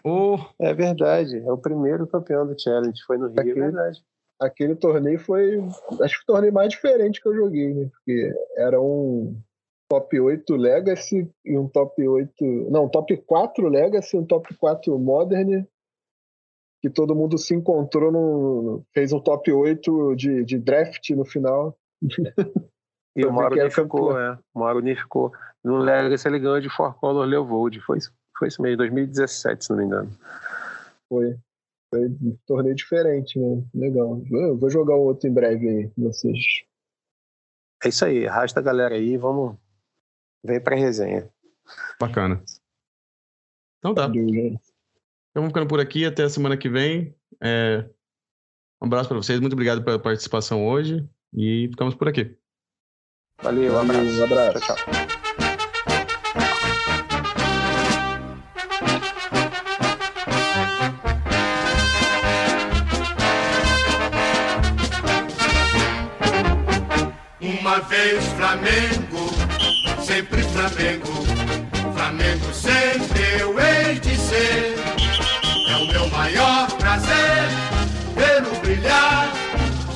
Ô, 0.04 0.38
É 0.61 0.72
verdade, 0.72 1.36
é 1.38 1.52
o 1.52 1.59
primeiro 1.59 2.07
campeão 2.07 2.46
do 2.46 2.59
Challenge. 2.59 3.02
Foi 3.04 3.18
no 3.18 3.26
Rio, 3.26 3.34
é 3.36 3.40
Aquele- 3.40 3.61
verdade. 3.61 4.00
Aquele 4.38 4.76
torneio 4.76 5.18
foi, 5.18 5.59
acho 6.02 6.18
que 6.18 6.22
o 6.30 6.34
torneio 6.34 6.52
mais 6.52 6.68
diferente 6.68 7.20
que 7.20 7.26
eu 7.28 7.34
joguei, 7.34 7.72
né? 7.74 7.88
Porque 7.90 8.32
era 8.59 8.80
um 8.80 9.34
top 9.89 10.20
8 10.20 10.57
Legacy 10.57 11.30
e 11.45 11.57
um 11.57 11.68
top 11.68 12.07
8. 12.07 12.45
Não, 12.70 12.89
top 12.89 13.16
4 13.16 13.68
Legacy 13.68 14.16
e 14.16 14.20
um 14.20 14.24
top 14.24 14.55
4 14.57 14.99
Modern. 14.99 15.64
Que 16.82 16.91
todo 16.91 17.14
mundo 17.14 17.39
se 17.39 17.55
encontrou 17.55 18.12
no. 18.12 18.84
fez 18.93 19.12
um 19.12 19.20
top 19.20 19.51
8 19.51 20.14
de, 20.14 20.45
de 20.45 20.59
draft 20.59 21.11
no 21.11 21.24
final. 21.24 21.76
E 23.16 23.24
o 23.26 23.32
Mauro 23.32 23.59
unificou, 23.59 24.18
é. 24.18 24.39
O 24.55 24.61
Mauro 24.61 24.78
unificou. 24.78 25.32
No 25.64 25.78
Legacy 25.78 26.28
ele 26.28 26.39
ganhou 26.39 26.61
de 26.61 26.68
Four 26.68 26.95
Color 26.95 27.24
Leovold. 27.24 27.80
Foi, 27.80 27.99
foi 28.39 28.49
isso 28.49 28.62
mesmo, 28.62 28.78
2017, 28.78 29.64
se 29.64 29.70
não 29.70 29.78
me 29.78 29.84
engano. 29.84 30.11
Foi. 31.09 31.37
Foi 31.89 32.09
um 32.09 32.37
torneio 32.47 32.74
diferente, 32.74 33.39
né? 33.39 33.62
Legal. 33.74 34.20
Eu 34.30 34.59
vou 34.59 34.68
jogar 34.68 34.97
um 34.97 35.01
outro 35.01 35.28
em 35.28 35.32
breve 35.32 35.68
aí 35.68 35.91
vocês. 35.97 36.37
É 37.84 37.89
isso 37.89 38.05
aí, 38.05 38.26
arrasta 38.26 38.61
a 38.61 38.62
galera 38.62 38.95
aí, 38.95 39.16
vamos. 39.16 39.57
Vem 40.47 40.61
pra 40.61 40.76
resenha. 40.76 41.28
Bacana. 42.01 42.42
Então 43.78 43.94
tá. 43.94 44.07
Então 44.07 44.61
vamos 45.34 45.51
ficando 45.51 45.66
por 45.66 45.80
aqui, 45.80 46.05
até 46.05 46.22
a 46.22 46.28
semana 46.28 46.57
que 46.57 46.68
vem. 46.68 47.14
É... 47.42 47.84
Um 48.80 48.86
abraço 48.86 49.09
para 49.09 49.16
vocês, 49.16 49.40
muito 49.40 49.55
obrigado 49.55 49.82
pela 49.82 49.99
participação 49.99 50.66
hoje 50.66 51.05
e 51.34 51.66
ficamos 51.70 51.94
por 51.94 52.09
aqui. 52.09 52.36
Valeu, 53.42 53.72
um 53.72 53.78
abraço. 53.78 54.20
Um 54.20 54.24
abraço. 54.24 54.61
Tchau, 54.61 54.76
tchau. 54.76 55.16
Uma 67.40 67.80
vez 67.80 68.24
Flamengo, 68.34 69.05
sempre 70.16 70.42
Flamengo, 70.44 71.12
Flamengo 71.94 72.54
sempre 72.54 73.38
eu 73.38 73.54
hei 73.60 73.98
de 74.00 74.16
ser. 74.16 74.74
É 75.68 75.76
o 75.76 75.86
meu 75.88 76.08
maior 76.08 76.68
prazer 76.78 77.44
vê-lo 78.16 78.58
brilhar, 78.60 79.30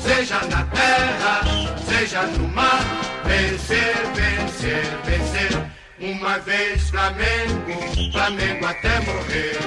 seja 0.03 0.39
na 0.45 0.63
terra, 0.65 1.41
seja 1.87 2.21
no 2.37 2.47
mar, 2.49 2.85
vencer, 3.25 3.95
vencer, 4.13 4.85
vencer. 5.05 5.71
Uma 5.99 6.37
vez 6.37 6.87
Flamengo, 6.91 8.11
Flamengo 8.11 8.65
até 8.67 8.99
morrer. 8.99 9.57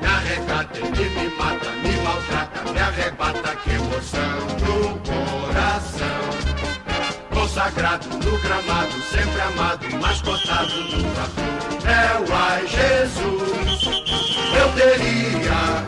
Me 0.00 0.06
arrecata, 0.06 0.78
ele 0.78 1.08
me 1.10 1.36
mata, 1.36 1.70
me 1.82 1.96
maltrata, 2.02 2.72
me 2.72 2.78
arrebata, 2.78 3.56
que 3.56 3.70
emoção 3.72 4.40
no 4.62 4.98
coração 5.00 6.59
consagrado 7.50 8.08
no 8.08 8.38
gramado, 8.38 8.92
sempre 9.10 9.40
amado, 9.40 9.84
mascotado 10.00 10.72
no 10.72 11.02
tatu. 11.14 11.42
É 11.84 12.20
o 12.20 12.32
ai 12.32 12.64
Jesus, 12.68 13.82
eu 14.56 14.72
teria 14.74 15.84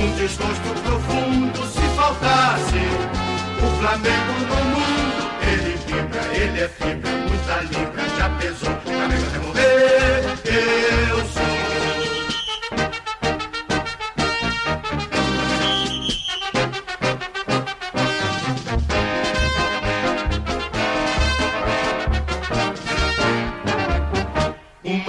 um 0.00 0.14
desgosto 0.14 0.82
profundo 0.84 1.66
se 1.66 1.82
faltasse 1.96 2.78
o 3.58 3.80
Flamengo 3.80 4.32
no 4.48 4.64
mundo. 4.70 5.30
Ele 5.42 5.76
vibra, 5.84 6.22
ele 6.32 6.60
é 6.60 6.68
fibra, 6.68 7.10
muita 7.10 7.60
libra, 7.62 8.08
já 8.16 8.28
pesou, 8.38 8.79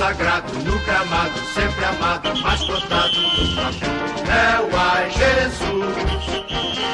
sagrado, 0.00 0.50
no 0.64 0.78
gramado, 0.78 1.38
sempre 1.52 1.84
amado, 1.84 2.34
mascotado 2.40 3.20
do 3.20 3.54
Flamengo. 3.54 3.84
É 4.30 4.58
o 4.62 4.70
ai 4.74 5.10
Jesus, 5.10 5.94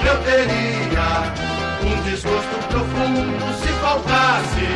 eu 0.05 0.17
teria 0.25 1.23
um 1.85 2.03
desgosto 2.03 2.57
profundo 2.69 3.55
se 3.63 3.69
faltasse 3.75 4.67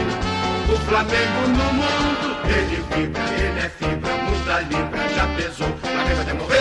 o 0.72 0.76
Flamengo 0.87 1.41
no 1.49 1.72
mundo. 1.72 2.37
Ele 2.45 2.76
é 2.76 2.95
vibra, 2.95 3.22
ele 3.37 3.59
é 3.59 3.68
fibra, 3.68 4.12
muita 4.22 4.61
libra, 4.61 5.09
já 5.16 5.26
pesou, 5.35 5.76
Flamengo 5.83 6.24
vai 6.24 6.35
morrer. 6.35 6.60